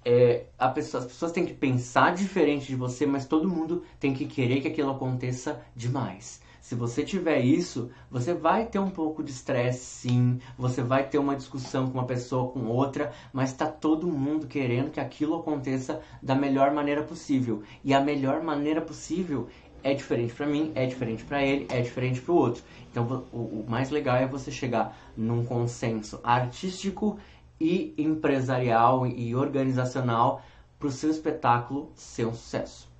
É, 0.05 0.47
pessoa, 0.74 1.03
as 1.03 1.09
pessoas 1.09 1.30
têm 1.30 1.47
que 1.47 1.55
pensar 1.55 2.14
diferente 2.14 2.66
de 2.66 2.74
você, 2.74 3.07
mas 3.07 3.24
todo 3.24 3.49
mundo 3.49 3.85
tem 4.01 4.12
que 4.12 4.26
querer 4.26 4.61
que 4.61 4.68
aquilo 4.68 4.91
aconteça 4.91 5.62
demais. 5.76 6.41
Se 6.62 6.76
você 6.76 7.02
tiver 7.02 7.40
isso, 7.40 7.90
você 8.08 8.32
vai 8.32 8.66
ter 8.66 8.78
um 8.78 8.88
pouco 8.88 9.20
de 9.24 9.32
estresse, 9.32 9.84
sim. 9.84 10.40
Você 10.56 10.80
vai 10.80 11.08
ter 11.08 11.18
uma 11.18 11.34
discussão 11.34 11.90
com 11.90 11.98
uma 11.98 12.06
pessoa, 12.06 12.52
com 12.52 12.68
outra, 12.68 13.12
mas 13.32 13.50
está 13.50 13.66
todo 13.66 14.06
mundo 14.06 14.46
querendo 14.46 14.92
que 14.92 15.00
aquilo 15.00 15.34
aconteça 15.34 16.00
da 16.22 16.36
melhor 16.36 16.70
maneira 16.72 17.02
possível. 17.02 17.64
E 17.82 17.92
a 17.92 18.00
melhor 18.00 18.44
maneira 18.44 18.80
possível 18.80 19.48
é 19.82 19.92
diferente 19.92 20.32
para 20.34 20.46
mim, 20.46 20.70
é 20.76 20.86
diferente 20.86 21.24
para 21.24 21.42
ele, 21.42 21.66
é 21.68 21.80
diferente 21.80 22.20
para 22.20 22.32
o 22.32 22.36
outro. 22.36 22.62
Então, 22.88 23.26
o, 23.32 23.38
o 23.38 23.64
mais 23.68 23.90
legal 23.90 24.14
é 24.14 24.28
você 24.28 24.52
chegar 24.52 24.96
num 25.16 25.44
consenso 25.44 26.20
artístico 26.22 27.18
e 27.60 27.92
empresarial 27.98 29.04
e 29.04 29.34
organizacional 29.34 30.44
para 30.78 30.86
o 30.86 30.92
seu 30.92 31.10
espetáculo 31.10 31.90
ser 31.96 32.24
um 32.24 32.32
sucesso. 32.32 32.91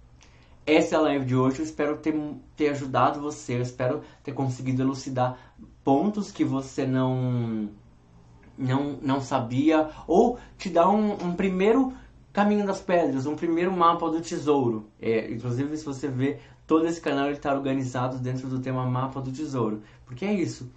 Essa 0.67 0.95
é 0.95 0.99
a 0.99 1.03
live 1.03 1.25
de 1.25 1.35
hoje. 1.35 1.59
Eu 1.59 1.65
espero 1.65 1.97
ter, 1.99 2.15
ter 2.57 2.69
ajudado 2.69 3.21
você. 3.21 3.57
Eu 3.57 3.63
espero 3.63 4.03
ter 4.23 4.33
conseguido 4.33 4.83
elucidar 4.83 5.37
pontos 5.83 6.31
que 6.31 6.45
você 6.45 6.87
não 6.87 7.69
não, 8.57 8.99
não 9.03 9.21
sabia 9.21 9.91
ou 10.07 10.39
te 10.57 10.71
dar 10.71 10.89
um, 10.89 11.13
um 11.13 11.35
primeiro 11.35 11.93
caminho 12.33 12.67
das 12.67 12.81
pedras, 12.81 13.27
um 13.27 13.35
primeiro 13.35 13.73
mapa 13.73 14.09
do 14.09 14.21
tesouro. 14.21 14.87
É, 15.01 15.31
inclusive, 15.31 15.77
se 15.77 15.85
você 15.85 16.09
ver 16.09 16.41
todo 16.67 16.87
esse 16.87 17.01
canal 17.01 17.31
está 17.31 17.53
organizado 17.53 18.19
dentro 18.19 18.49
do 18.49 18.61
tema 18.61 18.87
mapa 18.87 19.21
do 19.21 19.33
tesouro, 19.33 19.83
porque 20.07 20.25
é 20.25 20.33
isso. 20.33 20.71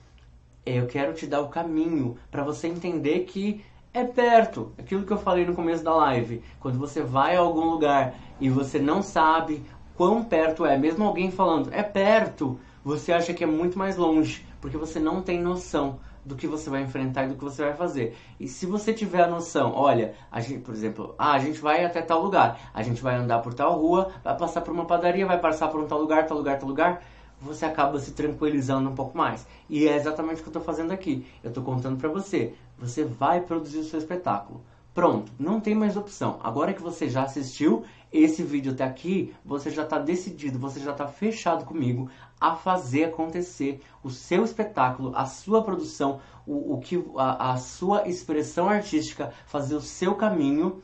É, 0.66 0.80
eu 0.80 0.88
quero 0.88 1.14
te 1.14 1.28
dar 1.28 1.42
o 1.42 1.50
caminho 1.50 2.18
para 2.32 2.44
você 2.44 2.68
entender 2.68 3.22
que 3.22 3.64
é 3.94 4.04
perto. 4.04 4.74
Aquilo 4.78 5.06
que 5.06 5.14
eu 5.14 5.18
falei 5.18 5.46
no 5.46 5.56
começo 5.56 5.84
da 5.84 5.96
live. 5.96 6.42
Quando 6.60 6.78
você 6.78 7.02
vai 7.02 7.38
a 7.38 7.40
algum 7.40 7.70
lugar 7.70 8.16
e 8.42 8.50
você 8.50 8.78
não 8.78 9.02
sabe 9.02 9.64
quão 9.96 10.24
perto 10.24 10.66
é, 10.66 10.78
mesmo 10.78 11.06
alguém 11.06 11.32
falando 11.32 11.70
é 11.74 11.84
perto, 11.84 12.60
você 12.84 13.12
acha 13.12 13.34
que 13.34 13.44
é 13.44 13.48
muito 13.48 13.78
mais 13.78 13.98
longe, 13.98 14.46
porque 14.62 14.78
você 14.78 15.00
não 15.00 15.22
tem 15.22 15.42
noção 15.42 16.00
do 16.24 16.36
que 16.36 16.48
você 16.48 16.70
vai 16.70 16.82
enfrentar 16.82 17.26
e 17.26 17.30
do 17.30 17.36
que 17.36 17.44
você 17.44 17.64
vai 17.64 17.74
fazer. 17.76 18.18
E 18.40 18.48
se 18.48 18.66
você 18.66 18.92
tiver 18.92 19.24
a 19.24 19.28
noção, 19.28 19.74
olha, 19.76 20.16
a 20.32 20.42
gente, 20.42 20.60
por 20.60 20.74
exemplo, 20.74 21.14
ah, 21.18 21.34
a 21.34 21.40
gente 21.40 21.60
vai 21.60 21.86
até 21.86 22.02
tal 22.02 22.22
lugar, 22.22 22.72
a 22.74 22.82
gente 22.82 23.02
vai 23.02 23.16
andar 23.16 23.40
por 23.40 23.54
tal 23.54 23.80
rua, 23.80 24.12
vai 24.24 24.36
passar 24.36 24.62
por 24.62 24.74
uma 24.74 24.86
padaria, 24.86 25.26
vai 25.26 25.40
passar 25.40 25.68
por 25.68 25.80
um 25.80 25.88
tal 25.88 26.00
lugar, 26.00 26.26
tal 26.26 26.38
lugar, 26.38 26.58
tal 26.58 26.68
lugar, 26.68 27.04
você 27.40 27.66
acaba 27.66 28.00
se 28.00 28.12
tranquilizando 28.12 28.90
um 28.90 28.96
pouco 28.96 29.16
mais. 29.16 29.46
E 29.70 29.88
é 29.88 29.96
exatamente 29.96 30.40
o 30.40 30.44
que 30.44 30.50
eu 30.50 30.52
estou 30.52 30.64
fazendo 30.64 30.92
aqui. 30.92 31.26
Eu 31.44 31.50
estou 31.50 31.64
contando 31.64 31.98
para 31.98 32.10
você. 32.10 32.54
Você 32.80 33.04
vai 33.04 33.42
produzir 33.42 33.80
o 33.80 33.84
seu 33.84 34.00
espetáculo. 34.00 34.62
Pronto, 34.96 35.30
não 35.38 35.60
tem 35.60 35.76
mais 35.76 35.98
opção. 35.98 36.40
Agora 36.42 36.74
que 36.74 36.82
você 36.82 37.10
já 37.10 37.24
assistiu 37.24 37.84
esse 38.14 38.42
vídeo 38.42 38.72
até 38.72 38.86
aqui, 38.86 39.36
você 39.44 39.70
já 39.70 39.84
está 39.84 40.00
decidido, 40.00 40.58
você 40.58 40.80
já 40.80 40.94
está 40.94 41.06
fechado 41.06 41.66
comigo 41.66 42.10
a 42.40 42.56
fazer 42.56 43.04
acontecer 43.04 43.82
o 44.02 44.10
seu 44.10 44.46
espetáculo, 44.46 45.12
a 45.14 45.26
sua 45.26 45.62
produção, 45.62 46.22
o, 46.48 46.76
o 46.76 46.80
que 46.80 47.04
a, 47.18 47.52
a 47.52 47.58
sua 47.58 48.08
expressão 48.08 48.70
artística, 48.70 49.34
fazer 49.46 49.76
o 49.76 49.82
seu 49.82 50.16
caminho. 50.16 50.82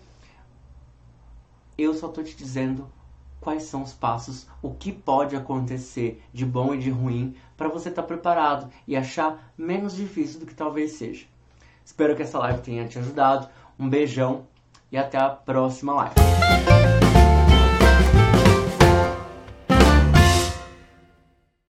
Eu 1.77 1.93
só 1.93 2.07
estou 2.07 2.21
te 2.21 2.35
dizendo 2.35 2.89
quais 3.39 3.63
são 3.63 3.81
os 3.81 3.93
passos, 3.93 4.45
o 4.61 4.71
que 4.71 4.91
pode 4.91 5.37
acontecer 5.37 6.21
de 6.33 6.45
bom 6.45 6.73
e 6.73 6.77
de 6.77 6.89
ruim 6.89 7.33
para 7.55 7.69
você 7.69 7.87
estar 7.87 8.01
tá 8.01 8.07
preparado 8.09 8.69
e 8.85 8.93
achar 8.93 9.53
menos 9.57 9.95
difícil 9.95 10.41
do 10.41 10.45
que 10.45 10.53
talvez 10.53 10.97
seja. 10.97 11.31
Espero 11.83 12.15
que 12.15 12.21
essa 12.21 12.39
live 12.39 12.61
tenha 12.61 12.87
te 12.87 12.99
ajudado. 12.99 13.49
Um 13.81 13.89
beijão 13.89 14.43
e 14.91 14.97
até 14.97 15.17
a 15.17 15.27
próxima 15.27 15.91
live. 15.95 16.13